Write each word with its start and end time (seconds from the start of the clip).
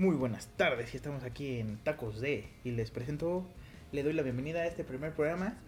Muy 0.00 0.16
buenas 0.16 0.46
tardes, 0.56 0.94
y 0.94 0.96
estamos 0.96 1.24
aquí 1.24 1.58
en 1.58 1.76
Tacos 1.76 2.22
D 2.22 2.48
y 2.64 2.70
les 2.70 2.90
presento, 2.90 3.46
le 3.92 4.02
doy 4.02 4.14
la 4.14 4.22
bienvenida 4.22 4.60
a 4.60 4.66
este 4.66 4.82
primer 4.82 5.12
programa 5.12 5.58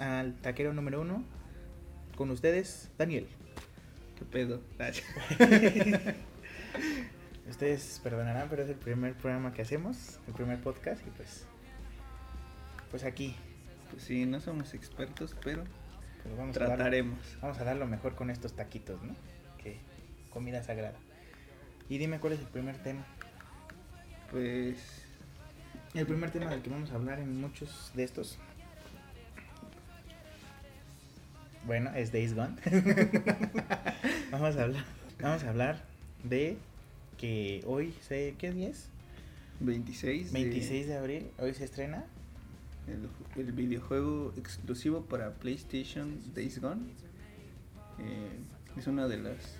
al 0.00 0.34
taquero 0.40 0.72
número 0.72 1.00
uno 1.00 1.22
con 2.16 2.30
ustedes, 2.30 2.90
Daniel. 2.98 3.28
¿Qué 4.18 4.24
pedo? 4.24 4.60
ustedes 7.48 8.00
perdonarán, 8.02 8.48
pero 8.50 8.64
es 8.64 8.70
el 8.70 8.74
primer 8.74 9.14
programa 9.14 9.52
que 9.52 9.62
hacemos, 9.62 10.18
el 10.26 10.34
primer 10.34 10.60
podcast 10.60 11.06
y 11.06 11.10
pues, 11.10 11.46
pues 12.90 13.04
aquí. 13.04 13.36
Pues 13.92 14.02
sí, 14.02 14.26
no 14.26 14.40
somos 14.40 14.74
expertos, 14.74 15.36
pero, 15.44 15.62
vamos 16.36 16.56
trataremos. 16.56 17.20
A 17.20 17.30
dar, 17.30 17.40
vamos 17.42 17.58
a 17.60 17.64
dar 17.64 17.76
lo 17.76 17.86
mejor 17.86 18.16
con 18.16 18.30
estos 18.30 18.54
taquitos, 18.54 19.00
¿no? 19.04 19.14
Que 19.62 19.78
comida 20.30 20.60
sagrada. 20.64 20.98
Y 21.88 21.98
dime 21.98 22.18
cuál 22.18 22.32
es 22.32 22.40
el 22.40 22.46
primer 22.46 22.76
tema. 22.82 23.06
Pues 24.30 24.76
el 25.94 26.06
primer 26.06 26.30
tema 26.30 26.50
del 26.50 26.62
que 26.62 26.70
vamos 26.70 26.90
a 26.92 26.94
hablar 26.94 27.18
en 27.18 27.40
muchos 27.40 27.90
de 27.94 28.04
estos. 28.04 28.38
Bueno, 31.66 31.90
es 31.94 32.12
Days 32.12 32.34
Gone. 32.34 32.56
vamos 34.30 34.56
a 34.56 34.62
hablar. 34.62 34.84
Vamos 35.20 35.44
a 35.44 35.50
hablar 35.50 35.84
de 36.24 36.56
que 37.18 37.62
hoy 37.66 37.94
se 38.00 38.34
¿qué 38.38 38.52
día 38.52 38.68
es? 38.68 38.88
26 39.60 40.32
26 40.32 40.86
de, 40.86 40.96
abril, 40.96 41.26
hoy 41.38 41.52
se 41.52 41.64
estrena 41.64 42.06
el, 42.86 43.10
el, 43.38 43.52
videojuego 43.52 44.32
exclusivo 44.38 45.02
para 45.02 45.34
PlayStation 45.34 46.18
Days 46.34 46.60
Gone. 46.62 46.80
Eh, 47.98 48.38
es 48.78 48.86
una 48.86 49.06
de 49.06 49.18
las 49.18 49.58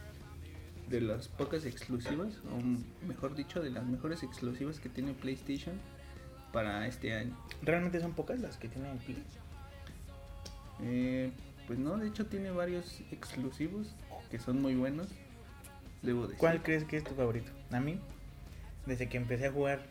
de 0.90 1.00
las 1.00 1.28
pocas 1.28 1.64
exclusivas, 1.64 2.40
o 2.50 3.06
mejor 3.06 3.36
dicho, 3.36 3.62
de 3.62 3.70
las 3.70 3.86
mejores 3.86 4.24
exclusivas 4.24 4.80
que 4.80 4.88
tiene 4.88 5.14
PlayStation 5.14 5.80
para 6.52 6.86
este 6.88 7.14
año. 7.14 7.36
¿Realmente 7.62 8.00
son 8.00 8.12
pocas 8.12 8.40
las 8.40 8.56
que 8.56 8.68
tiene 8.68 8.88
Play? 9.06 9.24
Eh, 10.82 11.30
pues 11.68 11.78
no, 11.78 11.96
de 11.96 12.08
hecho 12.08 12.26
tiene 12.26 12.50
varios 12.50 13.00
exclusivos 13.12 13.94
que 14.30 14.40
son 14.40 14.60
muy 14.60 14.74
buenos. 14.74 15.06
Debo 16.02 16.22
decir. 16.22 16.38
¿Cuál 16.38 16.62
crees 16.62 16.84
que 16.84 16.96
es 16.96 17.04
tu 17.04 17.14
favorito? 17.14 17.52
A 17.70 17.78
mí, 17.78 18.00
desde 18.86 19.08
que 19.08 19.16
empecé 19.16 19.46
a 19.46 19.52
jugar, 19.52 19.86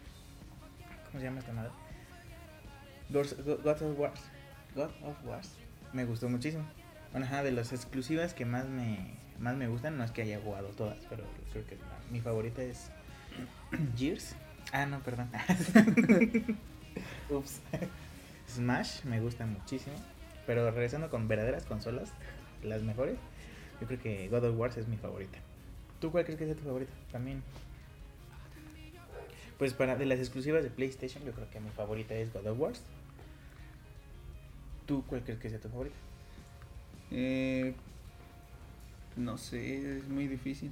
¿cómo 1.07 1.19
se 1.19 1.25
llama 1.25 1.39
esta 1.39 1.53
madre? 1.53 1.71
God 3.09 3.67
of 3.67 3.97
Wars. 3.99 4.21
God 4.75 4.89
of 5.03 5.25
Wars. 5.25 5.53
Me 5.93 6.03
gustó 6.03 6.27
muchísimo. 6.27 6.65
Bueno, 7.11 7.25
ajá, 7.25 7.41
de 7.41 7.51
las 7.51 7.71
exclusivas 7.71 8.33
que 8.33 8.45
más 8.45 8.67
me 8.67 9.18
más 9.39 9.55
me 9.55 9.67
gustan, 9.67 9.97
no 9.97 10.03
es 10.03 10.11
que 10.11 10.21
haya 10.21 10.39
jugado 10.39 10.67
todas, 10.69 10.97
pero 11.09 11.23
creo 11.51 11.65
que 11.65 11.77
mi 12.11 12.21
favorita 12.21 12.61
es 12.61 12.89
Gears. 13.97 14.35
Ah, 14.71 14.85
no, 14.85 14.99
perdón. 14.99 15.29
Ups. 17.29 17.61
Smash 18.47 19.03
me 19.05 19.19
gusta 19.19 19.45
muchísimo. 19.45 19.95
Pero 20.45 20.69
regresando 20.71 21.09
con 21.09 21.27
verdaderas 21.27 21.65
consolas, 21.65 22.11
las 22.63 22.81
mejores, 22.81 23.17
yo 23.79 23.87
creo 23.87 23.99
que 23.99 24.27
God 24.29 24.45
of 24.45 24.57
War 24.57 24.71
es 24.77 24.87
mi 24.87 24.97
favorita. 24.97 25.37
¿Tú 25.99 26.11
cuál 26.11 26.25
crees 26.25 26.39
que 26.39 26.49
es 26.49 26.57
tu 26.57 26.63
favorita? 26.63 26.91
También. 27.11 27.43
Pues 29.57 29.73
para 29.73 29.95
de 29.95 30.05
las 30.05 30.19
exclusivas 30.19 30.63
de 30.63 30.69
PlayStation, 30.69 31.23
yo 31.23 31.33
creo 31.33 31.49
que 31.49 31.59
mi 31.59 31.69
favorita 31.69 32.15
es 32.15 32.33
God 32.33 32.47
of 32.47 32.59
War. 32.59 32.73
¿Tú 34.85 35.03
cuál 35.05 35.21
crees 35.21 35.39
que 35.39 35.49
sea 35.49 35.59
tu 35.59 35.69
favorita? 35.69 35.95
Eh, 37.11 37.75
no 39.19 39.37
sé, 39.37 39.97
es 39.97 40.07
muy 40.07 40.27
difícil. 40.27 40.71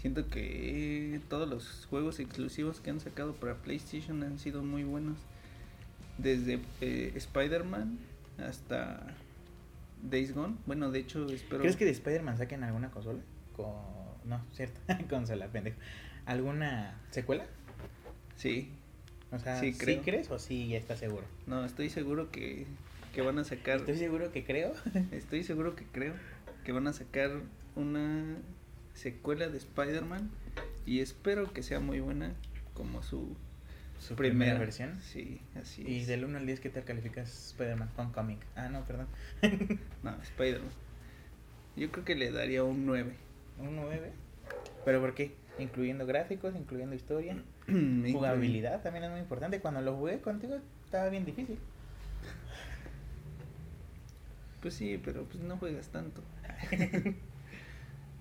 Siento 0.00 0.28
que 0.28 1.20
todos 1.28 1.48
los 1.48 1.86
juegos 1.90 2.20
exclusivos 2.20 2.80
que 2.80 2.90
han 2.90 3.00
sacado 3.00 3.34
para 3.34 3.56
PlayStation 3.56 4.22
han 4.22 4.38
sido 4.38 4.62
muy 4.62 4.84
buenos. 4.84 5.18
Desde 6.18 6.60
eh, 6.80 7.12
Spider-Man 7.16 7.98
hasta 8.38 9.14
Days 10.02 10.34
Gone. 10.34 10.56
Bueno, 10.66 10.90
de 10.90 11.00
hecho, 11.00 11.26
espero. 11.26 11.60
¿Crees 11.60 11.76
que 11.76 11.84
de 11.84 11.90
Spider-Man 11.92 12.38
saquen 12.38 12.62
alguna 12.62 12.90
consola? 12.90 13.20
Con... 13.56 13.66
No, 14.24 14.40
cierto. 14.52 14.80
consola, 15.10 15.48
pendejo. 15.48 15.78
¿Alguna 16.26 17.00
secuela? 17.10 17.46
Sí. 18.36 18.70
O 19.32 19.38
sea, 19.38 19.58
sí, 19.58 19.72
creo. 19.72 19.96
¿sí 19.98 20.02
crees 20.04 20.30
o 20.30 20.38
sí 20.38 20.68
ya 20.68 20.78
estás 20.78 21.00
seguro? 21.00 21.26
No, 21.46 21.64
estoy 21.64 21.90
seguro 21.90 22.30
que, 22.30 22.66
que 23.14 23.22
van 23.22 23.38
a 23.38 23.44
sacar. 23.44 23.78
Estoy 23.78 23.98
seguro 23.98 24.30
que 24.32 24.44
creo. 24.44 24.72
estoy 25.10 25.42
seguro 25.42 25.74
que 25.74 25.84
creo 25.84 26.14
que 26.68 26.72
van 26.72 26.86
a 26.86 26.92
sacar 26.92 27.30
una 27.76 28.36
secuela 28.92 29.48
de 29.48 29.56
Spider-Man 29.56 30.30
y 30.84 31.00
espero 31.00 31.50
que 31.50 31.62
sea 31.62 31.80
muy 31.80 32.00
buena 32.00 32.34
como 32.74 33.02
su, 33.02 33.34
su 33.98 34.16
primera, 34.16 34.58
versión. 34.58 35.00
Sí, 35.00 35.40
así 35.58 35.80
¿Y 35.80 36.04
del 36.04 36.26
1 36.26 36.36
al 36.36 36.44
10 36.44 36.60
qué 36.60 36.68
tal 36.68 36.84
calificas 36.84 37.52
Spider-Man 37.52 37.88
Homecoming? 37.96 38.38
Ah, 38.54 38.68
no, 38.68 38.84
perdón. 38.84 39.06
no, 40.02 40.14
Spider-Man. 40.20 40.68
Yo 41.74 41.90
creo 41.90 42.04
que 42.04 42.14
le 42.16 42.30
daría 42.32 42.62
un 42.64 42.84
9. 42.84 43.14
¿Un 43.60 43.76
9? 43.76 44.12
¿Pero 44.84 45.00
por 45.00 45.14
qué? 45.14 45.32
Incluyendo 45.58 46.04
gráficos, 46.04 46.54
incluyendo 46.54 46.94
historia. 46.94 47.42
Jugabilidad 47.66 48.82
también 48.82 49.04
es 49.04 49.10
muy 49.10 49.20
importante. 49.20 49.60
Cuando 49.60 49.80
lo 49.80 49.96
jugué 49.96 50.20
contigo 50.20 50.58
estaba 50.84 51.08
bien 51.08 51.24
difícil. 51.24 51.56
Pues 54.60 54.74
sí, 54.74 55.00
pero 55.02 55.24
pues 55.24 55.42
no 55.42 55.56
juegas 55.56 55.88
tanto. 55.88 56.20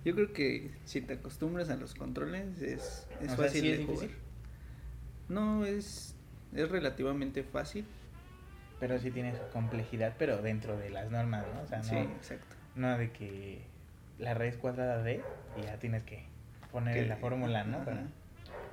Yo 0.06 0.16
creo 0.16 0.32
que 0.32 0.72
si 0.86 1.02
te 1.02 1.14
acostumbras 1.16 1.70
a 1.70 1.76
los 1.76 1.94
controles 1.96 2.62
es, 2.62 3.06
es 3.20 3.36
fácil 3.36 3.78
de 3.78 3.86
jugar. 3.86 4.10
No, 5.28 5.66
es, 5.66 6.16
es 6.56 6.70
relativamente 6.70 7.44
fácil. 7.44 7.86
Pero 8.80 9.00
sí 9.00 9.12
tiene 9.12 9.34
complejidad, 9.52 10.16
pero 10.20 10.42
dentro 10.42 10.78
de 10.78 10.92
las 10.92 11.10
normas, 11.10 11.46
¿no? 11.54 11.62
O 11.62 11.68
sea, 11.68 11.80
no, 11.80 11.84
sí, 11.84 11.96
exacto. 11.98 12.56
No 12.76 12.98
de 12.98 13.12
que 13.12 13.62
la 14.20 14.34
raíz 14.34 14.56
cuadrada 14.56 15.02
de 15.02 15.22
y 15.58 15.64
ya 15.64 15.78
tienes 15.80 16.04
que 16.04 16.24
poner 16.72 17.08
la 17.08 17.18
fórmula, 17.18 17.64
¿no? 17.64 17.84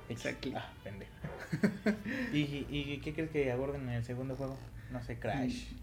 Exacto. 0.07 0.49
Ah, 0.55 0.71
pendejo. 0.83 1.11
¿Y, 2.31 2.67
¿Y 2.69 3.01
qué 3.03 3.13
crees 3.13 3.31
que 3.31 3.51
aborden 3.51 3.81
en 3.81 3.89
el 3.89 4.03
segundo 4.03 4.35
juego? 4.35 4.57
No 4.91 5.01
sé, 5.01 5.17
Crash. 5.17 5.71
Mm, 5.71 5.75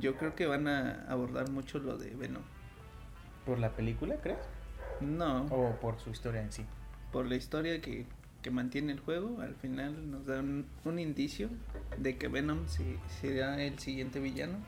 yo 0.00 0.16
creo 0.16 0.34
que 0.34 0.46
van 0.46 0.68
a 0.68 1.06
abordar 1.08 1.50
mucho 1.50 1.78
lo 1.78 1.96
de 1.96 2.10
Venom. 2.10 2.42
¿Por 3.44 3.58
la 3.58 3.70
película, 3.70 4.16
crees? 4.16 4.38
No. 5.00 5.46
¿O 5.46 5.78
por 5.80 5.98
su 5.98 6.10
historia 6.10 6.40
en 6.40 6.52
sí? 6.52 6.64
Por 7.10 7.26
la 7.26 7.36
historia 7.36 7.80
que, 7.80 8.06
que 8.42 8.50
mantiene 8.50 8.92
el 8.92 9.00
juego, 9.00 9.40
al 9.40 9.54
final 9.56 10.10
nos 10.10 10.26
dan 10.26 10.66
un, 10.84 10.98
indicio 10.98 11.48
de 11.98 12.16
que 12.16 12.28
Venom 12.28 12.66
será 13.20 13.60
el 13.62 13.78
siguiente 13.78 14.20
villano. 14.20 14.58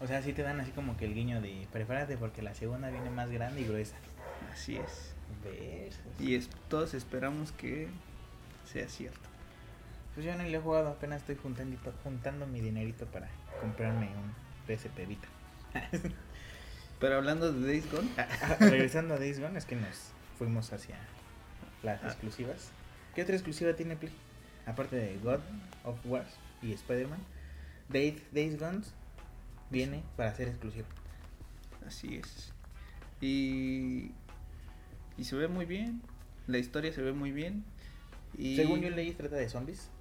O 0.00 0.06
sea, 0.06 0.22
sí 0.22 0.32
te 0.32 0.42
dan 0.42 0.60
así 0.60 0.70
como 0.72 0.96
que 0.96 1.04
el 1.04 1.14
guiño 1.14 1.40
de 1.40 1.66
prepárate 1.72 2.16
porque 2.16 2.42
la 2.42 2.54
segunda 2.54 2.90
viene 2.90 3.10
más 3.10 3.30
grande 3.30 3.60
y 3.60 3.64
gruesa. 3.64 3.96
Así 4.52 4.76
es. 4.76 5.14
¿Ves? 5.44 6.00
Y 6.18 6.34
es, 6.34 6.48
todos 6.68 6.94
esperamos 6.94 7.52
que 7.52 7.88
sea 8.64 8.88
cierto. 8.88 9.27
Pues 10.18 10.26
yo 10.26 10.34
no 10.34 10.42
le 10.42 10.52
he 10.52 10.60
jugado, 10.60 10.88
apenas 10.88 11.20
estoy 11.20 11.36
juntando, 11.36 11.78
juntando 12.02 12.44
mi 12.44 12.60
dinerito 12.60 13.06
para 13.06 13.28
comprarme 13.60 14.08
un 14.08 14.34
PSP 14.66 15.06
Vita. 15.06 15.28
Pero 16.98 17.18
hablando 17.18 17.52
de 17.52 17.64
Days 17.64 17.88
Gone. 17.88 18.08
Regresando 18.58 19.14
a 19.14 19.18
Days 19.20 19.38
Gone, 19.38 19.56
es 19.56 19.64
que 19.64 19.76
nos 19.76 20.10
fuimos 20.36 20.72
hacia 20.72 20.96
las 21.84 22.02
ah. 22.02 22.08
exclusivas. 22.08 22.72
¿Qué 23.14 23.22
otra 23.22 23.36
exclusiva 23.36 23.74
tiene 23.74 23.94
Play? 23.94 24.12
Aparte 24.66 24.96
de 24.96 25.18
God 25.18 25.38
of 25.84 26.04
War 26.04 26.26
y 26.62 26.72
Spider-Man. 26.72 27.20
Days, 27.88 28.20
Days 28.32 28.58
Gone 28.58 28.80
viene 29.70 30.02
para 30.16 30.34
ser 30.34 30.48
exclusivo. 30.48 30.88
Así 31.86 32.16
es. 32.16 32.52
Y, 33.20 34.10
y 35.16 35.22
se 35.22 35.36
ve 35.36 35.46
muy 35.46 35.64
bien. 35.64 36.02
La 36.48 36.58
historia 36.58 36.92
se 36.92 37.02
ve 37.02 37.12
muy 37.12 37.30
bien. 37.30 37.62
Y... 38.36 38.56
Según 38.56 38.80
yo 38.80 38.90
leí, 38.90 39.12
trata 39.12 39.36
de 39.36 39.48
zombies. 39.48 39.92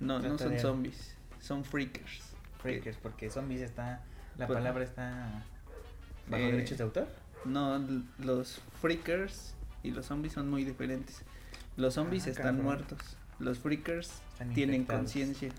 No, 0.00 0.18
no 0.18 0.38
son 0.38 0.58
zombies. 0.58 1.14
Son 1.40 1.64
freakers. 1.64 2.34
Freakers, 2.60 2.96
porque 2.96 3.30
zombies 3.30 3.62
está. 3.62 4.02
La 4.36 4.46
pues, 4.46 4.58
palabra 4.58 4.84
está. 4.84 5.44
¿Bajo 6.28 6.42
eh, 6.42 6.52
derechos 6.52 6.78
de 6.78 6.84
autor? 6.84 7.08
No, 7.44 7.80
los 8.18 8.60
freakers 8.80 9.54
y 9.82 9.90
los 9.90 10.06
zombies 10.06 10.32
son 10.32 10.50
muy 10.50 10.64
diferentes. 10.64 11.22
Los 11.76 11.94
zombies 11.94 12.26
ah, 12.26 12.30
están 12.30 12.62
muertos. 12.62 12.98
Los 13.38 13.58
freakers 13.58 14.22
tienen 14.54 14.84
conciencia 14.84 15.50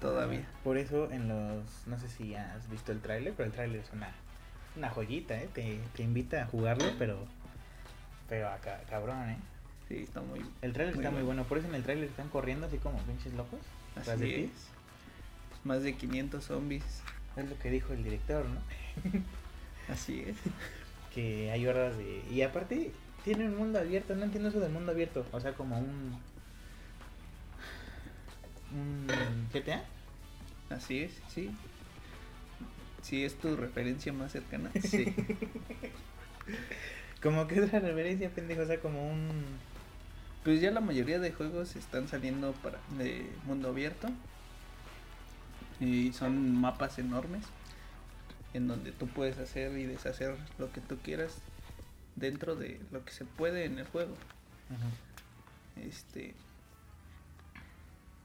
todavía. 0.00 0.46
Por 0.62 0.76
eso 0.76 1.10
en 1.10 1.28
los, 1.28 1.86
no 1.86 1.98
sé 1.98 2.08
si 2.08 2.34
has 2.34 2.68
visto 2.68 2.92
el 2.92 3.00
tráiler, 3.00 3.32
pero 3.36 3.46
el 3.46 3.52
tráiler 3.52 3.80
es 3.80 3.90
una, 3.92 4.10
una 4.76 4.90
joyita, 4.90 5.40
¿eh? 5.40 5.48
Te, 5.52 5.80
te 5.94 6.02
invita 6.02 6.42
a 6.42 6.46
jugarlo, 6.46 6.84
pero, 6.98 7.26
pero 8.28 8.48
acá, 8.48 8.80
cabrón, 8.88 9.30
¿eh? 9.30 9.38
Sí, 9.88 9.96
está 9.96 10.20
muy 10.20 10.40
El 10.62 10.72
tráiler 10.72 10.96
está 10.96 11.10
muy 11.10 11.22
bueno, 11.22 11.44
por 11.44 11.58
eso 11.58 11.68
en 11.68 11.74
el 11.74 11.82
tráiler 11.82 12.08
están 12.08 12.28
corriendo 12.28 12.66
así 12.66 12.78
como 12.78 12.98
pinches 13.00 13.34
locos. 13.34 13.60
Así 13.96 14.34
es 14.34 14.72
más 15.64 15.82
de 15.82 15.94
500 15.94 16.44
zombies. 16.44 16.84
Es 17.36 17.48
lo 17.48 17.58
que 17.58 17.70
dijo 17.70 17.92
el 17.92 18.04
director, 18.04 18.44
¿no? 18.46 18.60
Así 19.92 20.20
es. 20.20 20.36
que 21.14 21.50
hay 21.50 21.66
horas 21.66 21.96
de... 21.96 22.22
Y 22.30 22.42
aparte, 22.42 22.92
tiene 23.24 23.46
un 23.46 23.56
mundo 23.56 23.78
abierto, 23.78 24.14
no 24.14 24.24
entiendo 24.24 24.48
eso 24.48 24.60
del 24.60 24.72
mundo 24.72 24.92
abierto, 24.92 25.26
o 25.32 25.40
sea, 25.40 25.52
como 25.54 25.78
un 25.78 26.18
un 28.74 29.06
GTA. 29.52 29.84
Así 30.70 31.00
es, 31.02 31.12
sí. 31.28 31.50
Si 33.02 33.24
es 33.24 33.34
tu 33.34 33.54
referencia 33.56 34.12
más 34.12 34.32
cercana, 34.32 34.70
sí. 34.82 35.14
como 37.22 37.46
que 37.46 37.56
es 37.56 37.72
la 37.72 37.80
referencia, 37.80 38.30
pendejo, 38.30 38.62
o 38.62 38.66
sea, 38.66 38.80
como 38.80 39.10
un 39.10 39.30
Pues 40.44 40.60
ya 40.60 40.70
la 40.70 40.80
mayoría 40.80 41.20
de 41.20 41.32
juegos 41.32 41.76
están 41.76 42.08
saliendo 42.08 42.52
para 42.52 42.78
de 42.98 43.30
mundo 43.44 43.68
abierto. 43.68 44.08
Y 45.80 46.12
son 46.12 46.60
mapas 46.60 46.98
enormes 46.98 47.44
en 48.54 48.68
donde 48.68 48.92
tú 48.92 49.06
puedes 49.06 49.38
hacer 49.38 49.76
y 49.78 49.86
deshacer 49.86 50.36
lo 50.58 50.70
que 50.72 50.80
tú 50.80 50.98
quieras 50.98 51.38
dentro 52.16 52.56
de 52.56 52.80
lo 52.90 53.04
que 53.04 53.12
se 53.12 53.24
puede 53.24 53.64
en 53.64 53.78
el 53.78 53.86
juego. 53.86 54.14
Este 55.76 56.34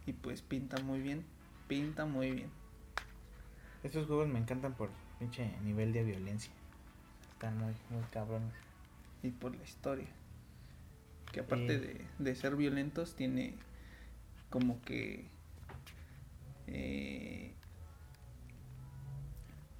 y 0.05 0.13
pues 0.13 0.41
pinta 0.41 0.81
muy 0.83 1.01
bien, 1.01 1.25
pinta 1.67 2.05
muy 2.05 2.31
bien. 2.31 2.49
Estos 3.83 4.07
juegos 4.07 4.27
me 4.27 4.39
encantan 4.39 4.73
por 4.73 4.89
pinche 5.19 5.51
nivel 5.63 5.93
de 5.93 6.03
violencia. 6.03 6.51
Están 7.33 7.57
muy, 7.57 7.73
muy 7.89 8.03
cabrones. 8.11 8.53
y 9.23 9.29
por 9.29 9.55
la 9.55 9.63
historia. 9.63 10.07
Que 11.31 11.41
aparte 11.41 11.79
de, 11.79 12.01
de 12.19 12.35
ser 12.35 12.56
violentos, 12.56 13.15
tiene 13.15 13.56
como 14.50 14.81
que... 14.81 15.29
eh, 16.68 17.53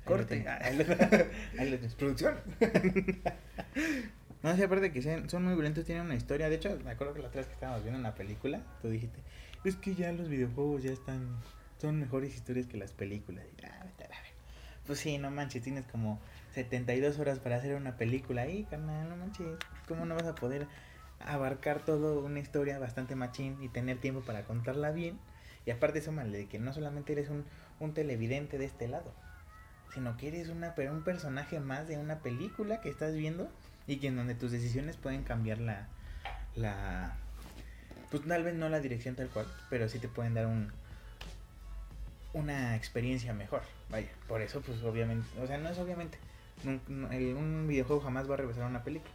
corte. 0.05 0.45
Ah. 0.47 0.59
Ahí 0.61 0.77
lo 0.77 0.83
ahí 1.59 1.69
lo 1.69 1.77
tienes. 1.77 1.95
Producción. 1.95 2.35
no, 4.44 4.55
sí, 4.55 4.63
aparte 4.63 4.81
de 4.85 4.91
que 4.91 5.01
sean- 5.01 5.29
son 5.29 5.44
muy 5.45 5.53
violentos, 5.53 5.85
tienen 5.85 6.05
una 6.05 6.15
historia. 6.15 6.49
De 6.49 6.55
hecho, 6.55 6.77
me 6.83 6.91
acuerdo 6.91 7.13
que 7.13 7.21
la 7.21 7.27
otra 7.27 7.39
vez 7.41 7.47
que 7.47 7.53
estábamos 7.53 7.83
viendo 7.83 7.99
una 7.99 8.15
película, 8.15 8.61
tú 8.81 8.89
dijiste, 8.89 9.19
es 9.63 9.75
que 9.75 9.95
ya 9.95 10.11
los 10.11 10.29
videojuegos 10.29 10.83
ya 10.83 10.91
están, 10.91 11.38
son 11.79 11.99
mejores 11.99 12.35
historias 12.35 12.67
que 12.67 12.77
las 12.77 12.94
películas. 12.94 13.45
Y, 13.61 13.65
"Ah, 13.65 13.83
vete 13.85 14.05
a 14.05 14.09
la 14.09 14.15
verga". 14.15 14.31
Pues 14.85 14.99
sí, 14.99 15.17
no 15.17 15.31
manches, 15.31 15.63
tienes 15.63 15.85
como 15.88 16.19
72 16.53 17.19
horas 17.19 17.39
para 17.39 17.57
hacer 17.57 17.75
una 17.75 17.97
película 17.97 18.44
ahí, 18.44 18.63
carnal, 18.69 19.09
no 19.09 19.17
manches. 19.17 19.57
¿Cómo 19.88 20.05
no 20.05 20.15
vas 20.15 20.25
a 20.25 20.35
poder 20.35 20.67
abarcar 21.19 21.83
todo 21.83 22.19
una 22.19 22.39
historia 22.39 22.79
bastante 22.79 23.15
machín 23.15 23.57
y 23.61 23.69
tener 23.69 23.99
tiempo 23.99 24.21
para 24.21 24.43
contarla 24.43 24.91
bien? 24.91 25.19
Y 25.65 25.71
aparte, 25.71 26.01
súmale 26.01 26.37
de 26.37 26.47
que 26.47 26.59
no 26.59 26.73
solamente 26.73 27.13
eres 27.13 27.29
un, 27.29 27.45
un 27.79 27.93
televidente 27.93 28.57
de 28.57 28.65
este 28.65 28.87
lado, 28.87 29.13
sino 29.93 30.15
que 30.17 30.29
eres 30.29 30.49
una, 30.49 30.73
un 30.91 31.03
personaje 31.03 31.59
más 31.59 31.87
de 31.87 31.97
una 31.97 32.19
película 32.19 32.81
que 32.81 32.89
estás 32.89 33.15
viendo 33.15 33.49
y 33.85 33.97
que 33.97 34.07
en 34.07 34.15
donde 34.15 34.35
tus 34.35 34.51
decisiones 34.51 34.97
pueden 34.97 35.23
cambiar 35.23 35.59
la, 35.59 35.87
la, 36.55 37.17
pues 38.11 38.23
tal 38.25 38.43
vez 38.43 38.55
no 38.55 38.69
la 38.69 38.79
dirección 38.79 39.15
tal 39.15 39.29
cual, 39.29 39.47
pero 39.69 39.89
sí 39.89 39.99
te 39.99 40.07
pueden 40.07 40.33
dar 40.33 40.45
un, 40.47 40.71
una 42.33 42.75
experiencia 42.75 43.33
mejor. 43.33 43.61
Vaya, 43.89 44.09
por 44.27 44.41
eso 44.41 44.61
pues 44.61 44.81
obviamente, 44.83 45.27
o 45.41 45.47
sea, 45.47 45.57
no 45.57 45.69
es 45.69 45.77
obviamente, 45.77 46.17
un, 46.65 46.81
un 46.89 47.67
videojuego 47.67 48.01
jamás 48.01 48.29
va 48.29 48.35
a 48.35 48.37
regresar 48.37 48.63
a 48.63 48.67
una 48.67 48.83
película. 48.83 49.11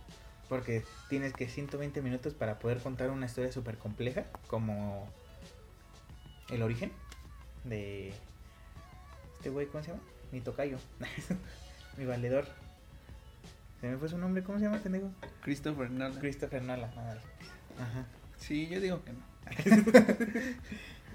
Porque 0.53 0.85
tienes 1.09 1.33
que 1.33 1.49
120 1.49 2.03
minutos 2.03 2.35
para 2.35 2.59
poder 2.59 2.77
contar 2.77 3.09
una 3.09 3.25
historia 3.25 3.51
súper 3.51 3.79
compleja 3.79 4.27
como 4.49 5.09
el 6.51 6.63
origen 6.63 6.93
de 7.65 8.13
este 9.39 9.49
güey, 9.49 9.67
¿cómo 9.69 9.83
se 9.83 9.93
llama? 9.93 10.03
Mi 10.31 10.43
tocayo. 10.43 10.77
Mi 11.97 12.05
valedor. 12.05 12.45
Se 13.81 13.89
me 13.89 13.97
fue 13.97 14.11
su 14.11 14.19
nombre, 14.19 14.43
¿cómo 14.43 14.59
se 14.59 14.67
llama, 14.67 14.77
pendejo? 14.81 15.11
Christopher 15.41 15.91
Nolan. 15.91 16.21
Christopher 16.21 16.63
Nolan. 16.63 16.91
Ajá. 16.91 18.05
Sí, 18.37 18.69
yo 18.69 18.79
digo 18.79 19.03
que 19.03 19.13
no. 19.15 19.23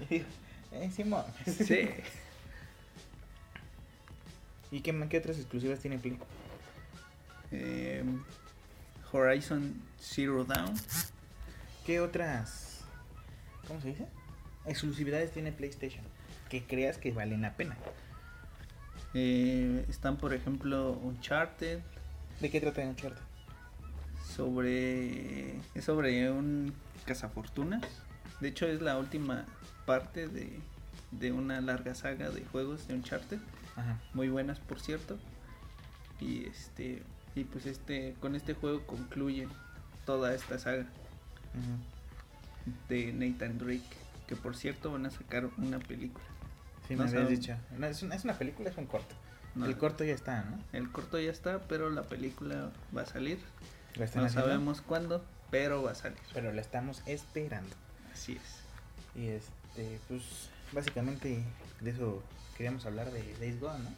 Y 0.00 0.14
digo, 0.14 0.26
eh, 0.72 0.90
Simón. 0.90 1.24
Sí. 1.46 1.88
¿Y 4.72 4.80
qué, 4.80 5.08
qué 5.08 5.18
otras 5.18 5.38
exclusivas 5.38 5.78
tiene 5.78 6.00
Play? 6.00 6.18
Eh, 7.52 8.02
Horizon 9.12 9.80
Zero 10.00 10.44
Dawn. 10.44 10.74
¿Qué 11.84 12.00
otras, 12.00 12.84
cómo 13.66 13.80
se 13.80 13.88
dice? 13.88 14.06
Exclusividades 14.66 15.32
tiene 15.32 15.52
PlayStation 15.52 16.04
que 16.48 16.64
creas 16.64 16.98
que 16.98 17.12
valen 17.12 17.42
la 17.42 17.54
pena. 17.54 17.76
Eh, 19.14 19.84
están, 19.88 20.16
por 20.16 20.34
ejemplo, 20.34 20.92
Uncharted. 20.92 21.80
¿De 22.40 22.50
qué 22.50 22.60
trata 22.60 22.82
Uncharted? 22.82 23.22
Sobre. 24.36 25.56
Es 25.74 25.84
sobre 25.84 26.30
un 26.30 26.74
cazafortunas. 27.06 27.82
De 28.40 28.48
hecho, 28.48 28.66
es 28.66 28.80
la 28.82 28.98
última 28.98 29.46
parte 29.86 30.28
de, 30.28 30.60
de 31.10 31.32
una 31.32 31.60
larga 31.60 31.94
saga 31.94 32.30
de 32.30 32.44
juegos 32.44 32.86
de 32.86 32.94
Uncharted. 32.94 33.38
Ajá. 33.76 33.98
Muy 34.14 34.28
buenas, 34.28 34.58
por 34.60 34.80
cierto. 34.80 35.18
Y 36.20 36.46
este. 36.46 37.02
Y 37.38 37.44
pues 37.44 37.66
este. 37.66 38.16
Con 38.20 38.34
este 38.34 38.54
juego 38.54 38.84
concluye 38.84 39.46
toda 40.04 40.34
esta 40.34 40.58
saga 40.58 40.86
de 42.88 43.12
Nathan 43.12 43.58
Drake. 43.58 43.96
Que 44.26 44.34
por 44.34 44.56
cierto 44.56 44.90
van 44.90 45.06
a 45.06 45.10
sacar 45.10 45.48
una 45.56 45.78
película. 45.78 46.24
Sí, 46.88 46.96
No 46.96 47.04
me 47.04 47.10
habías 47.10 47.28
dicho. 47.28 47.56
No, 47.78 47.86
es, 47.86 48.02
una, 48.02 48.16
es 48.16 48.24
una 48.24 48.34
película, 48.36 48.70
es 48.70 48.76
un 48.76 48.86
corto. 48.86 49.14
No, 49.54 49.66
El 49.66 49.76
corto 49.78 50.04
ya 50.04 50.14
está, 50.14 50.42
¿no? 50.42 50.58
el 50.72 50.90
corto 50.90 51.18
ya 51.18 51.30
está, 51.30 51.60
pero 51.60 51.90
la 51.90 52.02
película 52.02 52.70
va 52.96 53.02
a 53.02 53.06
salir. 53.06 53.38
No 53.96 54.04
haciendo, 54.04 54.28
sabemos 54.28 54.82
cuándo, 54.82 55.24
pero 55.50 55.82
va 55.82 55.92
a 55.92 55.94
salir. 55.94 56.18
Pero 56.34 56.52
la 56.52 56.60
estamos 56.60 57.02
esperando. 57.06 57.74
Así 58.12 58.32
es. 58.32 59.20
Y 59.20 59.28
este, 59.28 60.00
pues 60.08 60.50
básicamente 60.72 61.42
de 61.80 61.90
eso 61.90 62.22
queríamos 62.56 62.84
hablar 62.84 63.10
de 63.10 63.22
Days 63.40 63.60
Gone, 63.60 63.82
¿no? 63.84 63.90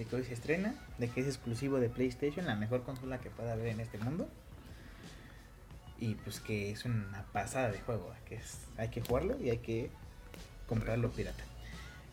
De 0.00 0.06
que 0.06 0.16
hoy 0.16 0.24
se 0.24 0.32
estrena, 0.32 0.72
de 0.96 1.10
que 1.10 1.20
es 1.20 1.26
exclusivo 1.26 1.78
de 1.78 1.90
PlayStation, 1.90 2.46
la 2.46 2.56
mejor 2.56 2.84
consola 2.84 3.20
que 3.20 3.28
pueda 3.28 3.52
haber 3.52 3.66
en 3.66 3.80
este 3.80 3.98
mundo. 3.98 4.30
Y 5.98 6.14
pues 6.14 6.40
que 6.40 6.70
es 6.70 6.86
una 6.86 7.26
pasada 7.34 7.70
de 7.70 7.78
juego, 7.80 8.10
que 8.24 8.36
es 8.36 8.60
hay 8.78 8.88
que 8.88 9.02
jugarlo 9.02 9.38
y 9.38 9.50
hay 9.50 9.58
que 9.58 9.90
comprarlo 10.66 11.10
pirata. 11.10 11.44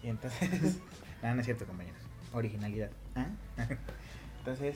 Y 0.04 0.10
entonces, 0.10 0.80
nada, 1.22 1.36
no 1.36 1.40
es 1.40 1.46
cierto, 1.46 1.66
compañeros. 1.66 2.02
Originalidad. 2.34 2.92
¿ah? 3.16 3.30
Entonces, 4.40 4.76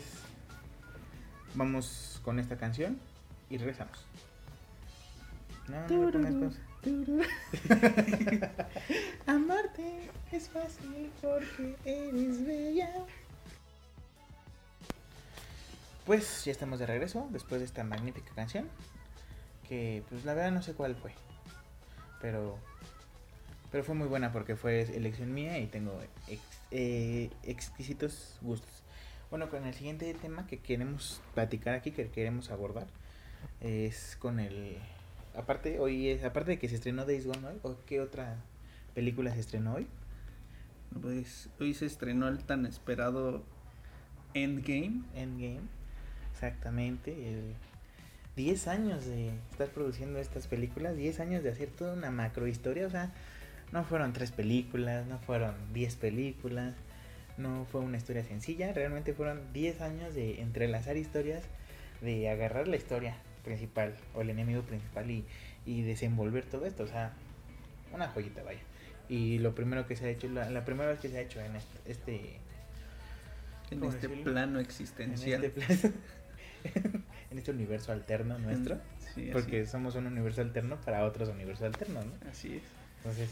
vamos 1.54 2.22
con 2.24 2.40
esta 2.40 2.56
canción 2.56 2.98
y 3.50 3.58
regresamos. 3.58 4.06
No, 5.68 5.82
no 5.82 6.12
pongas 6.12 6.34
pausa. 6.36 6.60
Amarte 9.28 10.10
es 10.32 10.50
fácil 10.50 11.12
porque 11.22 11.76
eres 11.86 12.44
bella. 12.46 12.92
Pues 16.06 16.46
ya 16.46 16.52
estamos 16.52 16.80
de 16.80 16.88
regreso 16.88 17.28
después 17.32 17.62
de 17.62 17.66
esta 17.66 17.84
magnífica 17.84 18.34
canción. 18.34 18.68
Que 19.70 20.04
pues 20.10 20.26
la 20.26 20.34
verdad 20.34 20.52
no 20.52 20.64
sé 20.64 20.74
cuál 20.74 20.96
fue. 20.96 21.14
Pero 22.20 22.58
pero 23.72 23.84
fue 23.84 23.96
muy 23.96 24.08
buena 24.08 24.34
porque 24.34 24.56
fue 24.56 24.82
elección 24.82 25.34
mía 25.34 25.58
y 25.60 25.68
tengo 25.68 25.98
eh, 26.72 27.30
exquisitos 27.44 28.38
gustos. 28.42 28.84
Bueno, 29.30 29.50
con 29.50 29.66
el 29.66 29.74
siguiente 29.74 30.14
tema 30.16 30.46
que 30.46 30.60
queremos 30.60 31.22
platicar 31.34 31.76
aquí, 31.76 31.92
que 31.92 32.10
queremos 32.10 32.52
abordar, 32.52 32.88
es 33.62 34.18
con 34.20 34.42
el 34.42 34.78
aparte 35.36 35.80
hoy 35.80 36.10
es 36.10 36.24
aparte 36.24 36.52
de 36.52 36.60
que 36.60 36.70
se 36.70 36.76
estrenó 36.76 37.06
Days 37.06 37.26
Gone 37.26 37.48
hoy, 37.48 37.60
¿o 37.64 37.76
qué 37.86 38.02
otra 38.02 38.38
película 38.94 39.34
se 39.34 39.40
estrenó 39.40 39.76
hoy? 39.76 39.88
Pues 41.02 41.50
hoy 41.60 41.74
se 41.74 41.86
estrenó 41.86 42.28
el 42.28 42.40
tan 42.44 42.66
esperado 42.66 43.44
Endgame. 44.34 45.04
Endgame. 45.16 45.62
Exactamente. 46.34 47.30
el 47.30 47.56
10 48.36 48.68
años 48.68 49.06
de 49.06 49.30
estar 49.52 49.68
produciendo 49.70 50.20
estas 50.20 50.48
películas, 50.48 50.96
10 50.96 51.20
años 51.20 51.44
de 51.44 51.50
hacer 51.50 51.70
toda 51.70 51.94
una 51.94 52.12
macro 52.12 52.48
historia, 52.48 52.88
o 52.88 52.90
sea, 52.90 53.12
no 53.72 53.84
fueron 53.84 54.14
tres 54.14 54.32
películas, 54.32 55.06
no 55.06 55.20
fueron 55.20 55.54
10 55.74 55.98
películas, 55.98 56.74
no 57.38 57.66
fue 57.72 57.82
una 57.82 57.98
historia 57.98 58.24
sencilla, 58.24 58.72
realmente 58.74 59.14
fueron 59.14 59.52
10 59.54 59.82
años 59.82 60.16
de 60.16 60.42
entrelazar 60.42 60.96
historias, 60.96 61.44
de 62.02 62.30
agarrar 62.30 62.68
la 62.68 62.78
historia 62.78 63.18
principal 63.44 63.96
o 64.14 64.22
el 64.22 64.30
enemigo 64.30 64.62
principal 64.64 65.10
y, 65.10 65.26
y 65.66 65.82
desenvolver 65.84 66.46
todo 66.46 66.66
esto, 66.66 66.84
o 66.84 66.88
sea, 66.88 67.14
una 67.94 68.08
joyita, 68.10 68.44
vaya. 68.44 68.60
Y 69.10 69.40
lo 69.40 69.54
primero 69.56 69.88
que 69.88 69.96
se 69.96 70.06
ha 70.06 70.10
hecho, 70.10 70.30
la, 70.30 70.50
la 70.50 70.64
primera 70.66 70.90
vez 70.90 71.00
que 71.00 71.10
se 71.10 71.18
ha 71.18 71.22
hecho 71.22 71.42
en 71.42 71.56
este, 71.56 71.78
este 71.92 72.40
En 73.72 73.80
¿Cómo 73.80 73.92
este 73.92 74.08
decirlo? 74.08 74.32
plano 74.32 74.60
en 74.60 74.66
existencial. 74.66 75.44
este, 75.44 75.62
plan- 75.62 75.94
en 77.32 77.38
este 77.38 77.52
universo 77.52 77.92
alterno 77.92 78.38
nuestro, 78.40 78.80
Sí, 79.16 79.30
porque 79.34 79.62
es. 79.62 79.70
somos 79.72 79.96
un 79.96 80.08
universo 80.08 80.42
alterno 80.42 80.78
para 80.82 81.04
otros 81.06 81.28
universos 81.30 81.64
alternos, 81.66 82.06
¿no? 82.06 82.14
Así 82.30 82.56
es. 82.58 82.64
Entonces, 82.98 83.30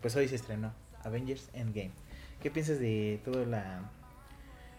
pues 0.00 0.16
hoy 0.16 0.26
se 0.26 0.34
estrenó 0.36 0.72
Avengers 1.04 1.48
Endgame. 1.52 1.90
¿Qué 2.42 2.50
piensas 2.50 2.80
de 2.80 3.20
toda 3.24 3.46
la, 3.46 3.82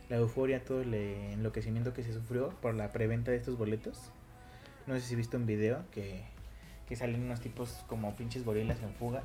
la 0.10 0.15
euforia, 0.18 0.65
todo 0.65 0.82
el 0.82 0.94
enloquecimiento 0.94 1.94
que 1.94 2.03
se 2.03 2.12
sufrió 2.13 2.50
por 2.62 2.74
la 2.74 2.92
preventa 2.92 3.32
de 3.32 3.38
estos 3.38 3.58
boletos? 3.58 3.98
No 4.87 4.95
sé 4.95 5.01
si 5.01 5.13
has 5.13 5.17
visto 5.17 5.37
un 5.37 5.45
video 5.45 5.83
que, 5.91 6.23
que 6.87 6.95
salen 6.95 7.23
unos 7.23 7.39
tipos 7.41 7.83
como 7.87 8.15
pinches 8.15 8.43
gorilas 8.43 8.81
en 8.81 8.93
fuga. 8.93 9.23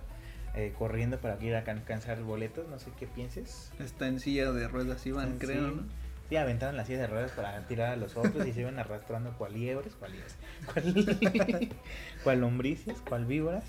eh, 0.54 0.72
corriendo 0.76 1.18
para 1.20 1.40
ir 1.44 1.54
a 1.54 1.62
can- 1.62 1.78
alcanzar 1.78 2.20
boletos, 2.22 2.66
no 2.68 2.78
sé 2.78 2.90
qué 2.98 3.06
pienses. 3.06 3.70
Está 3.78 4.08
en 4.08 4.18
silla 4.18 4.50
de 4.50 4.66
ruedas, 4.66 5.04
iban, 5.06 5.32
Sí. 5.38 5.46
creo, 5.46 5.70
¿no? 5.70 5.82
Sí, 6.30 6.36
aventaron 6.36 6.76
las 6.76 6.86
sillas 6.86 7.02
de 7.02 7.06
ruedas 7.06 7.30
para 7.32 7.66
tirar 7.66 7.92
a 7.92 7.96
los 7.96 8.16
otros 8.16 8.46
y 8.46 8.52
se 8.52 8.60
iban 8.62 8.78
arrastrando 8.78 9.32
cual 9.38 9.52
liebres, 9.54 9.94
cual 9.94 10.12
liebres, 10.12 10.36
cual, 10.72 11.68
cual 12.24 12.40
lombrices, 12.40 12.98
cual 13.08 13.24
víboras. 13.26 13.64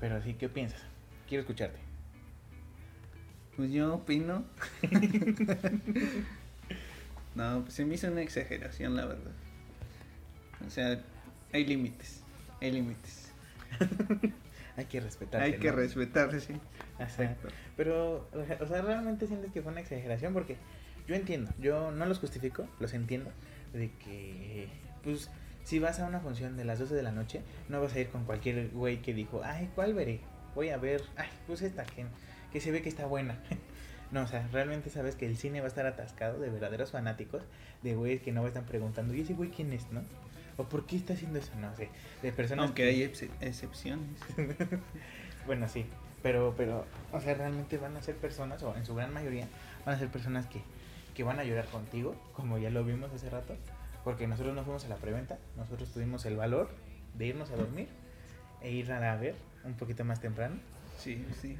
Pero 0.00 0.22
sí, 0.22 0.34
¿qué 0.34 0.48
piensas? 0.48 0.80
Quiero 1.28 1.42
escucharte. 1.42 1.78
Pues 3.56 3.70
yo 3.72 3.94
opino. 3.94 4.44
no, 7.34 7.62
pues 7.62 7.74
se 7.74 7.84
me 7.84 7.94
hizo 7.94 8.08
una 8.08 8.22
exageración, 8.22 8.96
la 8.96 9.06
verdad. 9.06 9.32
O 10.66 10.70
sea, 10.70 11.00
hay 11.52 11.64
límites. 11.64 12.22
Hay 12.60 12.72
límites. 12.72 13.32
Hay 14.76 14.86
que 14.86 15.00
respetar. 15.00 15.40
Hay 15.40 15.58
que 15.58 15.70
respetar, 15.70 16.40
sí. 16.40 16.54
Exacto. 16.98 17.48
Pero, 17.76 18.28
o 18.32 18.66
sea, 18.66 18.82
realmente 18.82 19.28
sientes 19.28 19.52
que 19.52 19.62
fue 19.62 19.70
una 19.70 19.80
exageración 19.80 20.32
porque 20.32 20.56
yo 21.06 21.14
entiendo, 21.14 21.52
yo 21.60 21.92
no 21.92 22.06
los 22.06 22.18
justifico, 22.18 22.66
los 22.80 22.92
entiendo, 22.92 23.30
de 23.72 23.92
que, 23.92 24.68
pues, 25.02 25.30
si 25.64 25.78
vas 25.78 26.00
a 26.00 26.06
una 26.06 26.20
función 26.20 26.56
de 26.56 26.64
las 26.64 26.78
12 26.78 26.94
de 26.94 27.02
la 27.02 27.12
noche, 27.12 27.42
no 27.68 27.80
vas 27.80 27.94
a 27.94 28.00
ir 28.00 28.08
con 28.08 28.24
cualquier 28.24 28.68
güey 28.70 29.00
que 29.00 29.14
dijo, 29.14 29.42
ay, 29.44 29.70
¿cuál 29.74 29.94
veré? 29.94 30.20
Voy 30.54 30.70
a 30.70 30.76
ver, 30.76 31.02
ay, 31.16 31.28
pues 31.46 31.62
esta 31.62 31.84
que, 31.84 32.06
que 32.52 32.60
se 32.60 32.70
ve 32.70 32.82
que 32.82 32.88
está 32.88 33.06
buena. 33.06 33.38
No, 34.10 34.22
o 34.22 34.26
sea, 34.28 34.46
realmente 34.52 34.90
sabes 34.90 35.16
que 35.16 35.26
el 35.26 35.36
cine 35.36 35.58
va 35.58 35.64
a 35.64 35.68
estar 35.68 35.86
atascado 35.86 36.38
de 36.38 36.48
verdaderos 36.48 36.92
fanáticos, 36.92 37.42
de 37.82 37.96
güeyes 37.96 38.22
que 38.22 38.30
no 38.30 38.46
estar 38.46 38.64
preguntando, 38.64 39.12
¿y 39.12 39.22
ese 39.22 39.32
güey 39.34 39.50
quién 39.50 39.72
es, 39.72 39.90
no? 39.90 40.02
¿O 40.56 40.64
por 40.64 40.86
qué 40.86 40.96
está 40.96 41.14
haciendo 41.14 41.38
eso? 41.38 41.52
No 41.56 41.74
sé, 41.76 41.88
de 42.22 42.32
personas 42.32 42.66
Aunque 42.66 42.82
que- 42.82 42.88
hay 42.88 43.02
ex- 43.02 43.24
excepciones. 43.40 44.18
bueno, 45.46 45.68
sí, 45.68 45.86
pero, 46.22 46.54
pero, 46.56 46.86
o 47.12 47.20
sea, 47.20 47.34
realmente 47.34 47.76
van 47.78 47.96
a 47.96 48.02
ser 48.02 48.16
personas, 48.16 48.62
o 48.62 48.74
en 48.76 48.86
su 48.86 48.94
gran 48.94 49.12
mayoría, 49.12 49.48
van 49.84 49.96
a 49.96 49.98
ser 49.98 50.08
personas 50.08 50.46
que, 50.46 50.60
que 51.14 51.22
van 51.24 51.38
a 51.40 51.44
llorar 51.44 51.66
contigo, 51.66 52.14
como 52.34 52.58
ya 52.58 52.70
lo 52.70 52.84
vimos 52.84 53.12
hace 53.12 53.28
rato, 53.30 53.56
porque 54.04 54.26
nosotros 54.26 54.54
no 54.54 54.62
fuimos 54.64 54.84
a 54.84 54.88
la 54.88 54.96
preventa, 54.96 55.38
nosotros 55.56 55.90
tuvimos 55.92 56.24
el 56.26 56.36
valor 56.36 56.68
de 57.14 57.26
irnos 57.26 57.50
a 57.50 57.56
dormir 57.56 57.88
e 58.62 58.70
ir 58.70 58.92
a 58.92 59.00
la 59.00 59.16
ver 59.16 59.34
un 59.64 59.74
poquito 59.74 60.04
más 60.04 60.20
temprano, 60.20 60.56
Sí, 60.98 61.26
sí. 61.40 61.56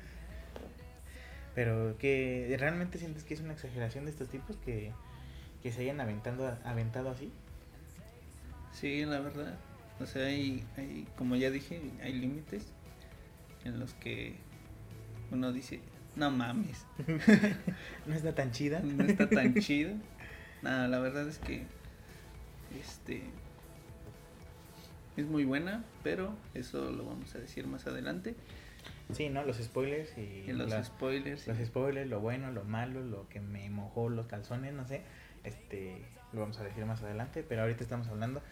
pero 1.55 1.97
que 1.99 2.55
realmente 2.59 2.99
sientes 2.99 3.25
que 3.25 3.35
es 3.35 3.41
una 3.41 3.53
exageración 3.53 4.05
de 4.05 4.11
estos 4.13 4.29
tipos 4.29 4.57
que, 4.57 4.93
que 5.63 5.73
se 5.73 5.83
hayan 5.83 6.01
aventando, 6.01 6.57
aventado 6.65 7.11
así. 7.11 7.33
Sí, 8.75 9.05
la 9.05 9.21
verdad. 9.21 9.55
O 10.01 10.07
sea, 10.07 10.27
hay, 10.27 10.65
hay, 10.77 11.07
como 11.17 11.37
ya 11.37 11.51
dije, 11.51 11.81
hay 12.03 12.13
límites 12.13 12.67
en 13.65 13.79
los 13.81 13.95
que 13.95 14.35
uno 15.31 15.53
dice, 15.53 15.81
no 16.17 16.31
mames, 16.31 16.85
No 18.07 18.15
está 18.15 18.35
tan 18.35 18.51
chida. 18.53 18.81
no 18.81 19.05
está 19.05 19.29
tan 19.29 19.55
chido. 19.55 19.95
Nada, 20.63 20.89
la 20.89 20.99
verdad 20.99 21.27
es 21.29 21.39
que 21.39 21.63
este 22.81 23.23
es 25.17 25.27
muy 25.27 25.45
buena, 25.45 25.85
pero 26.03 26.35
eso 26.55 26.91
lo 26.91 27.05
vamos 27.05 27.35
a 27.35 27.39
decir 27.39 27.67
más 27.67 27.87
adelante. 27.87 28.35
Sí, 29.13 29.29
¿no? 29.29 29.45
Los 29.45 29.59
spoilers 29.59 30.17
y, 30.19 30.51
los 30.53 30.71
la- 30.71 30.83
spoilers. 30.83 31.47
los 31.47 31.59
spoilers, 31.59 32.09
lo 32.11 32.21
bueno, 32.21 32.51
lo 32.51 32.65
malo, 32.65 33.03
lo 33.05 33.29
que 33.29 33.41
me 33.41 33.69
mojó 33.71 34.09
los 34.09 34.27
calzones, 34.27 34.73
no 34.73 34.87
sé, 34.89 35.03
este, 35.45 35.99
lo 36.33 36.41
vamos 36.41 36.59
a 36.59 36.65
decir 36.65 36.85
más 36.87 37.03
adelante, 37.03 37.45
pero 37.47 37.63
ahorita 37.63 37.83
estamos 37.85 38.09
hablando 38.09 38.43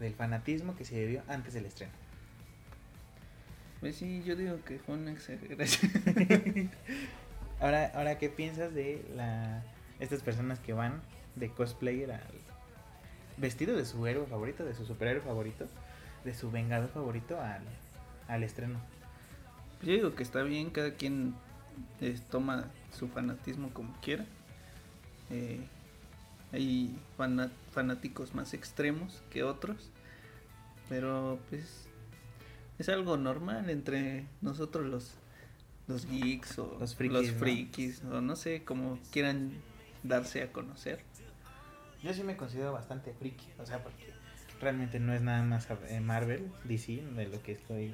del 0.00 0.14
fanatismo 0.14 0.74
que 0.76 0.84
se 0.84 0.98
vivió 0.98 1.22
antes 1.28 1.54
del 1.54 1.66
estreno. 1.66 1.92
Pues 3.80 3.96
sí, 3.96 4.22
yo 4.24 4.36
digo 4.36 4.58
que 4.64 4.78
fue 4.78 4.96
una 4.96 5.12
exageración. 5.12 5.90
Ahora, 7.60 7.92
ahora 7.94 8.18
¿qué 8.18 8.30
piensas 8.30 8.72
de 8.74 9.04
la 9.14 9.62
estas 9.98 10.22
personas 10.22 10.58
que 10.60 10.72
van 10.72 11.02
de 11.36 11.50
cosplayer 11.50 12.10
al 12.12 12.22
vestido 13.36 13.76
de 13.76 13.84
su 13.84 14.06
héroe 14.06 14.26
favorito, 14.26 14.64
de 14.64 14.74
su 14.74 14.86
superhéroe 14.86 15.20
favorito, 15.22 15.66
de 16.24 16.34
su 16.34 16.50
vengador 16.50 16.88
favorito 16.88 17.38
al, 17.38 17.62
al 18.28 18.42
estreno? 18.42 18.80
Yo 19.82 19.92
digo 19.92 20.14
que 20.14 20.22
está 20.22 20.42
bien, 20.42 20.70
cada 20.70 20.94
quien 20.94 21.34
toma 22.30 22.64
su 22.92 23.08
fanatismo 23.08 23.70
como 23.74 23.94
quiera. 24.00 24.24
Eh, 25.30 25.60
hay 26.52 26.98
fana- 27.18 27.50
fanáticos 27.70 28.34
más 28.34 28.54
extremos 28.54 29.22
que 29.30 29.42
otros, 29.44 29.90
pero 30.88 31.38
pues 31.48 31.88
es 32.78 32.88
algo 32.88 33.16
normal 33.16 33.70
entre 33.70 34.26
nosotros 34.40 34.86
los 34.86 35.14
los 35.86 36.06
geeks 36.06 36.58
o 36.60 36.76
Los 36.78 36.94
frikis, 36.94 37.32
¿no? 37.32 37.38
frikis, 37.38 38.04
o 38.04 38.20
no 38.20 38.36
sé, 38.36 38.62
como 38.64 38.98
quieran 39.10 39.52
darse 40.04 40.40
a 40.42 40.52
conocer. 40.52 41.00
Yo 42.02 42.14
sí 42.14 42.22
me 42.22 42.36
considero 42.36 42.72
bastante 42.72 43.12
friki, 43.12 43.48
o 43.58 43.66
sea, 43.66 43.82
porque 43.82 44.12
realmente 44.60 45.00
no 45.00 45.12
es 45.12 45.20
nada 45.20 45.42
más 45.42 45.66
eh, 45.88 46.00
Marvel, 46.00 46.48
DC, 46.64 47.02
de 47.16 47.26
lo 47.28 47.42
que 47.42 47.52
estoy 47.52 47.92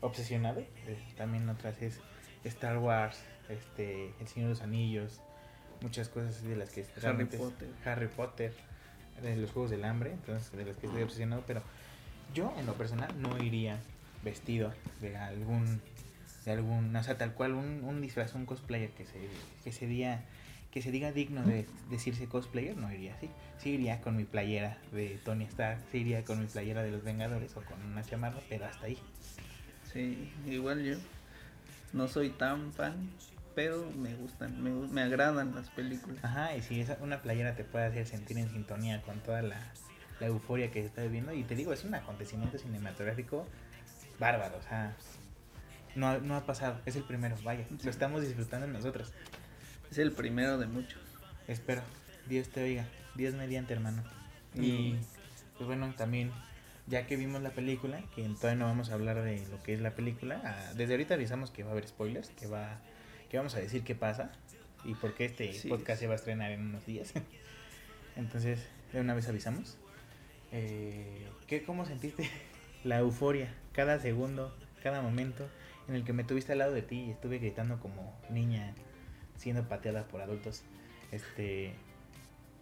obsesionado. 0.00 0.58
Eh, 0.60 0.98
también 1.16 1.48
otras 1.48 1.80
es 1.82 2.00
Star 2.42 2.78
Wars, 2.78 3.22
este, 3.48 4.12
El 4.18 4.26
Señor 4.26 4.48
de 4.48 4.54
los 4.54 4.62
Anillos, 4.62 5.20
muchas 5.82 6.08
cosas 6.08 6.36
así 6.36 6.48
de 6.48 6.56
las 6.56 6.70
que 6.70 6.80
es- 6.80 6.88
Potter. 7.38 7.68
Harry 7.84 8.08
Potter, 8.08 8.54
de 9.22 9.36
los 9.36 9.50
Juegos 9.50 9.70
del 9.70 9.84
Hambre, 9.84 10.12
entonces 10.12 10.50
de 10.52 10.64
los 10.64 10.76
que 10.76 10.86
estoy 10.86 11.02
obsesionado, 11.02 11.44
pero 11.46 11.62
yo 12.34 12.52
en 12.58 12.66
lo 12.66 12.74
personal 12.74 13.10
no 13.20 13.42
iría 13.42 13.78
vestido 14.22 14.72
de 15.00 15.16
algún 15.16 15.80
de 16.44 16.52
algún, 16.52 16.94
o 16.94 17.02
sea, 17.02 17.18
tal 17.18 17.34
cual 17.34 17.54
un, 17.54 17.82
un 17.82 18.00
disfraz, 18.00 18.34
un 18.34 18.46
cosplayer 18.46 18.90
que 18.90 19.04
se 19.04 19.18
que 19.64 19.72
se 19.72 19.86
diga 19.86 20.20
que 20.76 20.82
se 20.82 20.90
diga 20.90 21.10
digno 21.10 21.42
de 21.42 21.66
decirse 21.88 22.26
cosplayer, 22.26 22.76
no 22.76 22.92
iría 22.92 23.14
así. 23.14 23.30
Sí 23.56 23.70
iría 23.70 24.02
con 24.02 24.14
mi 24.14 24.24
playera 24.24 24.76
de 24.92 25.18
Tony 25.24 25.44
Stark, 25.44 25.80
sí 25.90 26.00
iría 26.00 26.22
con 26.22 26.38
mi 26.38 26.46
playera 26.46 26.82
de 26.82 26.90
los 26.90 27.02
Vengadores 27.02 27.56
o 27.56 27.62
con 27.62 27.80
una 27.82 28.04
chamarra, 28.04 28.40
pero 28.50 28.66
hasta 28.66 28.84
ahí. 28.84 28.98
Sí, 29.90 30.30
igual 30.46 30.84
yo 30.84 30.96
no 31.94 32.08
soy 32.08 32.28
tan 32.28 32.74
fan, 32.74 33.08
pero 33.56 33.90
me 33.96 34.14
gustan, 34.14 34.62
me, 34.62 34.70
me 34.70 35.02
agradan 35.02 35.52
las 35.54 35.68
películas. 35.70 36.22
Ajá, 36.24 36.54
y 36.56 36.62
si 36.62 36.80
esa, 36.80 36.96
una 37.00 37.22
playera 37.22 37.56
te 37.56 37.64
puede 37.64 37.86
hacer 37.86 38.06
sentir 38.06 38.38
en 38.38 38.48
sintonía 38.50 39.02
con 39.02 39.18
toda 39.18 39.42
la, 39.42 39.58
la 40.20 40.26
euforia 40.28 40.70
que 40.70 40.80
se 40.82 40.86
está 40.86 41.02
viviendo, 41.02 41.32
y 41.32 41.42
te 41.42 41.56
digo, 41.56 41.72
es 41.72 41.82
un 41.84 41.94
acontecimiento 41.94 42.58
cinematográfico 42.58 43.44
bárbaro, 44.20 44.56
o 44.58 44.62
sea, 44.62 44.94
no, 45.96 46.08
ha- 46.08 46.18
no 46.18 46.36
ha 46.36 46.46
pasado, 46.46 46.80
es 46.86 46.94
el 46.96 47.02
primero, 47.02 47.34
vaya, 47.42 47.64
lo 47.82 47.90
estamos 47.90 48.22
disfrutando 48.22 48.66
nosotros. 48.68 49.12
Es 49.90 49.98
el 49.98 50.12
primero 50.12 50.58
de 50.58 50.66
muchos. 50.66 51.00
Espero, 51.48 51.82
Dios 52.28 52.48
te 52.50 52.62
oiga, 52.62 52.86
Dios 53.14 53.34
mediante 53.34 53.72
hermano. 53.72 54.02
Y 54.54 54.96
pues 55.56 55.66
bueno, 55.66 55.94
también, 55.96 56.30
ya 56.86 57.06
que 57.06 57.16
vimos 57.16 57.40
la 57.42 57.50
película, 57.50 58.00
que 58.14 58.22
todavía 58.40 58.56
no 58.58 58.66
vamos 58.66 58.90
a 58.90 58.94
hablar 58.94 59.22
de 59.22 59.46
lo 59.50 59.62
que 59.62 59.72
es 59.74 59.80
la 59.80 59.92
película, 59.94 60.40
ah, 60.44 60.72
desde 60.74 60.94
ahorita 60.94 61.14
avisamos 61.14 61.50
que 61.50 61.62
va 61.62 61.70
a 61.70 61.72
haber 61.72 61.86
spoilers, 61.88 62.28
que 62.30 62.46
va, 62.46 62.78
que 63.30 63.36
vamos 63.36 63.54
a 63.54 63.58
decir 63.60 63.82
qué 63.82 63.94
pasa 63.94 64.32
y 64.84 64.94
por 64.94 65.14
qué 65.14 65.24
este 65.26 65.52
Sí. 65.52 65.68
podcast 65.68 66.00
se 66.00 66.06
va 66.06 66.12
a 66.14 66.16
estrenar 66.16 66.52
en 66.52 66.60
unos 66.62 66.86
días. 66.86 67.12
Entonces, 68.16 68.60
de 68.92 69.00
una 69.00 69.14
vez 69.14 69.28
avisamos. 69.28 69.76
Eh, 70.52 71.26
¿qué, 71.46 71.62
¿Cómo 71.64 71.84
sentiste 71.86 72.30
la 72.84 72.98
euforia 72.98 73.52
cada 73.72 73.98
segundo, 74.00 74.54
cada 74.82 75.02
momento 75.02 75.46
en 75.88 75.94
el 75.96 76.04
que 76.04 76.12
me 76.12 76.24
tuviste 76.24 76.52
al 76.52 76.58
lado 76.58 76.72
de 76.72 76.82
ti 76.82 77.04
y 77.06 77.10
estuve 77.10 77.38
gritando 77.38 77.78
como 77.80 78.16
niña 78.30 78.74
siendo 79.36 79.68
pateada 79.68 80.06
por 80.08 80.20
adultos? 80.20 80.62
Este, 81.12 81.72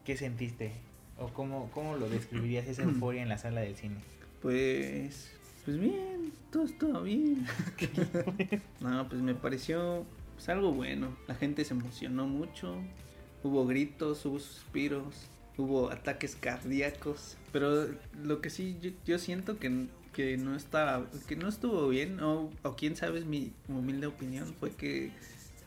¿Qué 0.05 0.17
sentiste? 0.17 0.73
¿O 1.19 1.29
cómo, 1.29 1.71
cómo 1.73 1.97
lo 1.97 2.09
describirías 2.09 2.67
esa 2.67 2.83
euforia 2.85 3.23
en 3.23 3.29
la 3.29 3.39
sala 3.39 3.61
del 3.61 3.77
cine? 3.77 3.97
Pues, 4.43 5.33
pues 5.65 5.79
bien, 5.79 6.33
todo 6.51 6.65
estuvo 6.65 7.03
bien. 7.03 7.47
no, 8.81 9.09
pues 9.09 9.23
me 9.23 9.35
pareció 9.35 10.05
pues, 10.35 10.49
algo 10.49 10.73
bueno. 10.73 11.17
La 11.27 11.35
gente 11.35 11.65
se 11.65 11.75
emocionó 11.75 12.27
mucho. 12.27 12.77
Hubo 13.43 13.67
gritos, 13.67 14.25
hubo 14.25 14.39
suspiros, 14.39 15.29
hubo 15.57 15.91
ataques 15.91 16.37
cardíacos. 16.37 17.37
Pero 17.53 17.89
lo 18.23 18.41
que 18.41 18.51
sí 18.51 18.79
yo, 19.05 19.19
siento 19.19 19.59
que, 19.59 19.87
que 20.13 20.37
no 20.37 20.57
estaba, 20.57 21.07
que 21.29 21.37
no 21.37 21.49
estuvo 21.49 21.89
bien, 21.89 22.21
o, 22.21 22.51
o 22.63 22.77
quién 22.77 22.97
sabe 22.97 23.21
mi 23.23 23.53
humilde 23.69 24.07
opinión, 24.07 24.55
fue 24.59 24.71
que 24.71 25.13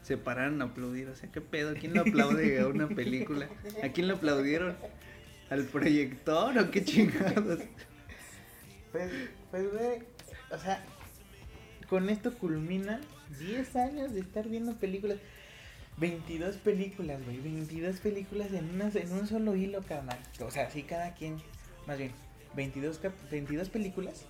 se 0.03 0.17
pararon 0.17 0.62
a 0.62 0.65
aplaudir. 0.65 1.09
O 1.09 1.15
sea, 1.15 1.31
¿qué 1.31 1.41
pedo? 1.41 1.75
¿Quién 1.79 1.93
lo 1.93 2.01
aplaude 2.01 2.59
a 2.59 2.67
una 2.67 2.88
película? 2.88 3.47
¿A 3.83 3.89
quién 3.89 4.07
lo 4.07 4.15
aplaudieron? 4.15 4.75
¿Al 5.50 5.63
proyector 5.65 6.57
o 6.57 6.71
qué 6.71 6.83
chingados? 6.83 7.59
Pues, 8.91 9.12
pues, 9.51 9.65
o 10.50 10.57
sea, 10.57 10.83
con 11.89 12.09
esto 12.09 12.33
culmina 12.33 13.01
10 13.39 13.75
años 13.75 14.13
de 14.13 14.19
estar 14.22 14.48
viendo 14.48 14.74
películas. 14.75 15.17
22 15.98 16.57
películas, 16.57 17.24
güey, 17.25 17.39
22 17.39 17.98
películas 18.00 18.51
en, 18.53 18.69
una, 18.69 18.89
en 18.93 19.12
un 19.13 19.27
solo 19.27 19.55
hilo, 19.55 19.81
carnal. 19.81 20.19
O 20.41 20.51
sea, 20.51 20.69
sí, 20.69 20.84
cada 20.84 21.15
quien, 21.15 21.38
más 21.88 21.98
bien, 21.98 22.12
22, 22.55 23.00
cap- 23.00 23.13
22 23.31 23.69
películas 23.69 24.25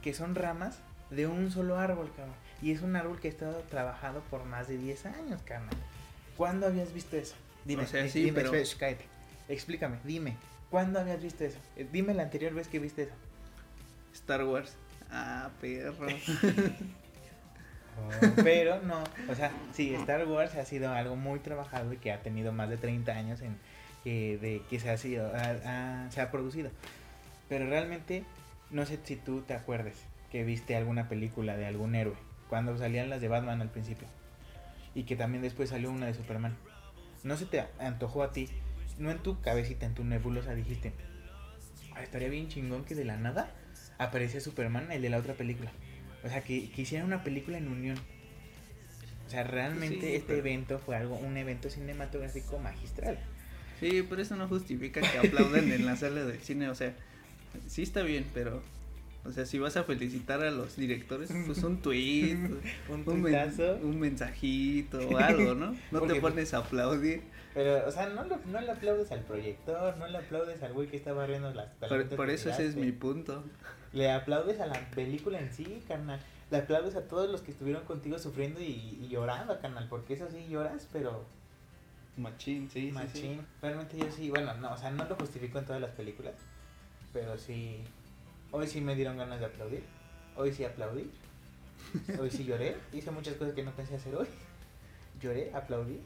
que 0.00 0.14
son 0.14 0.36
ramas 0.36 0.78
de 1.10 1.26
un 1.26 1.50
solo 1.50 1.76
árbol, 1.78 2.12
cabrón. 2.16 2.36
Y 2.62 2.70
es 2.70 2.82
un 2.82 2.94
árbol 2.94 3.18
que 3.18 3.26
ha 3.26 3.30
estado 3.32 3.58
trabajado 3.68 4.20
por 4.30 4.44
más 4.44 4.68
de 4.68 4.78
10 4.78 5.06
años, 5.06 5.42
carnal. 5.44 5.74
¿Cuándo 6.36 6.66
habías 6.66 6.92
visto 6.92 7.16
eso? 7.16 7.34
Dime, 7.64 7.82
O 7.82 7.86
sea, 7.86 8.04
eh, 8.04 8.08
sí, 8.08 8.20
dime, 8.22 8.34
pero- 8.36 8.48
espera, 8.54 8.64
sh, 8.64 8.76
cállate. 8.78 9.04
Explícame, 9.48 9.98
dime. 10.04 10.36
¿Cuándo 10.70 11.00
habías 11.00 11.20
visto 11.22 11.44
eso? 11.44 11.58
Eh, 11.76 11.86
Dime 11.92 12.14
la 12.14 12.22
anterior 12.24 12.52
vez 12.54 12.68
que 12.68 12.78
viste 12.78 13.02
eso. 13.04 13.12
Star 14.14 14.44
Wars. 14.44 14.74
Ah, 15.10 15.50
perro. 15.60 16.06
Pero 18.42 18.80
no, 18.82 19.02
o 19.28 19.34
sea, 19.34 19.50
sí, 19.72 19.94
Star 19.94 20.26
Wars 20.26 20.54
ha 20.54 20.64
sido 20.64 20.92
algo 20.92 21.16
muy 21.16 21.38
trabajado 21.40 21.92
y 21.92 21.96
que 21.96 22.12
ha 22.12 22.22
tenido 22.22 22.52
más 22.52 22.68
de 22.68 22.76
30 22.76 23.12
años 23.12 23.40
en 23.40 23.56
que, 24.04 24.38
de, 24.38 24.62
que 24.68 24.80
se 24.80 24.90
ha 24.90 24.96
sido, 24.96 25.32
se 26.10 26.20
ha 26.20 26.30
producido. 26.30 26.70
Pero 27.48 27.66
realmente, 27.68 28.24
no 28.70 28.86
sé 28.86 28.98
si 29.02 29.16
tú 29.16 29.42
te 29.42 29.54
acuerdes 29.54 29.96
que 30.30 30.44
viste 30.44 30.76
alguna 30.76 31.08
película 31.08 31.56
de 31.56 31.66
algún 31.66 31.94
héroe, 31.94 32.16
cuando 32.48 32.76
salían 32.76 33.10
las 33.10 33.20
de 33.20 33.28
Batman 33.28 33.60
al 33.60 33.70
principio, 33.70 34.08
y 34.94 35.04
que 35.04 35.16
también 35.16 35.42
después 35.42 35.70
salió 35.70 35.90
una 35.90 36.06
de 36.06 36.14
Superman. 36.14 36.56
No 37.22 37.36
se 37.36 37.46
te 37.46 37.64
antojó 37.78 38.22
a 38.22 38.32
ti, 38.32 38.48
no 38.98 39.10
en 39.10 39.18
tu 39.18 39.40
cabecita, 39.40 39.86
en 39.86 39.94
tu 39.94 40.04
nebulosa 40.04 40.54
dijiste, 40.54 40.92
"Ah, 41.94 42.02
estaría 42.02 42.28
bien 42.28 42.48
chingón 42.48 42.84
que 42.84 42.94
de 42.94 43.04
la 43.04 43.16
nada 43.16 43.50
aparecía 43.98 44.40
Superman, 44.40 44.90
el 44.92 45.02
de 45.02 45.10
la 45.10 45.18
otra 45.18 45.34
película. 45.34 45.70
O 46.26 46.28
sea, 46.28 46.42
que, 46.42 46.70
que 46.70 46.82
hicieran 46.82 47.06
una 47.06 47.22
película 47.24 47.56
en 47.58 47.68
unión. 47.68 47.98
O 49.26 49.30
sea, 49.30 49.42
realmente 49.44 50.00
Sí, 50.00 50.14
este 50.14 50.26
pero- 50.28 50.38
evento 50.38 50.78
fue 50.78 50.96
algo, 50.96 51.16
un 51.16 51.36
evento 51.36 51.70
cinematográfico 51.70 52.58
magistral. 52.58 53.18
Sí, 53.80 54.04
pero 54.08 54.22
eso 54.22 54.36
no 54.36 54.48
justifica 54.48 55.00
que 55.00 55.18
aplaudan 55.28 55.70
en 55.72 55.84
la 55.86 55.96
sala 55.96 56.24
de 56.24 56.38
cine. 56.40 56.68
O 56.68 56.74
sea, 56.74 56.94
sí 57.66 57.82
está 57.82 58.02
bien, 58.02 58.24
pero. 58.34 58.62
O 59.26 59.32
sea, 59.32 59.44
si 59.46 59.58
vas 59.58 59.76
a 59.76 59.84
felicitar 59.84 60.42
a 60.42 60.50
los 60.50 60.76
directores, 60.76 61.30
pues 61.46 61.62
un 61.62 61.82
tweet, 61.82 62.34
Un 62.88 63.02
un, 63.06 63.22
men- 63.22 63.50
un 63.82 64.00
mensajito 64.00 64.98
o 65.08 65.18
algo, 65.18 65.54
¿no? 65.54 65.72
No 65.72 65.98
Porque- 66.00 66.14
te 66.14 66.20
pones 66.20 66.54
a 66.54 66.58
aplaudir. 66.58 67.22
Pero, 67.54 67.86
o 67.88 67.90
sea, 67.90 68.08
no, 68.10 68.24
lo- 68.24 68.38
no 68.46 68.60
le 68.60 68.70
aplaudes 68.70 69.10
al 69.12 69.20
proyector, 69.20 69.96
no 69.96 70.06
le 70.06 70.18
aplaudes 70.18 70.62
al 70.62 70.72
güey 70.74 70.88
que 70.88 70.96
está 70.98 71.12
barriendo 71.14 71.52
las 71.54 71.68
Por, 71.88 72.06
por 72.16 72.28
eso 72.30 72.50
ese 72.50 72.66
es 72.66 72.76
mi 72.76 72.92
punto. 72.92 73.42
Le 73.92 74.10
aplaudes 74.12 74.60
a 74.60 74.66
la 74.66 74.78
película 74.90 75.38
en 75.40 75.52
sí, 75.52 75.82
carnal. 75.88 76.20
Le 76.50 76.58
aplaudes 76.58 76.94
a 76.96 77.08
todos 77.08 77.30
los 77.30 77.40
que 77.40 77.50
estuvieron 77.52 77.84
contigo 77.84 78.18
sufriendo 78.18 78.60
y, 78.60 78.98
y 79.00 79.08
llorando, 79.08 79.58
carnal. 79.60 79.86
Porque 79.88 80.14
eso 80.14 80.28
sí 80.30 80.46
lloras, 80.50 80.86
pero 80.92 81.24
Machín, 82.18 82.70
sí, 82.70 82.86
sí, 82.88 82.92
machín. 82.92 83.46
Realmente 83.60 83.96
yo 83.98 84.06
sí, 84.10 84.30
bueno, 84.30 84.54
no, 84.54 84.72
o 84.72 84.76
sea, 84.76 84.90
no 84.90 85.04
lo 85.06 85.14
justifico 85.16 85.58
en 85.58 85.64
todas 85.66 85.80
las 85.80 85.90
películas. 85.90 86.34
Pero 87.12 87.36
sí, 87.38 87.82
hoy 88.56 88.66
sí 88.66 88.80
me 88.80 88.94
dieron 88.94 89.18
ganas 89.18 89.38
de 89.38 89.46
aplaudir. 89.46 89.84
Hoy 90.34 90.52
sí 90.52 90.64
aplaudí. 90.64 91.10
Hoy 92.18 92.30
sí 92.30 92.44
lloré. 92.44 92.76
Hice 92.92 93.10
muchas 93.10 93.34
cosas 93.34 93.54
que 93.54 93.62
no 93.62 93.70
pensé 93.72 93.96
hacer 93.96 94.14
hoy. 94.14 94.26
Lloré, 95.20 95.52
aplaudí. 95.54 96.00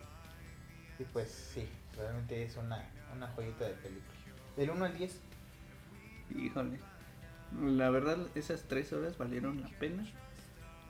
Y 0.99 1.05
pues 1.05 1.31
sí, 1.31 1.69
realmente 1.97 2.43
es 2.43 2.57
una, 2.57 2.85
una 3.15 3.29
joyita 3.29 3.67
de 3.67 3.75
película. 3.75 4.15
Del 4.57 4.71
1 4.71 4.85
al 4.85 4.99
10. 4.99 5.13
sí. 5.13 5.19
Híjole. 6.39 6.79
La 7.61 7.91
verdad, 7.91 8.19
esas 8.35 8.65
tres 8.65 8.93
horas 8.93 9.17
valieron 9.17 9.61
la 9.61 9.69
pena. 9.69 10.05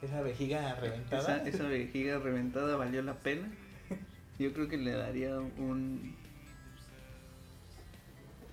Esa 0.03 0.23
vejiga 0.23 0.75
reventada. 0.77 1.37
Esa, 1.37 1.49
esa 1.49 1.69
vejiga 1.69 2.19
reventada 2.19 2.77
valió 2.77 3.03
la 3.03 3.15
pena. 3.15 3.51
Yo 4.39 4.53
creo 4.53 4.69
que 4.69 4.79
le 4.79 4.93
daría 4.93 5.39
un. 5.39 6.17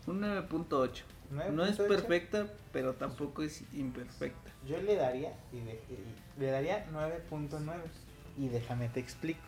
Un 0.06 0.22
9.8. 0.22 1.04
No 1.32 1.66
es 1.66 1.78
9.8. 1.78 1.88
perfecta, 1.88 2.48
pero 2.72 2.94
tampoco 2.94 3.44
es 3.44 3.64
imperfecta. 3.74 4.52
Yo 4.68 4.82
le 4.82 4.96
daría, 4.96 5.34
y 5.52 5.60
de- 5.60 5.82
y 5.90 6.40
le 6.40 6.48
daría 6.48 6.86
9.9. 6.92 7.82
Y 8.38 8.48
déjame 8.50 8.88
te 8.90 9.00
explico. 9.00 9.42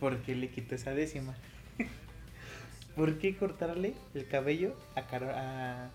¿Por 0.00 0.18
qué 0.22 0.34
le 0.34 0.50
quito 0.50 0.74
esa 0.74 0.92
décima? 0.92 1.34
¿Por 2.96 3.18
qué 3.18 3.36
cortarle 3.36 3.94
el 4.14 4.28
cabello 4.28 4.76
a, 4.94 5.02
Caro- 5.06 5.32
a, 5.34 5.90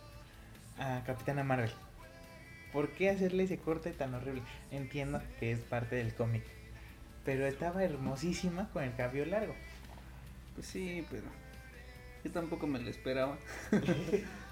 a 0.77 1.03
Capitana 1.05 1.43
Marvel? 1.43 1.71
¿Por 2.73 2.89
qué 2.91 3.09
hacerle 3.09 3.43
ese 3.43 3.57
corte 3.57 3.91
tan 3.91 4.13
horrible? 4.13 4.43
Entiendo 4.71 5.21
que 5.39 5.51
es 5.51 5.59
parte 5.59 5.95
del 5.95 6.13
cómic. 6.13 6.43
Pero 7.25 7.47
estaba 7.47 7.83
hermosísima 7.83 8.69
con 8.71 8.83
el 8.83 8.95
cabello 8.95 9.25
largo. 9.25 9.55
Pues 10.55 10.67
sí, 10.67 11.05
pero. 11.09 11.23
Yo 12.23 12.31
tampoco 12.31 12.67
me 12.67 12.79
lo 12.79 12.89
esperaba. 12.89 13.37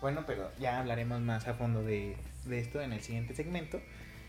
Bueno, 0.00 0.24
pero 0.26 0.50
ya 0.58 0.78
hablaremos 0.78 1.20
más 1.20 1.46
a 1.46 1.54
fondo 1.54 1.82
de, 1.82 2.16
de 2.46 2.58
esto 2.58 2.80
en 2.80 2.92
el 2.92 3.00
siguiente 3.00 3.34
segmento, 3.34 3.80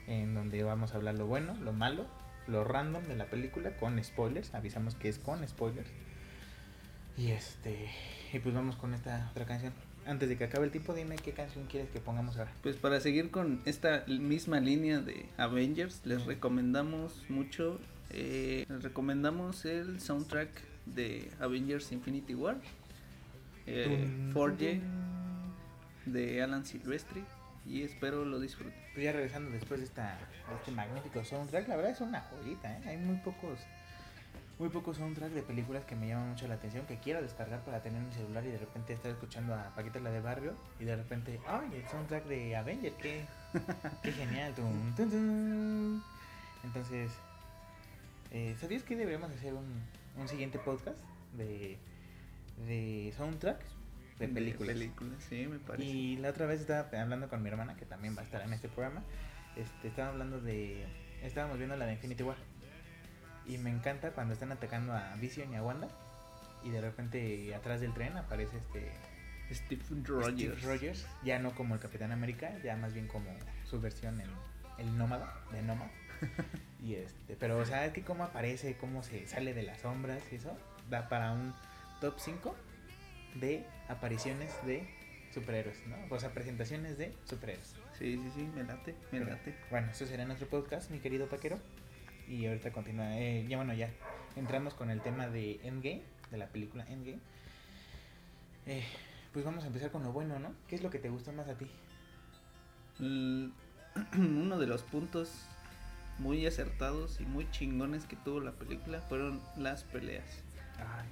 en 0.08 0.34
donde 0.34 0.64
vamos 0.64 0.94
a 0.94 0.98
hablar 0.98 1.16
lo 1.16 1.26
bueno, 1.28 1.56
lo 1.56 1.72
malo, 1.74 2.06
lo 2.48 2.64
random 2.64 3.04
de 3.04 3.16
la 3.16 3.26
película 3.26 3.72
con 3.78 4.04
spoilers. 4.04 4.54
Avisamos 4.54 4.96
que 4.96 5.10
es 5.10 5.18
con 5.20 5.48
spoilers. 5.48 5.90
Y 7.18 7.32
este, 7.32 7.90
y 8.34 8.40
pues 8.40 8.54
vamos 8.56 8.76
con 8.76 8.94
esta 8.94 9.28
otra 9.32 9.46
canción. 9.46 9.74
Antes 10.06 10.30
de 10.30 10.38
que 10.38 10.46
acabe 10.46 10.66
el 10.66 10.72
tiempo, 10.72 10.94
dime 10.94 11.16
qué 11.18 11.32
canción 11.32 11.68
quieres 11.68 11.90
que 11.92 12.00
pongamos 12.00 12.38
ahora. 12.38 12.52
Pues 12.64 12.76
para 12.76 13.00
seguir 13.00 13.30
con 13.30 13.62
esta 13.66 14.04
misma 14.08 14.60
línea 14.60 15.00
de 15.00 15.28
Avengers, 15.38 16.02
les 16.06 16.26
recomendamos 16.26 17.24
mucho. 17.30 17.80
eh, 18.10 18.66
les 18.68 18.84
recomendamos 18.84 19.64
el 19.66 20.00
soundtrack 20.02 20.50
de 20.88 21.30
Avengers 21.40 21.92
Infinity 21.92 22.34
War. 22.34 22.58
Eh, 23.68 23.86
Tum, 23.86 24.34
4G 24.34 24.80
tum. 24.80 25.21
De 26.06 26.42
Alan 26.42 26.66
Silvestri. 26.66 27.24
Y 27.66 27.84
espero 27.84 28.26
lo 28.26 28.40
disfruten. 28.40 28.74
Pues 28.94 29.06
ya 29.06 29.12
regresando 29.12 29.52
después 29.52 29.80
de, 29.80 29.86
esta, 29.86 30.18
este 30.58 30.72
magnífico 30.72 31.24
soundtrack, 31.24 31.68
la 31.68 31.76
verdad 31.76 31.92
es 31.92 32.02
una 32.02 32.22
joyita, 32.22 32.76
¿eh? 32.76 32.82
Hay 32.88 32.98
muy 32.98 33.18
pocos, 33.18 33.60
muy 34.58 34.70
pocos 34.70 34.98
soundtracks 34.98 35.36
de 35.36 35.44
películas 35.44 35.86
que 35.86 35.96
me 35.96 36.08
llaman 36.08 36.30
mucho 36.32 36.48
la 36.48 36.56
atención, 36.56 36.88
que 36.88 36.98
quiero 36.98 37.22
descargar 37.22 37.64
para 37.64 37.84
tener 37.84 38.02
en 38.02 38.08
mi 38.08 38.14
celular 38.16 38.44
y 38.46 38.50
de 38.50 38.58
repente 38.58 38.94
estar 38.94 39.12
escuchando 39.12 39.54
a 39.54 39.76
Paquita 39.76 40.00
la 40.00 40.10
de 40.10 40.22
Barrio 40.22 40.56
y 40.80 40.86
de 40.86 40.96
repente, 40.96 41.40
¡ay, 41.48 41.70
el 41.76 41.88
soundtrack 41.88 42.26
de 42.26 42.56
Avenger! 42.56 42.94
¡Qué, 42.94 43.26
qué 44.02 44.12
genial! 44.12 44.56
Tum, 44.56 44.96
tum, 44.96 45.10
tum. 45.12 46.02
Entonces, 46.64 47.12
eh, 48.32 48.56
¿sabías 48.60 48.82
que 48.82 48.96
deberíamos 48.96 49.30
hacer 49.30 49.54
un, 49.54 49.84
un 50.18 50.28
siguiente 50.28 50.58
podcast 50.58 50.98
de, 51.38 51.78
de 52.66 53.14
soundtracks 53.18 53.81
de 54.28 54.34
películas? 54.34 54.74
películas, 54.74 55.24
sí, 55.28 55.48
me 55.48 55.60
parece. 55.60 55.90
Y 55.90 56.18
la 56.18 56.30
otra 56.30 56.46
vez 56.46 56.62
estaba 56.62 56.88
hablando 57.02 57.30
con 57.30 57.42
mi 57.42 57.50
hermana, 57.50 57.76
que 57.76 57.86
también 57.86 58.16
va 58.16 58.22
a 58.22 58.26
estar 58.26 58.42
en 58.42 58.54
este 58.54 58.70
programa. 58.70 59.04
Este, 59.56 59.88
estaba 59.88 60.10
hablando 60.10 60.40
de. 60.40 60.86
Estábamos 61.22 61.58
viendo 61.58 61.76
la 61.76 61.86
de 61.86 61.94
Infinity 61.94 62.24
War. 62.24 62.38
Y 63.46 63.58
me 63.58 63.70
encanta 63.70 64.12
cuando 64.12 64.34
están 64.34 64.52
atacando 64.52 64.94
a 64.94 65.16
Vision 65.16 65.52
y 65.54 65.56
a 65.56 65.64
Wanda. 65.64 65.88
Y 66.64 66.70
de 66.70 66.82
repente 66.82 67.54
atrás 67.56 67.82
del 67.82 67.94
tren 67.94 68.18
aparece 68.18 68.58
este. 68.58 68.92
Steve 69.52 69.84
Steve 69.84 70.04
Rogers. 70.06 70.64
Rogers. 70.64 71.08
Ya 71.24 71.40
no 71.40 71.54
como 71.54 71.76
el 71.76 71.82
Capitán 71.82 72.12
América, 72.14 72.58
ya 72.64 72.78
más 72.78 72.94
bien 72.94 73.08
como 73.08 73.30
su 73.66 73.82
versión 73.82 74.22
en 74.22 74.30
el 74.78 74.98
Nómada, 74.98 75.34
de 75.52 75.62
Nómada. 75.62 75.92
y 76.84 76.96
este, 76.96 77.36
pero 77.36 77.58
o 77.58 77.66
sea, 77.66 77.86
es 77.86 77.94
que 77.94 78.04
cómo 78.04 78.24
aparece, 78.24 78.78
cómo 78.78 79.04
se 79.04 79.28
sale 79.28 79.54
de 79.54 79.64
las 79.64 79.82
sombras 79.82 80.22
y 80.32 80.36
eso, 80.36 80.58
da 80.90 81.10
para 81.10 81.34
un 81.34 81.54
top 82.00 82.16
5 82.18 82.56
de 83.36 83.66
apariciones 83.88 84.52
de 84.66 84.84
superhéroes, 85.34 85.78
¿no? 85.88 85.96
O 86.14 86.20
sea, 86.20 86.34
presentaciones 86.34 86.98
de 86.98 87.14
superhéroes. 87.26 87.76
Sí, 87.98 88.18
sí, 88.22 88.32
sí, 88.36 88.50
me 88.56 88.64
late, 88.64 88.94
me 89.12 89.20
Pero, 89.20 89.32
late. 89.32 89.56
Bueno, 89.70 89.90
eso 89.92 90.06
será 90.06 90.26
otro 90.32 90.48
podcast, 90.48 90.90
mi 90.92 91.00
querido 91.00 91.28
Paquero. 91.28 91.60
Y 92.28 92.46
ahorita 92.46 92.72
continúa. 92.72 93.18
eh, 93.18 93.46
ya 93.48 93.58
bueno, 93.58 93.74
ya 93.74 93.90
entramos 94.36 94.74
con 94.74 94.90
el 94.90 95.02
tema 95.02 95.28
de 95.28 95.60
Endgame, 95.64 96.02
de 96.32 96.38
la 96.38 96.48
película 96.48 96.86
Endgame. 96.88 97.20
Eh, 98.68 98.84
pues 99.34 99.44
vamos 99.46 99.64
a 99.64 99.68
empezar 99.68 99.92
con 99.92 100.04
lo 100.04 100.12
bueno, 100.12 100.40
¿no? 100.40 100.54
¿Qué 100.68 100.76
es 100.76 100.84
lo 100.84 100.90
que 100.90 101.00
te 101.00 101.10
gustó 101.10 101.32
más 101.34 101.48
a 101.48 101.56
ti? 101.56 101.68
L- 103.00 103.52
Uno 104.18 104.58
de 104.60 104.68
los 104.68 104.84
puntos 104.84 105.46
muy 106.20 106.46
acertados 106.46 107.20
y 107.20 107.26
muy 107.26 107.50
chingones 107.52 108.06
que 108.06 108.16
tuvo 108.18 108.40
la 108.40 108.52
película 108.52 109.02
fueron 109.02 109.42
las 109.58 109.84
peleas. 109.84 110.44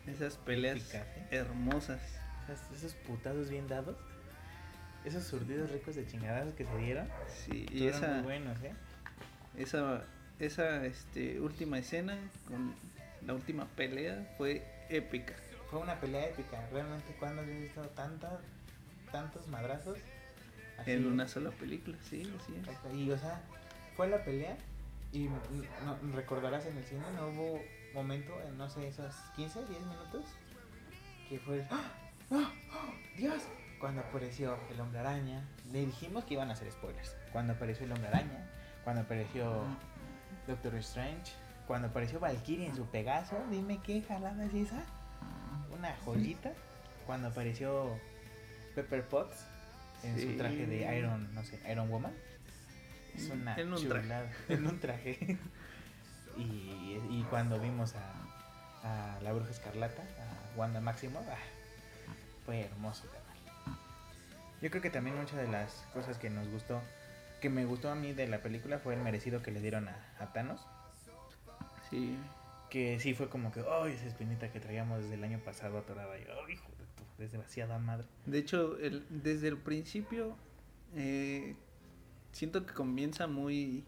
Esas 0.07 0.37
peleas 0.37 0.93
¿eh? 0.93 1.03
hermosas. 1.31 2.01
Esos, 2.45 2.77
esos 2.77 2.93
putazos 2.93 3.49
bien 3.49 3.67
dados. 3.67 3.97
Esos 5.05 5.23
surtidos 5.23 5.71
ricos 5.71 5.95
de 5.95 6.05
chingadazos 6.07 6.53
que 6.55 6.65
se 6.65 6.77
dieron. 6.77 7.07
Sí, 7.27 7.65
y 7.71 7.87
estuvieron 7.87 8.03
esa, 8.03 8.13
muy 8.13 8.23
buenos, 8.23 8.63
¿eh? 8.63 8.73
esa, 9.57 10.03
esa 10.39 10.85
este, 10.85 11.39
última 11.39 11.79
escena 11.79 12.17
con 12.47 12.73
la 13.25 13.33
última 13.33 13.65
pelea 13.75 14.33
fue 14.37 14.63
épica. 14.89 15.35
Fue 15.69 15.79
una 15.79 15.99
pelea 15.99 16.27
épica. 16.27 16.67
Realmente, 16.71 17.15
cuando 17.19 17.43
he 17.43 17.59
visto 17.59 17.81
tanta, 17.89 18.39
tantos 19.11 19.47
madrazos? 19.47 19.97
así? 20.77 20.91
En 20.91 21.05
una 21.05 21.27
sola 21.27 21.51
película, 21.51 21.97
sí, 22.09 22.21
así 22.41 22.55
es. 22.55 22.95
Y, 22.95 23.11
o 23.11 23.17
sea, 23.17 23.41
fue 23.95 24.07
la 24.07 24.23
pelea. 24.23 24.57
Y 25.11 25.27
mm, 25.27 25.63
no, 25.85 26.15
recordarás 26.15 26.65
en 26.65 26.77
el 26.77 26.85
cine, 26.85 27.01
no 27.15 27.27
hubo 27.29 27.61
momento 27.93 28.39
en, 28.47 28.57
no 28.57 28.69
sé, 28.69 28.87
esos 28.87 29.15
15, 29.35 29.65
10 29.65 29.81
minutos. 29.81 30.25
Que 31.27 31.39
fue. 31.39 31.57
el, 31.57 31.67
¡Ah! 31.69 31.91
¡Ah! 32.31 32.51
¡Dios! 33.17 33.43
cuando 33.79 34.01
apareció 34.01 34.57
el 34.69 34.79
hombre 34.79 34.99
araña, 34.99 35.41
le 35.71 35.85
dijimos 35.85 36.25
que 36.25 36.35
iban 36.35 36.49
a 36.49 36.53
hacer 36.53 36.71
spoilers. 36.71 37.15
Cuando 37.31 37.53
apareció 37.53 37.85
el 37.85 37.93
hombre 37.93 38.09
araña, 38.09 38.47
cuando 38.83 39.01
apareció 39.01 39.63
Doctor 40.47 40.75
Strange, 40.75 41.31
cuando 41.65 41.87
apareció 41.87 42.19
Valkyrie 42.19 42.67
en 42.67 42.75
su 42.75 42.85
Pegaso, 42.87 43.37
dime 43.49 43.79
qué 43.83 44.01
jalada 44.01 44.45
es 44.45 44.53
esa. 44.53 44.83
Una 45.71 45.95
joyita. 46.03 46.51
Cuando 47.05 47.29
apareció 47.29 47.97
Pepper 48.75 49.07
Potts 49.07 49.45
en 50.03 50.19
su 50.19 50.37
traje 50.37 50.65
de 50.67 50.97
Iron, 50.97 51.33
no 51.33 51.43
sé, 51.43 51.59
Iron 51.71 51.89
Woman. 51.89 52.13
Es 53.15 53.29
una 53.29 53.55
En 53.55 53.73
un 53.73 53.79
chulada. 53.79 54.31
En 54.49 54.67
un 54.67 54.79
traje. 54.79 55.37
Y, 56.37 56.99
y 57.09 57.25
cuando 57.29 57.59
vimos 57.59 57.93
a, 57.95 59.15
a 59.15 59.21
la 59.21 59.33
bruja 59.33 59.51
escarlata, 59.51 60.01
a 60.01 60.57
Wanda 60.57 60.81
Maximoff, 60.81 61.27
ah, 61.29 61.37
fue 62.45 62.61
hermoso 62.61 63.03
también. 63.03 63.79
Yo 64.61 64.69
creo 64.69 64.81
que 64.81 64.89
también 64.89 65.17
muchas 65.17 65.37
de 65.37 65.47
las 65.47 65.85
cosas 65.93 66.17
que 66.17 66.29
nos 66.29 66.47
gustó, 66.49 66.81
que 67.41 67.49
me 67.49 67.65
gustó 67.65 67.89
a 67.89 67.95
mí 67.95 68.13
de 68.13 68.27
la 68.27 68.41
película 68.41 68.79
fue 68.79 68.93
el 68.93 69.01
merecido 69.01 69.41
que 69.41 69.51
le 69.51 69.61
dieron 69.61 69.87
a, 69.87 69.97
a 70.19 70.33
Thanos. 70.33 70.65
Sí. 71.89 72.17
Que 72.69 72.99
sí 72.99 73.13
fue 73.13 73.29
como 73.29 73.51
que, 73.51 73.63
¡ay! 73.67 73.93
esa 73.93 74.05
espinita 74.05 74.51
que 74.51 74.59
traíamos 74.59 75.01
desde 75.01 75.15
el 75.15 75.23
año 75.23 75.39
pasado 75.39 75.77
atorada. 75.77 76.17
Y, 76.17 76.21
¡ay, 76.23 76.53
hijo 76.53 76.67
de 76.77 76.85
tu! 76.95 77.03
Desde 77.17 77.37
demasiada 77.37 77.79
madre. 77.79 78.05
De 78.25 78.37
hecho, 78.37 78.77
el, 78.79 79.05
desde 79.09 79.47
el 79.47 79.57
principio 79.57 80.35
eh, 80.95 81.55
siento 82.31 82.65
que 82.65 82.73
comienza 82.73 83.27
muy, 83.27 83.83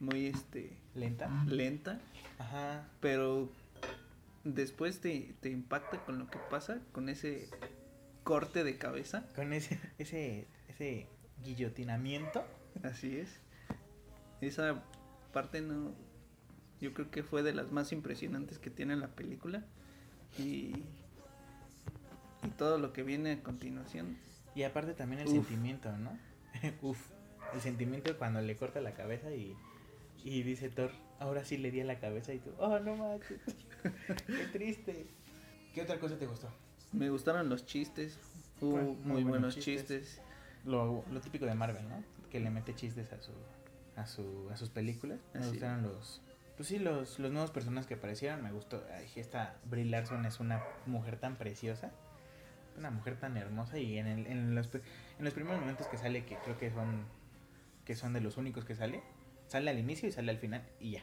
muy 0.00 0.26
este, 0.26 0.76
Lenta. 0.94 1.28
lenta, 1.46 2.00
Ajá. 2.38 2.88
pero 3.00 3.48
después 4.44 5.00
te, 5.00 5.34
te 5.40 5.50
impacta 5.50 6.02
con 6.04 6.18
lo 6.18 6.26
que 6.28 6.38
pasa, 6.50 6.80
con 6.92 7.08
ese 7.08 7.48
corte 8.24 8.64
de 8.64 8.78
cabeza. 8.78 9.26
Con 9.36 9.52
ese, 9.52 9.78
ese, 9.98 10.46
ese 10.68 11.06
guillotinamiento. 11.44 12.44
Así 12.82 13.18
es. 13.18 13.28
Esa 14.40 14.82
parte 15.32 15.60
no, 15.60 15.92
yo 16.80 16.94
creo 16.94 17.10
que 17.10 17.22
fue 17.22 17.42
de 17.42 17.52
las 17.52 17.70
más 17.72 17.92
impresionantes 17.92 18.58
que 18.58 18.70
tiene 18.70 18.96
la 18.96 19.08
película 19.08 19.64
y, 20.38 20.72
y 22.42 22.48
todo 22.56 22.78
lo 22.78 22.92
que 22.92 23.02
viene 23.02 23.32
a 23.32 23.42
continuación. 23.42 24.16
Y 24.54 24.62
aparte 24.62 24.94
también 24.94 25.20
el 25.22 25.28
Uf. 25.28 25.34
sentimiento, 25.34 25.96
¿no? 25.98 26.18
Uf. 26.82 26.98
El 27.54 27.60
sentimiento 27.62 28.16
cuando 28.16 28.40
le 28.40 28.54
corta 28.54 28.80
la 28.80 28.92
cabeza 28.94 29.34
y, 29.34 29.56
y 30.24 30.42
dice 30.42 30.68
Thor, 30.68 30.90
ahora 31.18 31.44
sí 31.44 31.56
le 31.56 31.70
di 31.70 31.80
a 31.80 31.84
la 31.84 31.98
cabeza 31.98 32.32
y 32.32 32.38
tú, 32.38 32.50
oh, 32.58 32.78
no 32.78 32.96
manches. 32.96 33.40
Qué 34.26 34.46
triste. 34.52 35.06
¿Qué 35.74 35.82
otra 35.82 35.98
cosa 35.98 36.18
te 36.18 36.26
gustó? 36.26 36.48
Me 36.92 37.08
gustaron 37.08 37.48
los 37.48 37.66
chistes, 37.66 38.18
hubo 38.60 38.76
muy, 38.76 38.84
muy 38.84 39.22
buenos 39.22 39.28
buenos 39.28 39.54
chistes. 39.54 40.00
chistes. 40.00 40.22
Lo, 40.64 41.04
lo 41.10 41.20
típico 41.20 41.46
de 41.46 41.54
Marvel, 41.54 41.88
¿no? 41.88 42.02
Que 42.30 42.40
le 42.40 42.50
mete 42.50 42.74
chistes 42.74 43.12
a 43.12 43.20
su 43.20 43.32
a 43.96 44.06
su 44.06 44.48
a 44.50 44.56
sus 44.56 44.70
películas. 44.70 45.18
Me 45.32 45.40
Así 45.40 45.50
gustaron 45.50 45.82
los 45.82 46.20
pues 46.60 46.68
sí, 46.68 46.78
los, 46.78 47.18
los 47.18 47.32
nuevos 47.32 47.50
personajes 47.50 47.86
que 47.86 47.94
aparecieron, 47.94 48.42
me 48.42 48.52
gustó. 48.52 48.84
Ay, 48.94 49.06
esta 49.16 49.56
Brie 49.64 49.86
Larson 49.86 50.26
es 50.26 50.40
una 50.40 50.62
mujer 50.84 51.18
tan 51.18 51.36
preciosa, 51.36 51.90
una 52.76 52.90
mujer 52.90 53.18
tan 53.18 53.38
hermosa 53.38 53.78
y 53.78 53.96
en, 53.96 54.06
el, 54.06 54.26
en, 54.26 54.54
los, 54.54 54.68
en 54.74 55.24
los 55.24 55.32
primeros 55.32 55.58
momentos 55.58 55.86
que 55.86 55.96
sale, 55.96 56.26
que 56.26 56.36
creo 56.44 56.58
que 56.58 56.70
son 56.70 57.06
que 57.86 57.96
son 57.96 58.12
de 58.12 58.20
los 58.20 58.36
únicos 58.36 58.66
que 58.66 58.74
sale, 58.74 59.02
sale 59.50 59.70
al 59.70 59.78
inicio 59.78 60.08
y 60.08 60.12
sale 60.12 60.30
al 60.30 60.38
final 60.38 60.62
y 60.80 60.92
ya. 60.92 61.02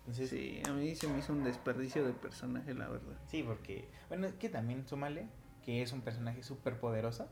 Entonces, 0.00 0.30
sí, 0.30 0.60
Sí, 0.64 0.70
a 0.70 0.72
mí 0.72 0.94
se 0.94 1.06
me 1.08 1.18
hizo 1.18 1.32
un 1.34 1.44
desperdicio 1.44 2.06
de 2.06 2.12
personaje, 2.14 2.72
la 2.72 2.88
verdad. 2.88 3.18
porque, 3.44 3.88
bueno, 4.08 4.26
es 4.26 4.32
que 4.34 4.48
también 4.48 4.86
súmale 4.88 5.26
que 5.64 5.82
es 5.82 5.92
un 5.92 6.00
personaje 6.00 6.42
súper 6.42 6.78
poderoso 6.80 7.28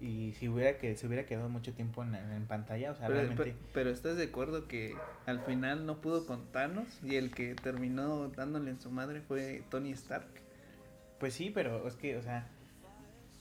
y 0.00 0.32
si 0.32 0.48
hubiera 0.48 0.78
que 0.78 0.96
se 0.96 1.06
hubiera 1.06 1.26
quedado 1.26 1.48
mucho 1.48 1.74
tiempo 1.74 2.02
en, 2.02 2.14
en 2.16 2.46
pantalla, 2.46 2.90
o 2.90 2.94
sea, 2.96 3.06
Pero, 3.06 3.18
realmente... 3.20 3.44
pero- 3.44 3.56
pero 3.72 3.90
estás 3.90 4.16
de 4.16 4.24
acuerdo 4.24 4.66
que 4.66 4.96
al 5.26 5.40
final 5.44 5.86
no 5.86 6.00
pudo 6.00 6.26
con 6.26 6.50
Thanos 6.50 6.86
y 7.04 7.14
el 7.16 7.30
que 7.32 7.54
terminó 7.54 8.28
dándole 8.30 8.70
en 8.70 8.80
su 8.80 8.90
madre 8.90 9.20
fue 9.20 9.62
Tony 9.70 9.92
Stark. 9.92 10.26
Pues 11.20 11.34
sí, 11.34 11.50
pero 11.54 11.86
es 11.86 11.94
que, 11.94 12.16
o 12.16 12.22
sea, 12.22 12.48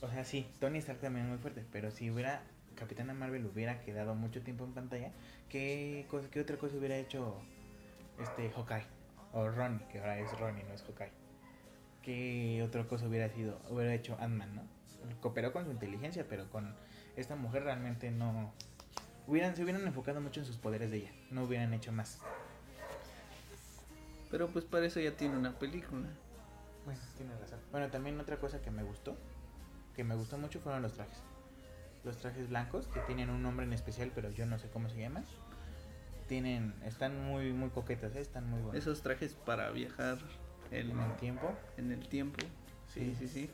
o 0.01 0.09
sea, 0.09 0.23
sí, 0.25 0.47
Tony 0.59 0.77
Stark 0.79 0.99
también 0.99 1.25
es 1.25 1.31
muy 1.31 1.39
fuerte, 1.39 1.63
pero 1.71 1.89
si 1.89 2.11
hubiera 2.11 2.43
Capitana 2.77 3.13
Marvel 3.13 3.45
hubiera 3.45 3.81
quedado 3.81 4.15
mucho 4.15 4.41
tiempo 4.41 4.63
en 4.63 4.73
pantalla, 4.73 5.11
¿qué, 5.49 6.05
cosa, 6.09 6.29
qué 6.29 6.39
otra 6.39 6.57
cosa 6.57 6.77
hubiera 6.77 6.95
hecho 6.97 7.41
este 8.21 8.49
Hawkeye? 8.51 8.85
O 9.33 9.49
Ronnie, 9.49 9.85
que 9.91 9.99
ahora 9.99 10.19
es 10.19 10.39
Ronnie, 10.39 10.63
no 10.63 10.73
es 10.73 10.83
Hawkeye. 10.83 11.11
¿Qué 12.01 12.63
otra 12.65 12.87
cosa 12.87 13.07
hubiera 13.07 13.27
sido? 13.29 13.59
Hubiera 13.69 13.93
hecho 13.93 14.15
Ant-Man, 14.19 14.55
¿no? 14.55 14.61
Cooperó 15.19 15.51
con 15.51 15.65
su 15.65 15.71
inteligencia, 15.71 16.25
pero 16.29 16.49
con 16.49 16.73
esta 17.17 17.35
mujer 17.35 17.63
realmente 17.63 18.11
no... 18.11 18.53
Hubieran, 19.27 19.55
se 19.55 19.63
hubieran 19.63 19.85
enfocado 19.85 20.21
mucho 20.21 20.39
en 20.39 20.45
sus 20.45 20.57
poderes 20.57 20.89
de 20.89 20.97
ella, 20.97 21.11
no 21.31 21.43
hubieran 21.43 21.73
hecho 21.73 21.91
más. 21.91 22.19
Pero 24.31 24.47
pues 24.47 24.63
para 24.63 24.85
eso 24.85 24.99
ya 25.01 25.11
tiene 25.11 25.35
una 25.35 25.57
película. 25.59 26.07
Bueno, 26.85 27.01
tienes 27.17 27.37
razón. 27.39 27.59
Bueno, 27.71 27.89
también 27.89 28.19
otra 28.19 28.37
cosa 28.37 28.61
que 28.61 28.71
me 28.71 28.83
gustó, 28.83 29.17
que 29.93 30.05
me 30.05 30.15
gustó 30.15 30.37
mucho 30.37 30.61
fueron 30.61 30.81
los 30.81 30.93
trajes. 30.93 31.21
Los 32.07 32.15
trajes 32.19 32.47
blancos, 32.47 32.87
que 32.87 33.01
tienen 33.01 33.29
un 33.29 33.43
nombre 33.43 33.65
en 33.65 33.73
especial, 33.73 34.13
pero 34.15 34.31
yo 34.31 34.45
no 34.45 34.57
sé 34.59 34.69
cómo 34.69 34.87
se 34.89 34.97
llaman. 34.97 35.25
Tienen, 36.29 36.73
están 36.85 37.21
muy, 37.25 37.51
muy 37.51 37.69
coquetas, 37.69 38.15
¿eh? 38.15 38.21
están 38.21 38.49
muy 38.49 38.61
buenos. 38.61 38.75
Esos 38.81 39.01
trajes 39.01 39.33
para 39.33 39.69
viajar 39.71 40.17
el- 40.71 40.91
En 40.91 40.99
el 41.01 41.15
tiempo, 41.17 41.51
en 41.75 41.91
el 41.91 42.07
tiempo. 42.07 42.39
Sí, 42.93 43.13
Sí. 43.13 43.15
sí, 43.19 43.27
sí. 43.27 43.49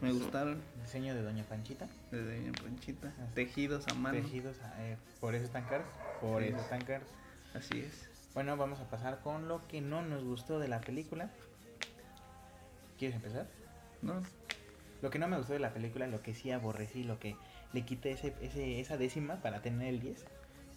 Me 0.00 0.12
gustaron. 0.12 0.62
diseño 0.82 1.14
de 1.14 1.20
Doña 1.22 1.44
Panchita, 1.44 1.86
Desde 2.10 2.40
mi 2.40 2.52
Panchita. 2.52 3.08
Así. 3.22 3.34
Tejidos 3.34 3.86
a 3.88 3.94
mano. 3.94 4.16
tejidos, 4.18 4.56
eh, 4.78 4.96
por 5.20 5.34
eso 5.34 5.44
están 5.44 5.64
caros, 5.64 5.86
por 6.22 6.42
Sí. 6.42 6.48
eso 6.48 6.56
están 6.56 6.82
caros. 6.86 7.08
Así 7.54 7.80
es. 7.80 8.08
Bueno, 8.32 8.56
vamos 8.56 8.80
a 8.80 8.88
pasar 8.88 9.20
con 9.20 9.46
lo 9.46 9.68
que 9.68 9.82
no 9.82 10.00
nos 10.00 10.24
gustó 10.24 10.58
de 10.58 10.68
la 10.68 10.80
película. 10.80 11.28
¿Quieres 12.98 13.14
empezar? 13.16 13.46
¿No? 14.00 14.22
Lo 15.02 15.10
que 15.10 15.18
no 15.18 15.28
me 15.28 15.36
gustó 15.36 15.52
de 15.52 15.58
la 15.58 15.74
película, 15.74 16.06
lo 16.06 16.22
que 16.22 16.32
sí 16.34 16.50
aborrecí, 16.52 17.02
lo 17.02 17.18
que 17.18 17.36
le 17.72 17.84
quité 17.84 18.12
ese, 18.12 18.34
ese, 18.40 18.80
esa 18.80 18.96
décima 18.96 19.42
para 19.42 19.60
tener 19.60 19.88
el 19.88 20.00
10, 20.00 20.24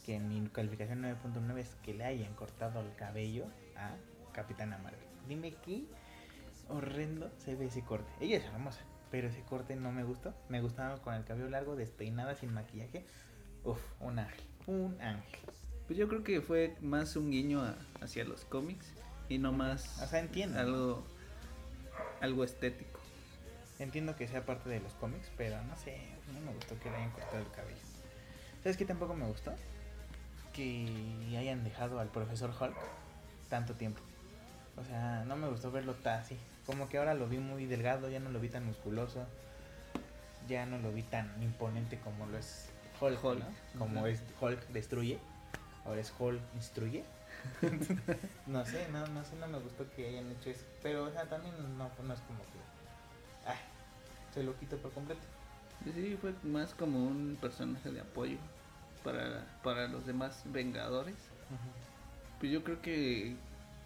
que 0.05 0.15
en 0.15 0.27
mi 0.27 0.49
calificación 0.49 1.01
9.9 1.03 1.57
es 1.59 1.75
que 1.83 1.93
le 1.93 2.03
hayan 2.05 2.33
cortado 2.33 2.81
el 2.81 2.93
cabello 2.95 3.45
a 3.77 3.91
Capitana 4.33 4.77
Marvel. 4.79 4.99
Dime 5.27 5.53
qué 5.63 5.83
horrendo 6.69 7.31
se 7.37 7.55
ve 7.55 7.65
ese 7.67 7.81
corte. 7.83 8.11
Ella 8.19 8.37
es 8.37 8.45
hermosa, 8.45 8.81
pero 9.11 9.27
ese 9.27 9.41
corte 9.43 9.75
no 9.75 9.91
me 9.91 10.03
gustó. 10.03 10.33
Me 10.49 10.61
gustaba 10.61 10.97
con 11.01 11.13
el 11.13 11.23
cabello 11.23 11.49
largo, 11.49 11.75
despeinada, 11.75 12.35
sin 12.35 12.51
maquillaje. 12.53 13.05
Uf, 13.63 13.79
un 13.99 14.19
ángel, 14.19 14.41
un 14.67 14.99
ángel. 15.01 15.39
Pues 15.87 15.99
yo 15.99 16.07
creo 16.07 16.23
que 16.23 16.41
fue 16.41 16.75
más 16.81 17.15
un 17.15 17.29
guiño 17.29 17.61
a- 17.61 17.75
hacia 18.01 18.25
los 18.25 18.43
cómics 18.45 18.87
y 19.29 19.37
no 19.37 19.51
más 19.51 20.01
O 20.01 20.07
sea, 20.07 20.19
entiendo. 20.19 20.59
algo 20.59 21.03
algo 22.21 22.43
estético. 22.43 22.99
Entiendo 23.79 24.15
que 24.15 24.27
sea 24.27 24.45
parte 24.45 24.69
de 24.69 24.79
los 24.79 24.93
cómics, 24.93 25.29
pero 25.37 25.61
no 25.63 25.75
sé, 25.75 25.97
no 26.33 26.39
me 26.39 26.53
gustó 26.53 26.79
que 26.79 26.89
le 26.89 26.95
hayan 26.95 27.11
cortado 27.11 27.39
el 27.39 27.51
cabello. 27.51 27.77
¿Sabes 28.63 28.77
qué 28.77 28.85
tampoco 28.85 29.13
me 29.13 29.25
gustó? 29.25 29.53
Que 30.53 30.87
hayan 31.37 31.63
dejado 31.63 31.99
al 31.99 32.07
profesor 32.07 32.51
Hulk 32.59 32.75
tanto 33.49 33.73
tiempo. 33.73 34.01
O 34.77 34.83
sea, 34.83 35.23
no 35.25 35.35
me 35.35 35.47
gustó 35.47 35.71
verlo 35.71 35.93
tan 35.93 36.19
así. 36.19 36.37
Como 36.65 36.89
que 36.89 36.97
ahora 36.97 37.13
lo 37.13 37.27
vi 37.27 37.37
muy 37.37 37.65
delgado, 37.65 38.09
ya 38.09 38.19
no 38.19 38.31
lo 38.31 38.39
vi 38.39 38.49
tan 38.49 38.65
musculoso. 38.65 39.25
Ya 40.47 40.65
no 40.65 40.77
lo 40.77 40.91
vi 40.91 41.03
tan 41.03 41.31
imponente 41.41 41.99
como 41.99 42.25
lo 42.27 42.37
es 42.37 42.69
Hulk. 42.99 43.23
Hulk, 43.23 43.39
¿no? 43.39 43.79
Como 43.79 44.07
es 44.07 44.21
Hulk 44.39 44.67
destruye. 44.69 45.19
Ahora 45.85 46.01
es 46.01 46.13
Hulk 46.17 46.41
instruye. 46.55 47.03
no 48.47 48.65
sé, 48.65 48.87
no, 48.91 49.05
no 49.07 49.23
sé, 49.23 49.35
no 49.35 49.47
me 49.47 49.59
gustó 49.59 49.85
que 49.91 50.07
hayan 50.07 50.31
hecho 50.31 50.49
eso. 50.49 50.63
Pero, 50.81 51.03
o 51.03 51.11
sea, 51.11 51.25
también 51.25 51.53
no, 51.77 51.89
no 52.03 52.13
es 52.13 52.19
como 52.21 52.39
que. 52.39 52.74
Se 54.35 54.43
lo 54.43 54.55
quito 54.59 54.77
por 54.77 54.91
completo. 54.91 55.21
Sí, 55.83 56.17
fue 56.21 56.33
más 56.43 56.73
como 56.75 57.03
un 57.03 57.37
personaje 57.41 57.91
de 57.91 58.01
apoyo 58.01 58.37
para, 59.03 59.45
para 59.63 59.87
los 59.87 60.05
demás 60.05 60.43
Vengadores. 60.45 61.15
Pues 62.39 62.51
yo 62.51 62.63
creo 62.63 62.81
que 62.81 63.35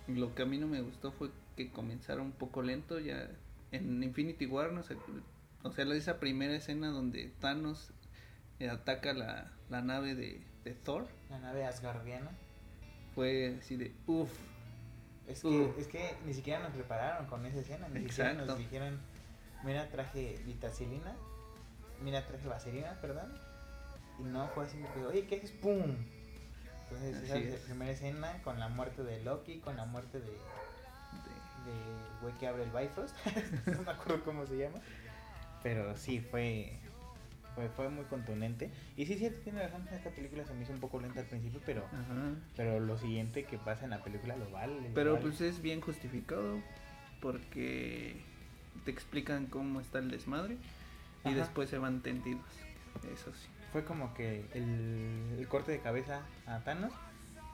lo 0.07 0.33
que 0.35 0.43
a 0.43 0.45
mí 0.45 0.57
no 0.57 0.67
me 0.67 0.81
gustó 0.81 1.11
fue 1.11 1.29
que 1.55 1.71
comenzara 1.71 2.21
un 2.21 2.31
poco 2.31 2.61
lento 2.61 2.99
ya 2.99 3.29
en 3.71 4.01
Infinity 4.03 4.45
War, 4.45 4.71
no 4.71 4.81
sé, 4.83 4.97
o 5.63 5.71
sea, 5.71 5.85
esa 5.93 6.19
primera 6.19 6.55
escena 6.55 6.87
donde 6.89 7.31
Thanos 7.39 7.91
ataca 8.71 9.13
la, 9.13 9.51
la 9.69 9.81
nave 9.81 10.15
de, 10.15 10.41
de 10.63 10.73
Thor 10.73 11.07
La 11.29 11.39
nave 11.39 11.65
asgardiana. 11.65 12.31
fue 13.13 13.57
así 13.59 13.75
de 13.75 13.93
uff, 14.07 14.31
Es 15.27 15.41
que, 15.41 15.73
es 15.77 15.87
que 15.87 16.15
ni 16.25 16.33
siquiera 16.33 16.59
nos 16.61 16.71
prepararon 16.71 17.27
con 17.27 17.45
esa 17.45 17.59
escena. 17.59 17.87
Ni 17.89 18.07
siquiera 18.07 18.33
nos 18.33 18.57
dijeron, 18.57 18.99
mira, 19.63 19.87
traje 19.89 20.39
vitacilina. 20.45 21.15
Mira, 22.03 22.25
traje 22.27 22.47
vaselina, 22.47 22.93
perdón. 23.01 23.31
Y 24.19 24.23
no 24.23 24.47
fue 24.49 24.65
así, 24.65 24.77
que, 24.93 25.05
oye, 25.05 25.25
¿qué 25.27 25.37
haces? 25.37 25.51
¡Pum! 25.51 25.95
Entonces, 26.83 27.17
esa 27.23 27.33
Así 27.35 27.43
es 27.43 27.49
la 27.51 27.55
es. 27.55 27.61
primera 27.63 27.91
escena 27.91 28.41
con 28.43 28.59
la 28.59 28.67
muerte 28.69 29.03
de 29.03 29.21
Loki, 29.23 29.59
con 29.59 29.77
la 29.77 29.85
muerte 29.85 30.19
de, 30.19 30.25
de- 30.25 30.31
de 31.71 31.73
güey 32.21 32.33
que 32.39 32.47
abre 32.47 32.63
el 32.63 32.69
Bifrost. 32.71 33.15
no 33.67 33.81
me 33.83 33.91
acuerdo 33.91 34.23
cómo 34.23 34.45
se 34.45 34.57
llama. 34.57 34.79
Pero 35.61 35.95
sí, 35.97 36.19
fue, 36.19 36.71
fue, 37.53 37.69
fue 37.69 37.89
muy 37.89 38.05
contundente. 38.05 38.71
Y 38.97 39.05
sí, 39.05 39.17
sí, 39.19 39.29
tiene 39.43 39.61
razón, 39.61 39.87
esta 39.91 40.09
película 40.09 40.45
se 40.45 40.53
me 40.53 40.63
hizo 40.63 40.71
un 40.73 40.79
poco 40.79 40.99
lenta 40.99 41.19
al 41.19 41.25
principio, 41.27 41.61
pero, 41.65 41.83
Ajá. 41.85 42.33
pero 42.55 42.79
lo 42.79 42.97
siguiente 42.97 43.43
que 43.43 43.57
pasa 43.57 43.83
en 43.83 43.91
la 43.91 44.01
película 44.03 44.35
lo 44.37 44.49
vale. 44.49 44.81
lo 44.81 44.93
Pero 44.95 45.13
vale. 45.13 45.25
pues 45.25 45.41
es 45.41 45.61
bien 45.61 45.81
justificado 45.81 46.59
porque 47.21 48.21
te 48.85 48.91
explican 48.91 49.45
cómo 49.47 49.79
está 49.81 49.99
el 49.99 50.09
desmadre 50.11 50.57
y 51.25 51.29
Ajá. 51.29 51.37
después 51.37 51.69
se 51.69 51.77
van 51.77 52.01
tendidos. 52.01 52.45
Eso 53.13 53.31
sí. 53.33 53.47
Fue 53.71 53.83
como 53.85 54.13
que 54.13 54.45
el, 54.53 55.37
el 55.39 55.47
corte 55.47 55.71
de 55.71 55.79
cabeza 55.79 56.21
a 56.47 56.59
Thanos, 56.59 56.91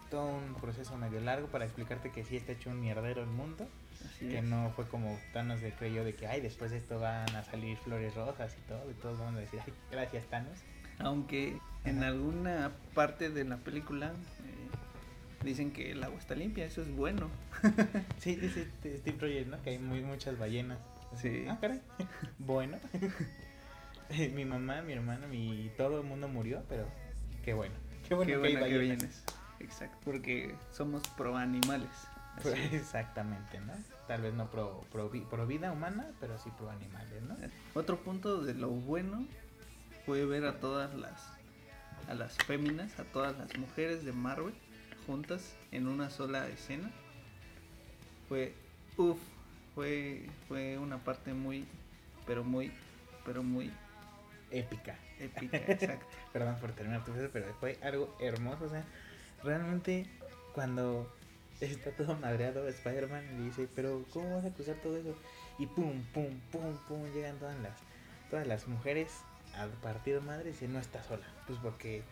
todo 0.10 0.28
un 0.38 0.56
proceso 0.56 0.96
medio 0.98 1.20
largo 1.20 1.48
para 1.48 1.66
explicarte 1.66 2.12
que 2.12 2.24
sí 2.24 2.38
está 2.38 2.54
hecho 2.54 2.70
un 2.70 2.80
mierdero 2.80 3.22
el 3.22 3.30
mundo, 3.30 3.68
Así 4.06 4.30
que 4.30 4.38
es. 4.40 4.44
no 4.44 4.72
fue 4.76 4.88
como 4.88 5.20
Thanos 5.34 5.60
se 5.60 5.72
creyó 5.72 6.04
de 6.06 6.16
que, 6.16 6.28
ay, 6.28 6.40
después 6.42 6.72
de 6.72 6.78
esto 6.78 7.00
van 7.00 7.28
a 7.36 7.44
salir 7.44 7.78
flores 7.78 8.16
rojas 8.16 8.56
y 8.58 8.62
todo, 8.70 8.90
y 8.90 8.94
todos 8.94 9.20
van 9.20 9.36
a 9.36 9.40
decir, 9.40 9.60
ay, 9.66 9.74
gracias 9.92 10.26
Thanos. 10.28 10.60
Aunque 11.00 11.60
en 11.84 12.04
alguna 12.04 12.72
parte 12.94 13.30
de 13.30 13.44
la 13.44 13.58
película 13.58 14.12
eh, 14.12 15.44
dicen 15.44 15.72
que 15.74 15.92
el 15.92 16.02
agua 16.04 16.18
está 16.18 16.34
limpia, 16.36 16.66
eso 16.66 16.82
es 16.82 16.96
bueno. 16.96 17.30
Sí, 18.20 18.36
dice 18.38 18.62
este 18.62 18.98
Steve 19.00 19.18
Rogers, 19.20 19.48
¿no? 19.48 19.62
Que 19.64 19.72
hay 19.72 19.80
muy, 19.80 20.02
muchas 20.02 20.38
ballenas. 20.40 20.78
Sí. 21.16 21.46
Ah, 21.50 21.58
caray. 21.60 21.82
bueno. 22.40 22.78
mi 24.34 24.46
mamá, 24.46 24.82
mi 24.82 24.94
hermana, 24.94 25.28
mi 25.28 25.72
todo 25.78 26.02
el 26.02 26.06
mundo 26.06 26.28
murió, 26.28 26.64
pero 26.70 26.88
qué 27.44 27.54
bueno. 27.54 27.76
Qué 28.08 28.14
bueno 28.14 28.28
Qué 28.28 28.42
que 28.42 28.56
bueno 28.56 28.80
vienes. 28.80 29.24
Exacto, 29.60 29.98
porque 30.04 30.56
somos 30.72 31.08
pro 31.10 31.38
animales. 31.38 31.90
Pues. 32.42 32.74
Exactamente, 32.74 33.60
¿no? 33.62 33.74
Tal 34.08 34.22
vez 34.22 34.34
no 34.34 34.52
pro, 34.52 34.82
pro, 34.92 35.10
pro 35.10 35.48
vida 35.48 35.72
humana, 35.72 36.12
pero 36.20 36.38
sí 36.38 36.50
pro 36.58 36.70
animales, 36.70 37.24
¿no? 37.24 37.36
Otro 37.74 37.98
punto 37.98 38.44
de 38.44 38.54
lo 38.54 38.70
bueno 38.70 39.26
fue 40.06 40.26
ver 40.26 40.46
a 40.46 40.60
todas 40.60 40.94
las 40.94 41.36
a 42.10 42.14
las 42.14 42.38
féminas, 42.38 43.00
a 43.00 43.04
todas 43.06 43.36
las 43.38 43.58
mujeres 43.58 44.06
de 44.06 44.12
Marvel 44.12 44.54
juntas 45.08 45.56
en 45.72 45.88
una 45.88 46.10
sola 46.10 46.48
escena. 46.48 46.92
Fue 48.28 48.54
uff, 48.98 49.20
fue 49.76 50.28
fue 50.48 50.78
una 50.78 51.04
parte 51.04 51.34
muy 51.34 51.66
pero 52.26 52.44
muy 52.44 52.72
pero 53.26 53.44
muy 53.44 53.72
Épica. 54.52 54.96
épica, 55.20 55.58
exacto. 55.68 56.06
Perdón 56.32 56.58
por 56.60 56.72
terminar 56.74 57.04
tu 57.04 57.12
frase, 57.12 57.30
pero 57.30 57.54
fue 57.60 57.78
algo 57.82 58.16
hermoso. 58.20 58.66
O 58.66 58.70
sea, 58.70 58.84
realmente 59.44 60.08
cuando 60.54 61.12
está 61.60 61.92
todo 61.92 62.16
madreado 62.16 62.68
Spider-Man 62.68 63.24
y 63.40 63.46
dice, 63.46 63.68
pero 63.76 64.06
¿cómo 64.12 64.36
vas 64.36 64.46
a 64.46 64.54
cruzar 64.54 64.76
todo 64.76 64.98
eso? 64.98 65.16
Y 65.58 65.66
pum, 65.68 66.04
pum, 66.14 66.40
pum, 66.52 66.78
pum, 66.88 67.12
llegan 67.14 67.38
todas 67.40 67.60
las, 67.60 67.74
todas 68.30 68.48
las 68.48 68.68
mujeres 68.68 69.12
al 69.56 69.70
partido 69.72 70.22
madre 70.22 70.50
y 70.50 70.52
dice, 70.54 70.68
no 70.68 70.80
está 70.80 71.04
sola. 71.04 71.26
Pues 71.48 71.60
porque, 71.60 72.04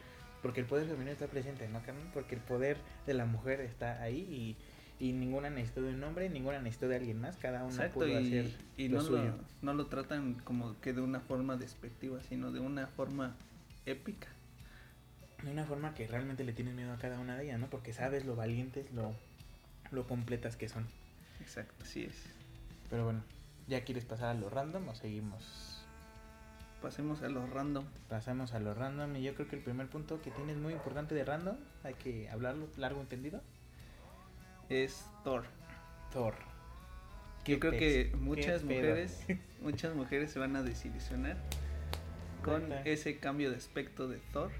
porque 0.42 0.62
el 0.62 0.66
poder 0.66 0.88
femenino 0.88 1.12
está 1.12 1.28
presente, 1.28 1.68
¿no, 1.70 1.82
Carmen? 1.84 2.10
Porque 2.14 2.36
el 2.36 2.42
poder 2.42 2.78
de 3.06 3.14
la 3.14 3.26
mujer 3.26 3.62
está 3.62 4.02
ahí 4.02 4.20
y, 4.20 4.58
y 5.04 5.12
ninguna 5.12 5.50
necesitó 5.50 5.82
de 5.82 5.94
un 5.94 6.04
hombre, 6.04 6.30
ninguna 6.30 6.60
necesitó 6.60 6.88
de 6.88 6.96
alguien 6.96 7.20
más, 7.20 7.36
cada 7.38 7.64
una 7.66 7.86
Exacto, 7.86 8.06
pudo 8.06 8.18
hacer 8.18 8.50
y, 8.78 8.84
y 8.86 8.88
lo 8.88 9.00
no, 9.00 9.04
suyo. 9.04 9.24
lo, 9.24 9.38
no 9.62 9.74
lo 9.74 9.88
tratan 9.88 10.36
como 10.36 10.80
que 10.82 10.94
de 10.94 11.02
una 11.02 11.20
forma 11.20 11.58
despectiva, 11.58 12.22
sino 12.24 12.52
de 12.52 12.60
una 12.62 12.88
forma 12.88 13.36
épica. 13.86 14.28
de 15.44 15.52
una 15.52 15.66
forma 15.66 15.94
que 15.94 16.08
realmente 16.08 16.44
le 16.46 16.54
tienes 16.54 16.74
miedo 16.74 16.94
a 16.94 16.98
cada 16.98 17.20
una 17.20 17.36
de 17.36 17.46
ellas, 17.46 17.60
¿no? 17.60 17.68
Porque 17.70 17.92
sabes 17.94 18.26
lo 18.26 18.36
valientes, 18.36 18.92
lo, 18.94 19.14
lo 19.92 20.08
completas 20.08 20.56
que 20.56 20.70
son. 20.70 20.88
Exacto, 21.42 21.84
así 21.84 22.04
es. 22.06 22.16
Pero 22.90 23.04
bueno, 23.04 23.24
¿ya 23.68 23.84
quieres 23.84 24.06
pasar 24.06 24.30
a 24.30 24.40
lo 24.40 24.50
random 24.50 24.88
o 24.88 24.96
seguimos? 24.96 25.84
Pasemos 26.82 27.22
a 27.24 27.30
lo 27.30 27.46
random. 27.48 27.86
Pasamos 28.10 28.54
a 28.54 28.60
lo 28.60 28.74
random 28.74 29.16
y 29.18 29.24
yo 29.24 29.36
creo 29.36 29.48
que 29.50 29.56
el 29.58 29.62
primer 29.64 29.88
punto 29.88 30.22
que 30.22 30.32
tienes 30.32 30.58
muy 30.58 30.74
importante 30.74 31.16
de 31.16 31.26
random, 31.26 31.56
hay 31.84 31.94
que 31.96 32.30
hablarlo 32.30 32.68
largo 32.78 33.02
entendido, 33.02 33.42
Es 34.74 35.06
Thor. 35.24 35.46
Thor. 36.12 36.34
Yo 37.46 37.60
creo 37.60 37.72
que 37.74 38.12
muchas 38.20 38.64
mujeres, 38.64 39.24
muchas 39.62 39.94
mujeres 39.96 40.32
se 40.32 40.40
van 40.40 40.56
a 40.56 40.64
desilusionar 40.64 41.38
con 42.44 42.72
ese 42.86 43.18
cambio 43.18 43.52
de 43.52 43.58
aspecto 43.58 44.08
de 44.08 44.18
Thor. 44.32 44.52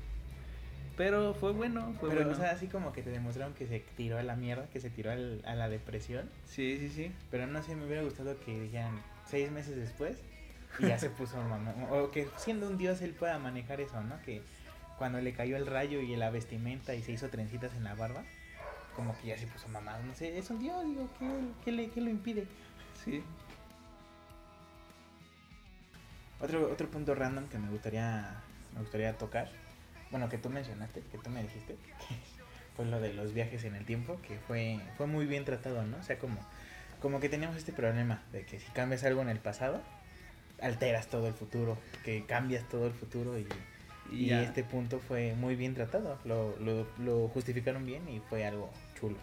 Pero 0.96 1.34
fue 1.34 1.54
bueno, 1.54 1.96
fue 2.00 2.10
Pero, 2.10 2.22
bueno. 2.26 2.38
o 2.38 2.40
sea, 2.40 2.52
así 2.52 2.68
como 2.68 2.94
que 2.94 3.02
te 3.02 3.10
demostraron 3.10 3.54
que 3.56 3.66
se 3.66 3.80
tiró 3.80 4.20
a 4.20 4.24
la 4.24 4.36
mierda, 4.36 4.68
que 4.72 4.80
se 4.80 4.90
tiró 4.92 5.12
al- 5.12 5.42
a 5.46 5.56
la 5.56 5.68
depresión. 5.68 6.30
sí, 6.46 6.78
sí, 6.80 6.90
sí. 6.90 7.12
Pero 7.32 7.48
no 7.48 7.64
sé, 7.64 7.76
me 7.76 7.86
hubiera 7.86 8.04
gustado 8.04 8.40
que 8.42 8.60
dijeran 8.62 9.02
seis 9.28 9.50
meses 9.52 9.76
después 9.76 10.18
y 10.80 10.88
ya 10.88 11.00
se 11.00 11.10
puso 11.10 11.38
mamá. 11.38 11.74
O 11.90 12.12
que 12.12 12.28
siendo 12.38 12.68
un 12.68 12.78
dios 12.78 13.02
él 13.02 13.12
pueda 13.14 13.40
manejar 13.40 13.82
eso, 13.82 14.02
¿no? 14.04 14.22
Que 14.22 14.44
cuando 15.00 15.20
le 15.20 15.34
cayó 15.34 15.58
el 15.58 15.66
rayo 15.66 16.00
y 16.02 16.16
la 16.16 16.30
vestimenta 16.30 16.94
y 16.94 17.02
se 17.02 17.12
hizo 17.12 17.30
trencitas 17.30 17.74
en 17.76 17.84
la 17.86 17.96
barba, 17.96 18.24
como 18.96 19.18
que 19.20 19.28
ya 19.28 19.38
se 19.38 19.48
puso 19.48 19.68
mamá. 19.68 19.98
No 20.00 20.14
sé, 20.14 20.38
es 20.38 20.50
un 20.50 20.60
dios, 20.60 20.84
digo, 20.86 21.10
¿qué, 21.20 21.28
qué 21.64 21.72
le, 21.72 21.90
qué 21.90 22.02
lo 22.02 22.10
impide? 22.10 22.48
Sí. 23.04 23.24
Otro, 26.40 26.72
otro 26.72 26.90
punto 26.90 27.16
random 27.16 27.48
que 27.48 27.58
me 27.58 27.70
gustaría, 27.70 28.42
me 28.74 28.82
gustaría 28.82 29.18
tocar, 29.18 29.50
bueno, 30.12 30.30
que 30.30 30.38
tú 30.38 30.50
mencionaste, 30.50 31.02
que 31.12 31.18
tú 31.18 31.30
me 31.30 31.42
dijiste, 31.42 31.78
fue 32.76 32.86
lo 32.86 33.00
de 33.00 33.14
los 33.14 33.34
viajes 33.34 33.64
en 33.64 33.76
el 33.76 33.86
tiempo, 33.86 34.20
que 34.28 34.38
fue, 34.40 34.80
fue 34.98 35.08
muy 35.08 35.26
bien 35.26 35.46
tratado, 35.46 35.84
¿no? 35.84 35.98
O 35.98 36.04
sea, 36.04 36.20
como, 36.20 36.40
como 37.02 37.20
que 37.20 37.30
teníamos 37.30 37.58
este 37.58 37.72
problema 37.72 38.22
de 38.32 38.46
que 38.46 38.60
si 38.60 38.72
cambias 38.72 39.04
algo 39.04 39.22
en 39.22 39.30
el 39.30 39.40
pasado, 39.40 39.82
alteras 40.62 41.08
todo 41.08 41.28
el 41.28 41.34
futuro, 41.34 41.78
que 42.04 42.26
cambias 42.26 42.68
todo 42.68 42.88
el 42.88 42.94
futuro 42.94 43.38
y, 43.40 43.48
y 44.12 44.28
ya. 44.28 44.44
este 44.44 44.64
punto 44.64 45.00
fue 45.00 45.34
muy 45.36 45.56
bien 45.56 45.74
tratado, 45.74 46.20
lo, 46.26 46.56
lo, 46.60 46.86
lo 47.00 47.28
justificaron 47.30 47.86
bien 47.86 48.08
y 48.10 48.20
fue 48.20 48.46
algo 48.46 48.70
chulo. 49.00 49.18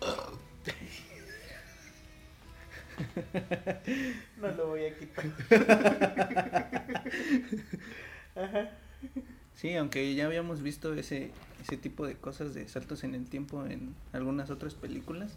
no 4.40 4.48
lo 4.52 4.68
voy 4.68 4.84
a 4.84 4.96
quitar. 4.98 5.24
Ajá. 8.36 8.70
Sí, 9.54 9.74
aunque 9.76 10.14
ya 10.14 10.26
habíamos 10.26 10.62
visto 10.62 10.94
ese, 10.94 11.30
ese 11.62 11.76
tipo 11.76 12.06
de 12.06 12.14
cosas 12.16 12.54
de 12.54 12.66
saltos 12.68 13.02
en 13.04 13.14
el 13.14 13.28
tiempo 13.28 13.66
en 13.66 13.94
algunas 14.12 14.50
otras 14.50 14.74
películas. 14.74 15.36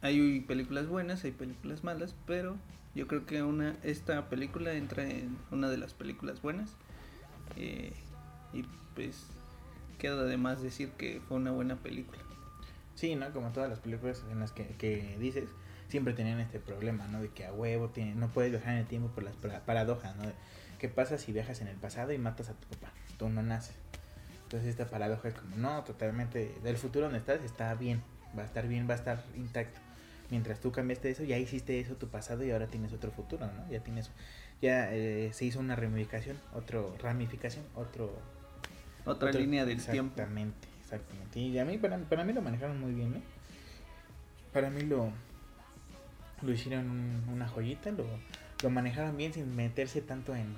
Hay 0.00 0.40
películas 0.40 0.86
buenas, 0.86 1.24
hay 1.24 1.32
películas 1.32 1.84
malas, 1.84 2.14
pero 2.26 2.56
yo 2.94 3.06
creo 3.06 3.26
que 3.26 3.42
una 3.42 3.74
esta 3.82 4.28
película 4.28 4.72
entra 4.74 5.08
en 5.08 5.36
una 5.50 5.68
de 5.68 5.78
las 5.78 5.92
películas 5.94 6.40
buenas. 6.42 6.70
eh, 7.56 7.92
y 8.52 8.64
pues 8.94 9.26
queda 9.98 10.24
de 10.24 10.36
más 10.36 10.62
decir 10.62 10.90
que 10.90 11.20
fue 11.28 11.36
una 11.38 11.50
buena 11.50 11.76
película. 11.76 12.18
Sí, 12.94 13.16
¿no? 13.16 13.32
Como 13.32 13.50
todas 13.50 13.68
las 13.68 13.80
películas 13.80 14.22
en 14.30 14.38
las 14.40 14.52
que, 14.52 14.66
que 14.78 15.16
dices, 15.18 15.48
siempre 15.88 16.14
tenían 16.14 16.38
este 16.40 16.60
problema, 16.60 17.06
¿no? 17.08 17.20
De 17.20 17.28
que 17.30 17.44
a 17.44 17.52
huevo 17.52 17.88
tiene- 17.88 18.14
no 18.14 18.28
puedes 18.28 18.52
viajar 18.52 18.74
en 18.74 18.80
el 18.80 18.86
tiempo 18.86 19.08
por 19.08 19.24
las 19.24 19.34
para- 19.36 19.60
paradojas, 19.64 20.14
¿no? 20.16 20.24
¿Qué 20.78 20.88
pasa 20.88 21.18
si 21.18 21.32
viajas 21.32 21.60
en 21.60 21.68
el 21.68 21.76
pasado 21.76 22.12
y 22.12 22.18
matas 22.18 22.48
a 22.48 22.54
tu 22.54 22.68
papá? 22.68 22.92
Tú 23.18 23.28
no 23.28 23.42
naces. 23.42 23.74
Entonces 24.44 24.68
esta 24.68 24.88
paradoja 24.88 25.28
es 25.28 25.34
como, 25.34 25.56
no, 25.56 25.82
totalmente, 25.82 26.60
del 26.62 26.76
futuro 26.76 27.06
donde 27.06 27.18
estás 27.18 27.42
está 27.42 27.74
bien, 27.74 28.02
va 28.38 28.42
a 28.42 28.46
estar 28.46 28.68
bien, 28.68 28.88
va 28.88 28.94
a 28.94 28.96
estar 28.98 29.24
intacto. 29.36 29.80
Mientras 30.30 30.60
tú 30.60 30.72
cambiaste 30.72 31.10
eso, 31.10 31.22
ya 31.24 31.36
hiciste 31.38 31.78
eso 31.80 31.94
tu 31.96 32.08
pasado 32.08 32.44
y 32.44 32.50
ahora 32.50 32.66
tienes 32.66 32.92
otro 32.92 33.10
futuro, 33.10 33.46
¿no? 33.46 33.70
Ya 33.70 33.80
tienes, 33.80 34.10
ya 34.62 34.92
eh, 34.94 35.30
se 35.32 35.44
hizo 35.44 35.60
una 35.60 35.76
ramificación, 35.76 36.38
otro 36.54 36.96
ramificación, 36.98 37.64
otro 37.74 38.10
Otra 39.04 39.28
otro- 39.28 39.40
línea 39.40 39.64
del 39.66 39.76
tiempo. 39.84 40.12
Exactamente, 40.14 40.68
exactamente. 40.80 41.38
Y 41.38 41.58
a 41.58 41.64
mí, 41.64 41.76
para, 41.78 41.98
para 41.98 42.24
mí 42.24 42.32
lo 42.32 42.40
manejaron 42.42 42.80
muy 42.80 42.92
bien, 42.92 43.14
¿eh? 43.16 43.22
Para 44.52 44.70
mí 44.70 44.80
lo, 44.82 45.10
lo 46.42 46.52
hicieron 46.52 46.88
un- 46.90 47.28
una 47.30 47.46
joyita, 47.48 47.90
lo, 47.90 48.04
lo 48.62 48.70
manejaron 48.70 49.16
bien 49.16 49.32
sin 49.34 49.54
meterse 49.54 50.00
tanto 50.00 50.34
en, 50.34 50.56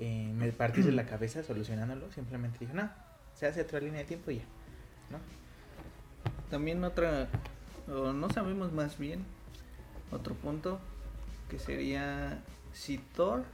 en 0.00 0.36
me- 0.38 0.50
partirse 0.52 0.90
la 0.92 1.06
cabeza 1.06 1.42
solucionándolo. 1.44 2.10
Simplemente 2.10 2.58
dijo, 2.58 2.72
no, 2.74 2.90
se 3.34 3.46
hace 3.46 3.60
otra 3.62 3.78
línea 3.80 4.00
de 4.00 4.06
tiempo 4.06 4.30
y 4.32 4.38
ya, 4.38 4.44
¿no? 5.10 5.18
También 6.50 6.82
otra, 6.84 7.28
o 7.88 8.12
no 8.12 8.30
sabemos 8.30 8.72
más 8.72 8.98
bien, 8.98 9.24
otro 10.10 10.34
punto, 10.34 10.80
que 11.48 11.58
sería 11.58 12.42
si 12.72 12.98
Thor 12.98 13.44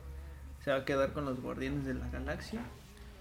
se 0.64 0.70
va 0.70 0.78
a 0.78 0.84
quedar 0.84 1.12
con 1.12 1.24
los 1.24 1.40
Guardianes 1.40 1.84
de 1.84 1.94
la 1.94 2.08
Galaxia, 2.08 2.60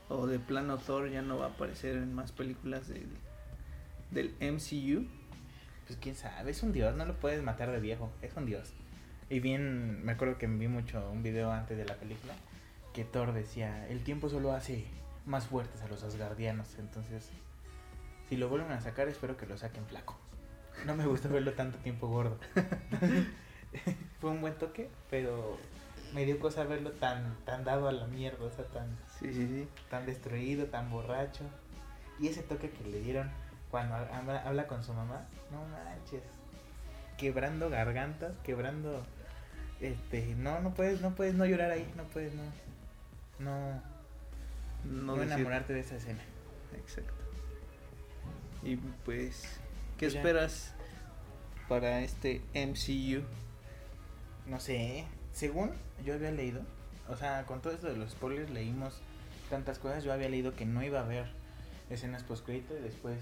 o 0.10 0.28
de 0.28 0.40
plano 0.40 0.78
Thor 0.78 1.10
ya 1.10 1.22
no 1.22 1.38
va 1.38 1.46
a 1.46 1.50
aparecer 1.50 1.96
en 1.96 2.14
más 2.14 2.32
películas 2.32 2.88
del, 2.88 4.36
MCU. 4.40 5.06
Pues 5.86 5.98
quién 6.02 6.16
sabe, 6.16 6.52
es 6.52 6.64
un 6.64 6.74
dios, 6.74 6.96
no 6.96 7.06
lo 7.06 7.16
puedes 7.16 7.42
matar 7.44 7.72
de 7.72 7.80
viejo, 7.80 8.12
es 8.22 8.36
un 8.36 8.46
dios. 8.46 8.74
Y 9.30 9.40
bien, 9.40 10.04
me 10.04 10.14
acuerdo 10.14 10.38
que 10.38 10.48
vi 10.48 10.68
mucho 10.68 11.10
un 11.12 11.24
video 11.24 11.52
antes 11.52 11.78
de 11.78 11.86
la 11.86 11.96
película 11.96 12.34
que 12.94 13.06
Thor 13.06 13.34
decía, 13.34 13.88
el 13.90 14.04
tiempo 14.04 14.30
solo 14.30 14.54
hace 14.54 14.86
más 15.26 15.46
fuertes 15.46 15.82
a 15.82 15.88
los 15.88 16.04
asgardianos, 16.04 16.80
entonces 16.80 17.30
si 18.28 18.38
lo 18.38 18.50
vuelven 18.50 18.72
a 18.72 18.82
sacar 18.82 19.08
espero 19.08 19.38
que 19.38 19.46
lo 19.46 19.58
saquen 19.58 19.86
flaco. 19.86 20.18
No 20.86 20.96
me 20.96 21.06
gusta 21.06 21.28
verlo 21.28 21.54
tanto 21.54 21.78
tiempo 21.80 22.08
gordo. 22.08 22.38
fue 24.22 24.32
un 24.32 24.42
buen 24.42 24.54
toque, 24.58 24.90
pero 25.10 25.58
me 26.14 26.26
dio 26.26 26.40
cosa 26.40 26.64
verlo 26.64 26.92
tan, 26.92 27.36
tan 27.46 27.64
dado 27.64 27.88
a 27.88 27.92
la 27.92 28.08
mierda, 28.08 28.46
o 28.46 28.52
sea, 28.52 28.66
tan, 28.66 28.98
Sí, 29.20 29.34
sí, 29.34 29.48
sí. 29.48 29.68
tan 29.90 30.06
destruido, 30.06 30.66
tan 30.68 30.90
borracho. 30.90 31.44
Y 32.20 32.28
ese 32.28 32.42
toque 32.42 32.70
que 32.70 32.84
le 32.90 33.00
dieron 33.00 33.30
cuando 33.70 33.96
habla, 33.96 34.42
habla 34.44 34.68
con 34.68 34.84
su 34.84 34.94
mamá, 34.94 35.28
no 35.52 35.66
manches. 35.66 36.24
Quebrando 37.18 37.70
gargantas, 37.70 38.38
quebrando 38.44 39.04
este, 39.80 40.36
no, 40.36 40.60
no 40.62 40.74
puedes, 40.74 41.02
no 41.02 41.14
puedes 41.14 41.36
no 41.36 41.46
llorar 41.46 41.72
ahí, 41.72 41.92
no 41.96 42.04
puedes 42.06 42.34
no 42.34 42.44
no 43.40 43.82
No, 44.84 45.16
no 45.16 45.22
enamorarte 45.24 45.74
de 45.74 45.82
esa 45.82 45.96
escena. 45.96 46.22
Exacto. 46.76 47.14
Y 48.64 48.78
pues, 48.78 49.60
¿qué 49.98 50.10
ya. 50.10 50.20
esperas 50.20 50.74
para 51.68 52.02
este 52.02 52.42
MCU? 52.54 53.24
No 54.46 54.60
sé, 54.60 55.06
según 55.34 55.72
yo 56.06 56.14
había 56.14 56.32
leído, 56.32 56.62
o 57.10 57.16
sea, 57.16 57.46
con 57.46 57.62
todo 57.62 57.74
esto 57.74 57.88
de 57.88 57.98
los 57.98 58.12
spoilers 58.12 58.50
leímos 58.50 59.02
tantas 59.50 59.80
cosas, 59.80 60.04
yo 60.04 60.14
había 60.14 60.30
leído 60.30 60.56
que 60.56 60.66
no 60.66 60.84
iba 60.84 61.00
a 61.00 61.04
haber 61.04 61.28
escenas 61.90 62.24
post 62.24 62.48
y 62.50 62.62
después 62.82 63.20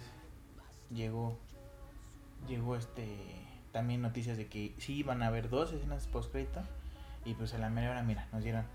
llegó 0.92 1.38
llegó 2.48 2.76
este 2.76 3.18
también 3.72 4.02
noticias 4.02 4.38
de 4.38 4.48
que 4.48 4.74
sí 4.78 4.96
iban 4.96 5.24
a 5.24 5.28
haber 5.28 5.50
dos 5.50 5.74
escenas 5.74 6.08
post 6.08 6.36
y 7.26 7.34
pues 7.34 7.54
a 7.54 7.58
la 7.58 7.70
mera 7.70 7.92
hora 7.92 8.04
mira, 8.04 8.28
nos 8.32 8.44
dieron 8.44 8.66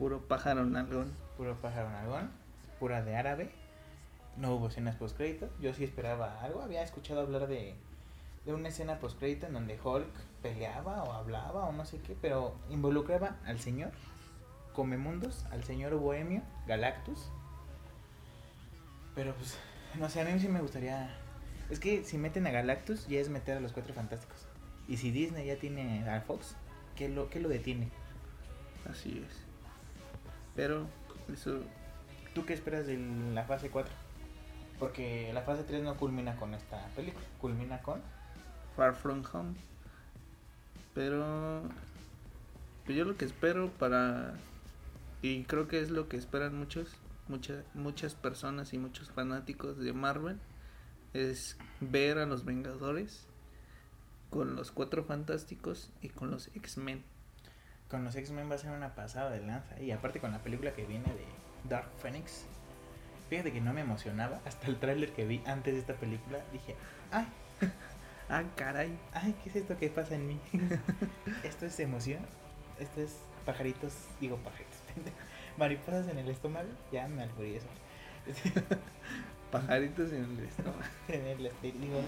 Puro 0.00 0.26
pájaro 0.26 0.64
nalgón. 0.64 1.12
puro 1.36 1.60
pájaro 1.60 1.90
nalgón, 1.90 2.30
pura 2.78 3.02
de 3.02 3.16
árabe. 3.16 3.50
No 4.40 4.54
hubo 4.54 4.68
escenas 4.68 4.96
post 4.96 5.20
Yo 5.60 5.74
sí 5.74 5.84
esperaba 5.84 6.40
algo. 6.40 6.62
Había 6.62 6.82
escuchado 6.82 7.20
hablar 7.20 7.46
de, 7.46 7.74
de 8.46 8.54
una 8.54 8.68
escena 8.68 8.98
post 8.98 9.22
en 9.22 9.52
donde 9.52 9.78
Hulk 9.78 10.12
peleaba 10.42 11.04
o 11.04 11.12
hablaba 11.12 11.66
o 11.66 11.72
no 11.72 11.84
sé 11.84 12.00
qué, 12.00 12.16
pero 12.20 12.56
involucraba 12.70 13.36
al 13.44 13.60
señor 13.60 13.92
Comemundos, 14.72 15.44
al 15.50 15.62
señor 15.64 15.94
Bohemio, 15.96 16.42
Galactus. 16.66 17.30
Pero 19.14 19.34
pues, 19.34 19.58
no 19.98 20.08
sé, 20.08 20.22
a 20.22 20.24
mí 20.24 20.40
sí 20.40 20.48
me 20.48 20.62
gustaría. 20.62 21.14
Es 21.68 21.78
que 21.78 22.02
si 22.04 22.16
meten 22.16 22.46
a 22.46 22.50
Galactus 22.50 23.06
ya 23.08 23.20
es 23.20 23.28
meter 23.28 23.58
a 23.58 23.60
los 23.60 23.72
cuatro 23.72 23.92
fantásticos. 23.92 24.46
Y 24.88 24.96
si 24.96 25.10
Disney 25.10 25.46
ya 25.46 25.56
tiene 25.56 26.08
a 26.08 26.22
Fox, 26.22 26.56
¿qué 26.96 27.10
lo, 27.10 27.28
qué 27.28 27.40
lo 27.40 27.50
detiene? 27.50 27.90
Así 28.88 29.22
es. 29.28 29.36
Pero 30.56 30.86
eso 31.30 31.60
¿Tú 32.34 32.46
qué 32.46 32.54
esperas 32.54 32.86
de 32.86 32.96
la 33.34 33.44
fase 33.44 33.70
4? 33.70 33.92
Porque 34.80 35.30
la 35.32 35.42
fase 35.42 35.62
3 35.62 35.82
no 35.82 35.96
culmina 35.96 36.34
con 36.36 36.54
esta 36.54 36.84
película, 36.96 37.24
culmina 37.40 37.80
con... 37.82 38.00
Far 38.74 38.94
From 38.94 39.22
Home. 39.32 39.54
Pero 40.94 41.62
pues 42.84 42.96
yo 42.96 43.04
lo 43.04 43.16
que 43.16 43.26
espero 43.26 43.68
para 43.68 44.34
y 45.22 45.44
creo 45.44 45.68
que 45.68 45.80
es 45.80 45.90
lo 45.90 46.08
que 46.08 46.16
esperan 46.16 46.58
muchos 46.58 46.96
muchas 47.28 47.62
muchas 47.74 48.14
personas 48.14 48.72
y 48.72 48.78
muchos 48.78 49.10
fanáticos 49.10 49.78
de 49.78 49.92
Marvel 49.92 50.40
es 51.12 51.56
ver 51.80 52.18
a 52.18 52.26
los 52.26 52.44
Vengadores 52.44 53.26
con 54.30 54.56
los 54.56 54.70
Cuatro 54.70 55.04
Fantásticos 55.04 55.90
y 56.00 56.08
con 56.08 56.30
los 56.30 56.48
X-Men. 56.54 57.04
Con 57.88 58.04
los 58.04 58.14
X-Men 58.14 58.48
va 58.50 58.54
a 58.54 58.58
ser 58.58 58.70
una 58.70 58.94
pasada 58.94 59.30
de 59.30 59.44
lanza. 59.44 59.80
Y 59.80 59.90
aparte 59.90 60.20
con 60.20 60.30
la 60.30 60.42
película 60.42 60.72
que 60.72 60.86
viene 60.86 61.12
de 61.12 61.26
Dark 61.68 61.90
Phoenix. 61.98 62.46
Fíjate 63.30 63.52
que 63.52 63.60
no 63.60 63.72
me 63.72 63.80
emocionaba. 63.80 64.40
Hasta 64.44 64.66
el 64.66 64.78
tráiler 64.78 65.12
que 65.12 65.24
vi 65.24 65.40
antes 65.46 65.72
de 65.72 65.80
esta 65.80 65.94
película 65.94 66.40
dije, 66.52 66.74
ay, 67.12 67.26
Ah, 68.28 68.44
caray. 68.56 68.96
ay, 69.12 69.34
¿qué 69.42 69.50
es 69.50 69.56
esto 69.56 69.76
que 69.76 69.88
pasa 69.88 70.14
en 70.14 70.28
mí? 70.28 70.40
esto 71.42 71.66
es 71.66 71.80
emoción. 71.80 72.24
Esto 72.78 73.00
es 73.00 73.16
pajaritos, 73.44 73.92
digo 74.20 74.36
pajaritos. 74.36 74.78
Mariposas 75.58 76.08
en 76.08 76.18
el 76.18 76.28
estómago. 76.28 76.68
Ya 76.92 77.08
me 77.08 77.24
alburí 77.24 77.56
eso. 77.56 77.66
Pajaritos 79.50 80.12
en 80.12 80.24
el 80.24 80.44
estómago. 80.44 80.78
en 81.08 81.26
el 81.26 81.50
digo, 81.62 82.00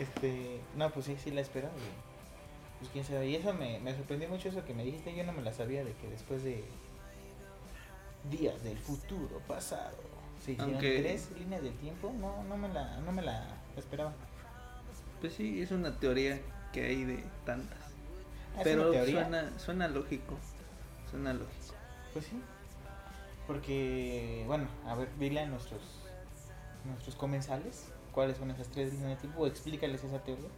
este, 0.00 0.60
no, 0.74 0.90
pues 0.90 1.04
sí, 1.06 1.16
sí 1.22 1.30
la 1.30 1.42
espero. 1.42 1.68
Pues 2.78 2.90
quién 2.90 3.04
sabe. 3.04 3.28
Y 3.28 3.36
eso 3.36 3.52
me, 3.52 3.78
me 3.80 3.94
sorprendió 3.94 4.30
mucho 4.30 4.48
eso 4.48 4.64
que 4.64 4.72
me 4.72 4.84
dijiste. 4.84 5.14
Yo 5.14 5.24
no 5.24 5.32
me 5.32 5.42
la 5.42 5.52
sabía 5.52 5.84
de 5.84 5.92
que 5.92 6.08
después 6.08 6.42
de 6.44 6.64
días 8.30 8.62
del 8.62 8.78
futuro 8.78 9.40
pasado 9.46 10.11
se 10.42 10.52
hicieron 10.52 10.74
Aunque- 10.74 11.00
tres 11.00 11.30
líneas 11.38 11.62
del 11.62 11.74
tiempo. 11.76 12.12
No, 12.18 12.42
no 12.44 12.56
me 12.56 12.68
la, 12.68 12.98
no 13.00 13.12
me 13.12 13.22
la 13.22 13.46
esperaba. 13.76 14.12
Pues 15.20 15.34
sí, 15.34 15.62
es 15.62 15.70
una 15.70 15.98
teoría 15.98 16.40
que 16.72 16.84
hay 16.84 17.04
de 17.04 17.24
tantas. 17.46 17.78
Ah, 18.56 18.60
Pero 18.64 18.92
suena 19.04 19.58
suena 19.58 19.88
lógico. 19.88 20.36
Suena 21.10 21.32
lógico. 21.32 21.74
Pues 22.12 22.26
sí. 22.26 22.40
Porque, 23.46 24.44
bueno, 24.46 24.68
a 24.86 24.94
ver, 24.94 25.08
dile 25.18 25.40
a 25.40 25.46
nuestros 25.46 25.80
nuestros 26.84 27.14
comensales 27.14 27.86
cuáles 28.12 28.36
son 28.38 28.50
esas 28.50 28.68
tres 28.68 28.92
líneas 28.92 29.10
de 29.10 29.16
tiempo 29.16 29.40
o 29.42 29.46
explícales 29.46 30.02
esa 30.02 30.18
teoría. 30.22 30.48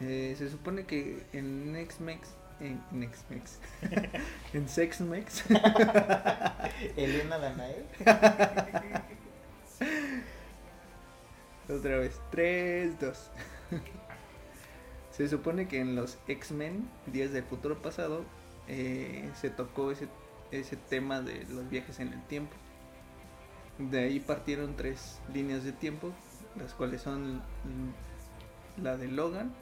Eh, 0.00 0.34
se 0.38 0.48
supone 0.48 0.86
que 0.86 1.26
en 1.32 1.74
X-Mex, 1.76 2.28
en, 2.60 2.82
en 2.92 3.02
X-Mex, 3.02 3.58
en 4.52 4.68
Sex-Mex, 4.68 5.44
Elena 6.96 7.38
Danae. 7.38 7.84
otra 11.68 11.98
vez, 11.98 12.20
3, 12.30 12.98
2. 13.00 13.30
se 15.10 15.28
supone 15.28 15.68
que 15.68 15.80
en 15.80 15.94
los 15.94 16.18
X-Men, 16.28 16.88
Días 17.06 17.32
del 17.32 17.44
Futuro 17.44 17.80
Pasado, 17.80 18.24
eh, 18.68 19.28
se 19.34 19.50
tocó 19.50 19.90
ese, 19.90 20.08
ese 20.50 20.76
tema 20.76 21.20
de 21.20 21.44
los 21.50 21.68
viajes 21.68 22.00
en 22.00 22.12
el 22.12 22.22
tiempo. 22.24 22.54
De 23.78 24.00
ahí 24.00 24.20
partieron 24.20 24.76
tres 24.76 25.20
líneas 25.32 25.64
de 25.64 25.72
tiempo, 25.72 26.12
las 26.56 26.74
cuales 26.74 27.00
son 27.00 27.42
la 28.76 28.96
de 28.96 29.08
Logan, 29.08 29.54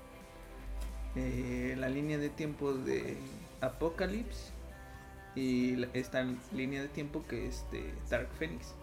eh, 1.18 1.76
la 1.76 1.88
línea 1.88 2.18
de 2.18 2.28
tiempo 2.30 2.72
de 2.74 3.16
Apocalypse 3.60 4.52
y 5.34 5.76
la- 5.76 5.88
esta 5.92 6.24
línea 6.52 6.82
de 6.82 6.88
tiempo 6.88 7.24
que 7.28 7.46
es 7.46 7.64
de 7.72 7.92
Dark 8.08 8.28
Phoenix. 8.38 8.74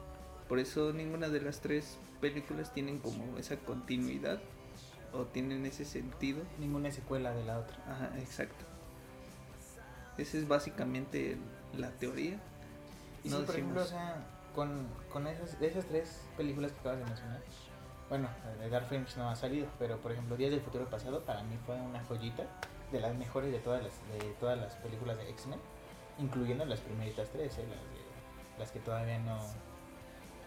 Por 0.49 0.59
eso 0.59 0.93
ninguna 0.93 1.29
de 1.29 1.41
las 1.41 1.61
tres 1.61 1.97
películas 2.21 2.73
tienen 2.73 2.99
como 2.99 3.37
esa 3.37 3.57
continuidad 3.57 4.39
o 5.13 5.23
tienen 5.25 5.65
ese 5.65 5.85
sentido. 5.85 6.43
Ninguna 6.59 6.91
secuela 6.91 7.31
de 7.33 7.45
la 7.45 7.59
otra. 7.59 7.77
Ajá, 7.87 8.11
exacto. 8.19 8.65
Esa 10.17 10.37
es 10.37 10.47
básicamente 10.47 11.37
la 11.77 11.89
teoría. 11.91 12.37
Y 13.23 13.29
No 13.29 13.43
por 13.43 13.55
ejemplo, 13.55 13.81
o 13.81 13.85
sea, 13.85 14.23
con, 14.53 14.87
con 15.11 15.27
esas, 15.27 15.59
esas 15.61 15.85
tres 15.85 16.21
películas 16.37 16.71
que 16.73 16.79
acabas 16.79 16.99
de 16.99 17.05
mencionar, 17.05 17.41
bueno, 18.09 18.29
de 18.59 18.69
Dark 18.69 18.87
Phoenix 18.87 19.17
no 19.17 19.29
ha 19.29 19.35
salido, 19.35 19.67
pero 19.79 19.97
por 19.97 20.11
ejemplo, 20.11 20.37
Días 20.37 20.51
del 20.51 20.61
Futuro 20.61 20.85
Pasado 20.85 21.21
para 21.23 21.43
mí 21.43 21.57
fue 21.65 21.75
una 21.75 22.03
joyita 22.03 22.43
de 22.91 22.99
las 22.99 23.15
mejores 23.15 23.51
de 23.51 23.59
todas 23.59 23.83
las, 23.83 23.93
de 24.11 24.31
todas 24.39 24.57
las 24.57 24.75
películas 24.75 25.17
de 25.17 25.29
X-Men, 25.29 25.59
incluyendo 26.19 26.65
las 26.65 26.79
primeritas 26.79 27.29
tres, 27.29 27.57
¿eh? 27.57 27.65
las, 28.59 28.71
que 28.71 28.79
todavía 28.79 29.19
no... 29.19 29.37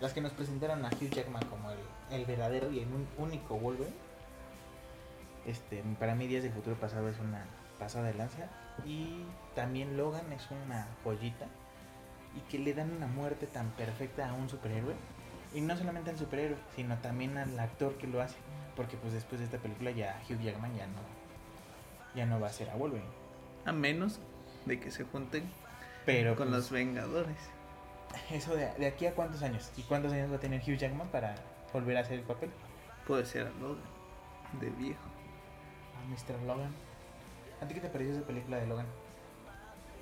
Las 0.01 0.12
que 0.12 0.21
nos 0.21 0.33
presentaron 0.33 0.85
a 0.85 0.88
Hugh 0.88 1.11
Jackman 1.11 1.44
como 1.47 1.73
el, 1.73 1.79
el 2.13 2.25
verdadero 2.25 2.71
y 2.71 2.79
el 2.81 2.88
único 3.19 3.56
Wolverine. 3.56 3.96
Este, 5.44 5.83
para 5.98 6.15
mí 6.15 6.29
Días 6.29 6.44
del 6.44 6.52
Futuro 6.52 6.77
Pasado 6.77 7.09
es 7.09 7.19
una 7.19 7.44
pasada 7.79 8.06
de 8.06 8.15
lanza. 8.15 8.48
Y 8.87 9.25
también 9.56 9.96
Logan 9.96 10.33
es 10.33 10.48
una 10.50 10.87
joyita 11.02 11.46
y 12.37 12.40
que 12.50 12.59
le 12.59 12.75
dan 12.75 12.92
una 12.92 13.06
muerte 13.06 13.46
tan 13.46 13.71
perfecta 13.71 14.29
a 14.29 14.35
un 14.35 14.48
superhéroe. 14.48 14.94
Y 15.55 15.61
no 15.61 15.77
solamente 15.77 16.11
al 16.11 16.19
superhéroe, 16.19 16.57
sino 16.77 16.96
también 16.99 17.38
al 17.38 17.59
actor 17.59 17.94
que 17.96 18.07
lo 18.07 18.21
hace. 18.21 18.37
Porque 18.77 18.96
pues 18.96 19.13
después 19.13 19.38
de 19.40 19.46
esta 19.46 19.59
película 19.59 19.90
ya 19.90 20.21
Hugh 20.29 20.40
Jackman 20.40 20.75
ya 20.77 20.87
no, 20.87 21.01
ya 22.15 22.27
no 22.27 22.38
va 22.38 22.49
a 22.49 22.53
ser 22.53 22.71
a 22.71 22.77
Wolverine. 22.77 23.09
A 23.65 23.73
menos 23.73 24.21
de 24.67 24.79
que 24.79 24.90
se 24.90 25.05
junten 25.05 25.51
Pero 26.07 26.37
con 26.37 26.49
pues, 26.49 26.59
los 26.61 26.71
Vengadores. 26.71 27.37
eso 28.31 28.55
de, 28.55 28.73
de 28.75 28.87
aquí 28.87 29.07
a 29.07 29.15
cuántos 29.15 29.42
años. 29.42 29.71
¿Y 29.77 29.83
cuántos 29.83 30.13
años 30.13 30.31
va 30.31 30.37
a 30.37 30.40
tener 30.40 30.61
Hugh 30.63 30.77
Jackman 30.77 31.09
para 31.09 31.35
volver 31.73 31.96
a 31.96 32.01
hacer 32.01 32.19
el 32.19 32.25
papel? 32.25 32.51
Puede 33.07 33.25
ser 33.25 33.46
a 33.46 33.51
Logan, 33.61 33.83
de 34.61 34.71
viejo. 34.71 35.01
A 35.96 36.07
Mr. 36.09 36.40
Logan. 36.46 36.71
¿A 37.63 37.67
ti 37.67 37.75
qué 37.75 37.81
te 37.81 37.88
pareció 37.88 38.15
esa 38.15 38.27
película 38.27 38.59
de 38.59 38.67
Logan? 38.67 38.87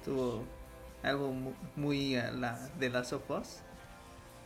Tuvo 0.04 0.44
algo 1.02 1.32
mu- 1.32 1.54
muy 1.76 2.16
a 2.16 2.30
la 2.30 2.58
de 2.78 2.90
Last 2.90 3.12
of 3.12 3.30
Us. 3.30 3.62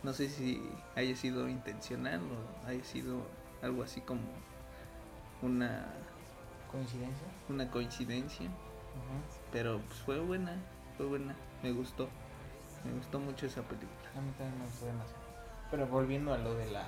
No 0.03 0.13
sé 0.13 0.29
si 0.29 0.61
haya 0.95 1.15
sido 1.15 1.47
intencional 1.47 2.21
o 2.21 2.67
haya 2.67 2.83
sido 2.83 3.21
algo 3.61 3.83
así 3.83 4.01
como 4.01 4.21
una, 5.41 5.85
¿Coincidencia? 6.71 7.27
una 7.49 7.69
coincidencia. 7.69 8.49
Pero 9.51 9.79
pues 9.79 9.99
fue 9.99 10.19
buena, 10.19 10.55
fue 10.97 11.05
buena, 11.05 11.35
me 11.63 11.71
gustó. 11.71 12.09
Me 12.83 12.93
gustó 12.93 13.19
mucho 13.19 13.45
esa 13.45 13.61
película. 13.61 14.09
A 14.17 14.21
mí 14.21 14.31
también 14.37 14.57
me 14.59 14.65
gustó 14.65 14.85
demasiado. 14.87 15.21
Pero 15.69 15.87
volviendo 15.87 16.33
a 16.33 16.37
lo 16.37 16.55
de 16.55 16.71
la. 16.71 16.83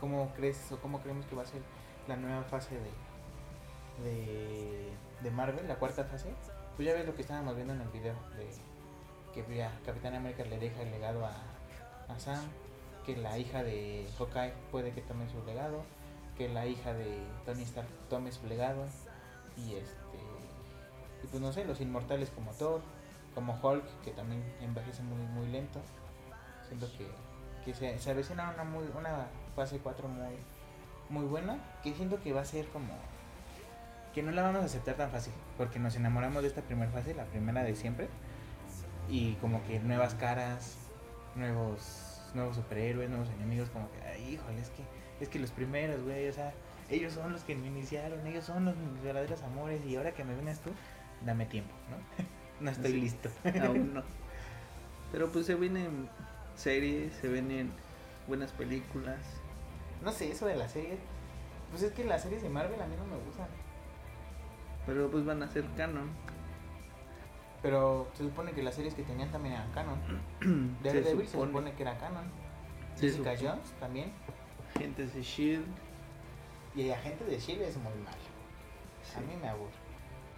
¿Cómo 0.00 0.32
crees 0.34 0.70
o 0.72 0.78
cómo 0.80 1.00
creemos 1.00 1.26
que 1.26 1.36
va 1.36 1.42
a 1.42 1.46
ser 1.46 1.62
la 2.08 2.16
nueva 2.16 2.42
fase 2.42 2.74
de. 2.74 4.10
de 4.10 4.92
de 5.22 5.30
Marvel, 5.30 5.66
la 5.68 5.76
cuarta 5.76 6.04
fase, 6.04 6.34
pues 6.76 6.86
ya 6.86 6.94
ves 6.94 7.06
lo 7.06 7.14
que 7.14 7.22
estábamos 7.22 7.54
viendo 7.54 7.72
en 7.74 7.80
el 7.80 7.88
video 7.88 8.14
de 8.36 8.48
que 9.32 9.56
ya 9.56 9.72
Capitán 9.84 10.14
América 10.14 10.44
le 10.44 10.58
deja 10.58 10.82
el 10.82 10.90
legado 10.90 11.24
a, 11.24 11.32
a 12.08 12.18
Sam, 12.18 12.42
que 13.04 13.16
la 13.16 13.38
hija 13.38 13.62
de 13.62 14.06
Hawkeye 14.18 14.52
puede 14.70 14.92
que 14.92 15.02
tome 15.02 15.28
su 15.28 15.44
legado, 15.44 15.82
que 16.36 16.48
la 16.48 16.66
hija 16.66 16.92
de 16.94 17.18
Tony 17.44 17.62
Stark 17.62 17.88
tome 18.08 18.32
su 18.32 18.46
legado. 18.46 18.84
Y 19.56 19.74
este 19.74 20.18
y 21.22 21.26
pues 21.26 21.40
no 21.40 21.52
sé, 21.52 21.64
los 21.64 21.80
inmortales 21.80 22.30
como 22.30 22.52
Thor, 22.52 22.80
como 23.34 23.58
Hulk, 23.62 23.84
que 24.02 24.12
también 24.12 24.42
envejece 24.60 25.02
muy 25.02 25.26
muy 25.28 25.46
lento. 25.48 25.80
Siento 26.68 26.88
que, 26.96 27.06
que 27.64 27.74
se, 27.74 27.98
se 27.98 28.10
avecina 28.10 28.50
una 28.50 28.64
muy 28.64 28.84
una 28.96 29.26
fase 29.54 29.78
4 29.78 30.08
muy 30.08 30.36
muy 31.10 31.24
buena, 31.26 31.58
que 31.82 31.94
siento 31.94 32.22
que 32.22 32.32
va 32.32 32.40
a 32.40 32.44
ser 32.44 32.66
como 32.68 32.94
que 34.14 34.22
no 34.22 34.30
la 34.30 34.42
vamos 34.42 34.62
a 34.62 34.64
aceptar 34.66 34.96
tan 34.96 35.10
fácil, 35.10 35.32
porque 35.56 35.78
nos 35.78 35.96
enamoramos 35.96 36.42
de 36.42 36.48
esta 36.48 36.62
primera 36.62 36.90
fase, 36.90 37.14
la 37.14 37.24
primera 37.24 37.62
de 37.62 37.74
siempre, 37.74 38.08
y 39.08 39.34
como 39.34 39.62
que 39.64 39.80
nuevas 39.80 40.14
caras, 40.14 40.76
nuevos 41.36 42.08
nuevos 42.34 42.56
superhéroes, 42.56 43.10
nuevos 43.10 43.28
enemigos, 43.30 43.68
como 43.70 43.90
que, 43.92 44.00
ay, 44.06 44.34
híjole, 44.34 44.58
es 44.60 44.70
que, 44.70 44.82
es 45.20 45.28
que 45.28 45.38
los 45.38 45.50
primeros, 45.50 46.02
güey, 46.02 46.28
o 46.28 46.32
sea, 46.32 46.54
ellos 46.88 47.12
son 47.12 47.32
los 47.32 47.42
que 47.42 47.54
me 47.54 47.66
iniciaron, 47.66 48.26
ellos 48.26 48.44
son 48.44 48.64
los 48.64 48.74
mis 48.76 49.02
verdaderos 49.02 49.42
amores, 49.42 49.84
y 49.84 49.96
ahora 49.96 50.12
que 50.12 50.24
me 50.24 50.32
vienes 50.34 50.58
tú, 50.60 50.70
dame 51.26 51.44
tiempo, 51.44 51.72
¿no? 51.90 52.24
no 52.64 52.70
estoy 52.70 52.92
Sí. 52.92 53.00
listo. 53.00 53.28
Aún 53.62 53.92
no. 53.94 54.02
Pero 55.12 55.30
pues 55.30 55.44
se 55.44 55.54
vienen 55.56 56.08
series, 56.56 57.12
se 57.16 57.28
vienen 57.28 57.70
buenas 58.26 58.50
películas. 58.52 59.18
no 60.02 60.10
sé, 60.10 60.30
eso 60.32 60.46
de 60.46 60.56
las 60.56 60.72
series, 60.72 60.98
pues 61.70 61.82
es 61.82 61.92
que 61.92 62.04
las 62.04 62.22
series 62.22 62.42
de 62.42 62.48
Marvel 62.48 62.80
a 62.80 62.86
mí 62.86 62.94
no 62.96 63.04
me 63.14 63.22
gustan, 63.24 63.46
Pero 64.86 65.10
pues 65.10 65.24
van 65.26 65.42
a 65.42 65.48
ser 65.50 65.64
canon. 65.76 66.10
Pero 67.62 68.08
se 68.14 68.24
supone 68.24 68.52
que 68.52 68.62
las 68.62 68.74
series 68.74 68.94
que 68.94 69.02
tenían 69.04 69.30
también 69.30 69.54
eran 69.54 69.70
canon. 69.72 69.98
Se 70.82 70.88
Daredevil 70.88 71.26
se 71.26 71.32
supone. 71.32 71.50
supone 71.50 71.72
que 71.74 71.82
era 71.82 71.96
canon. 71.98 72.24
Se 72.96 73.06
Jessica 73.08 73.36
supone. 73.36 73.50
Jones 73.52 73.72
también. 73.80 74.12
Agentes 74.74 75.14
de 75.14 75.22
Shield. 75.22 75.66
Y 76.74 76.82
el 76.82 76.92
agente 76.92 77.24
de 77.24 77.38
Shield 77.38 77.62
es 77.62 77.76
muy 77.76 77.92
malo. 78.04 78.16
sí. 79.02 79.14
A 79.16 79.20
mí 79.20 79.36
me 79.40 79.48
aburre. 79.48 79.70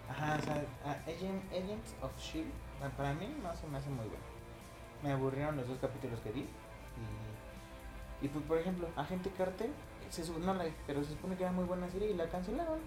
Ajá, 0.09 0.37
o 0.39 0.41
sea, 0.43 0.63
Agent- 1.07 1.49
Agents 1.51 1.95
of 2.01 2.11
Shield, 2.19 2.51
ah, 2.83 2.89
para 2.95 3.13
mí 3.15 3.27
no 3.41 3.55
se 3.55 3.65
me 3.67 3.77
hace 3.79 3.89
muy 3.89 4.05
bueno. 4.05 4.23
Me 5.01 5.11
aburrieron 5.11 5.57
los 5.57 5.67
dos 5.67 5.79
capítulos 5.79 6.19
que 6.19 6.31
vi. 6.31 6.41
Y, 8.21 8.25
y 8.25 8.27
pues, 8.27 8.45
por 8.45 8.57
ejemplo, 8.59 8.87
Agente 8.95 9.31
Carter, 9.31 9.69
se, 10.09 10.29
no 10.39 10.53
la, 10.53 10.65
pero 10.85 11.03
se 11.03 11.11
supone 11.11 11.35
que 11.35 11.43
era 11.43 11.51
muy 11.51 11.65
buena 11.65 11.89
serie 11.89 12.11
y 12.11 12.13
la 12.13 12.27
cancelaron. 12.29 12.79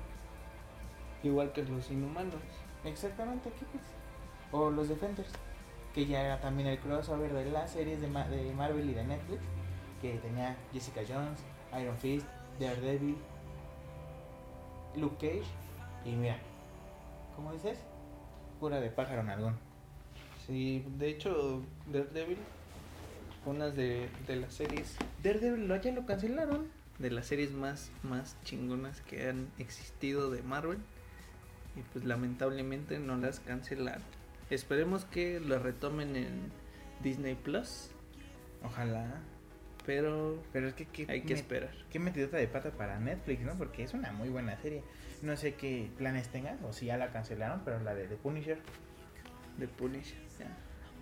Igual 1.24 1.52
que 1.52 1.64
los 1.64 1.90
inhumanos. 1.90 2.36
Exactamente, 2.84 3.50
¿qué 3.58 3.66
pues? 3.72 3.82
O 4.52 4.70
los 4.70 4.88
Defenders, 4.88 5.28
que 5.94 6.06
ya 6.06 6.22
era 6.22 6.40
también 6.40 6.68
el 6.68 6.78
crossover 6.78 7.32
de 7.32 7.50
las 7.50 7.70
series 7.72 8.00
de, 8.00 8.08
Ma- 8.08 8.28
de 8.28 8.52
Marvel 8.54 8.88
y 8.88 8.94
de 8.94 9.04
Netflix, 9.04 9.40
que 10.00 10.14
tenía 10.18 10.56
Jessica 10.72 11.02
Jones, 11.06 11.40
Iron 11.80 11.96
Fist, 11.98 12.26
Daredevil, 12.58 13.16
Luke 14.96 15.16
Cage, 15.16 15.48
y 16.04 16.12
mira, 16.16 16.38
¿cómo 17.36 17.52
dices? 17.52 17.78
Pura 18.60 18.80
de 18.80 18.90
pájaro 18.90 19.22
nalgón. 19.22 19.56
Sí, 20.46 20.84
de 20.98 21.10
hecho, 21.10 21.62
Daredevil 21.92 22.38
fue 23.44 23.52
una 23.54 23.68
de, 23.70 24.08
de 24.26 24.36
las 24.36 24.54
series 24.54 24.96
Daredevil 25.22 25.68
lo 25.68 25.76
ya 25.76 25.92
lo 25.92 26.06
cancelaron. 26.06 26.68
de 26.98 27.10
las 27.10 27.26
series 27.26 27.52
más, 27.52 27.90
más 28.02 28.36
chingonas 28.44 29.00
que 29.02 29.28
han 29.28 29.48
existido 29.58 30.30
de 30.30 30.42
Marvel. 30.42 30.78
Y 31.76 31.82
pues 31.92 32.04
lamentablemente 32.04 32.98
no 32.98 33.16
las 33.16 33.38
cancelaron. 33.40 34.02
Esperemos 34.50 35.04
que 35.04 35.40
lo 35.40 35.58
retomen 35.58 36.16
en 36.16 36.50
Disney 37.02 37.34
Plus. 37.34 37.90
Ojalá. 38.64 39.20
Pero 39.86 40.42
Pero 40.52 40.68
es 40.68 40.74
que 40.74 40.86
qué, 40.86 41.06
hay 41.08 41.22
que 41.22 41.34
esperar. 41.34 41.70
qué 41.90 41.98
metidota 41.98 42.36
de 42.36 42.46
pata 42.48 42.70
para 42.70 42.98
Netflix, 42.98 43.40
¿no? 43.42 43.54
Porque 43.56 43.82
es 43.84 43.94
una 43.94 44.12
muy 44.12 44.28
buena 44.28 44.56
serie. 44.60 44.82
No 45.22 45.36
sé 45.36 45.54
qué 45.54 45.90
planes 45.96 46.28
tengan, 46.28 46.58
o 46.64 46.72
si 46.72 46.86
ya 46.86 46.96
la 46.96 47.08
cancelaron, 47.10 47.62
pero 47.64 47.80
la 47.80 47.94
de 47.94 48.06
The 48.06 48.16
Punisher 48.16 48.58
De 49.56 49.66
Punisher. 49.66 50.18
Ya. 50.38 50.46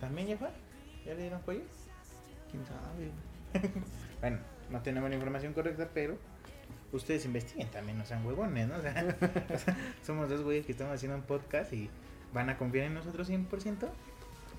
también 0.01 0.29
ya 0.29 0.37
fue. 0.39 0.49
¿Ya 1.05 1.15
le 1.15 1.23
dieron 1.23 1.41
cuello? 1.43 1.65
¿Quién 2.51 2.65
sabe? 2.67 3.11
Bueno, 4.21 4.39
no 4.71 4.81
tenemos 4.81 5.11
la 5.11 5.17
información 5.17 5.53
correcta, 5.53 5.91
pero 5.93 6.17
ustedes 6.91 7.27
investiguen 7.27 7.71
también, 7.71 7.99
no 7.99 8.07
sean 8.07 8.25
huevones, 8.25 8.67
¿no? 8.67 8.77
O 8.77 8.81
sea, 8.81 9.15
somos 10.03 10.29
dos 10.31 10.41
güeyes 10.43 10.65
que 10.65 10.73
estamos 10.73 10.95
haciendo 10.95 11.17
un 11.19 11.23
podcast 11.25 11.73
y 11.75 11.91
van 12.37 12.51
a 12.51 12.57
confiar 12.59 12.87
en 12.87 12.95
nosotros 12.95 13.29
100%. 13.29 13.89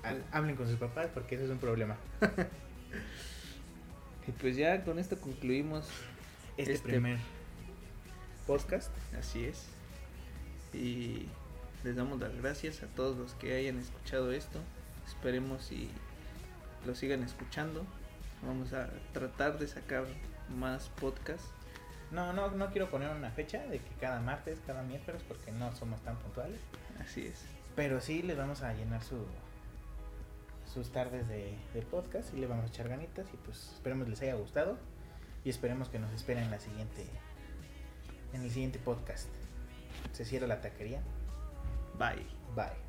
Ha- 0.04 0.36
Hablen 0.36 0.56
con 0.56 0.66
sus 0.68 0.76
papás 0.76 1.08
porque 1.14 1.36
eso 1.36 1.44
es 1.44 1.50
un 1.50 1.58
problema. 1.58 1.96
Y 4.26 4.32
pues 4.32 4.56
ya 4.56 4.84
con 4.84 4.98
esto 4.98 5.18
concluimos. 5.18 5.88
Este, 6.58 6.74
Este- 6.74 6.88
primer 6.90 7.18
podcast. 8.46 8.90
Así 9.18 9.44
es. 9.46 9.64
Y 10.74 11.28
les 11.82 11.96
damos 11.96 12.20
las 12.20 12.34
gracias 12.36 12.82
a 12.82 12.86
todos 12.88 13.16
los 13.16 13.32
que 13.34 13.54
hayan 13.56 13.78
escuchado 13.78 14.32
esto. 14.32 14.58
Esperemos 15.06 15.72
y 15.72 15.88
lo 16.86 16.94
sigan 16.94 17.22
escuchando. 17.22 17.86
Vamos 18.42 18.74
a 18.74 18.90
tratar 19.14 19.58
de 19.58 19.66
sacar 19.66 20.04
más 20.54 20.90
podcasts. 21.00 21.48
No, 22.10 22.32
no, 22.34 22.50
no 22.50 22.70
quiero 22.70 22.90
poner 22.90 23.08
una 23.14 23.30
fecha 23.30 23.64
de 23.66 23.78
que 23.78 23.94
cada 24.00 24.20
martes, 24.20 24.58
cada 24.66 24.82
miércoles, 24.82 25.22
porque 25.26 25.52
no 25.52 25.74
somos 25.74 26.02
tan 26.02 26.16
puntuales. 26.18 26.60
Así 27.00 27.26
es. 27.26 27.44
Pero 27.78 28.00
sí 28.00 28.22
les 28.24 28.36
vamos 28.36 28.62
a 28.62 28.74
llenar 28.74 29.04
su 29.04 29.24
sus 30.66 30.90
tardes 30.90 31.28
de, 31.28 31.56
de 31.74 31.82
podcast 31.82 32.34
y 32.34 32.38
le 32.38 32.48
vamos 32.48 32.64
a 32.64 32.68
echar 32.68 32.88
ganitas 32.88 33.28
y 33.32 33.36
pues 33.36 33.70
esperemos 33.72 34.08
les 34.08 34.20
haya 34.20 34.34
gustado 34.34 34.76
y 35.44 35.50
esperemos 35.50 35.88
que 35.88 36.00
nos 36.00 36.10
esperen 36.10 36.42
en 36.42 36.50
la 36.50 36.58
siguiente 36.58 37.06
en 38.32 38.42
el 38.42 38.50
siguiente 38.50 38.80
podcast. 38.80 39.28
Se 40.10 40.24
cierra 40.24 40.48
la 40.48 40.60
taquería. 40.60 41.02
Bye. 41.96 42.26
Bye. 42.56 42.87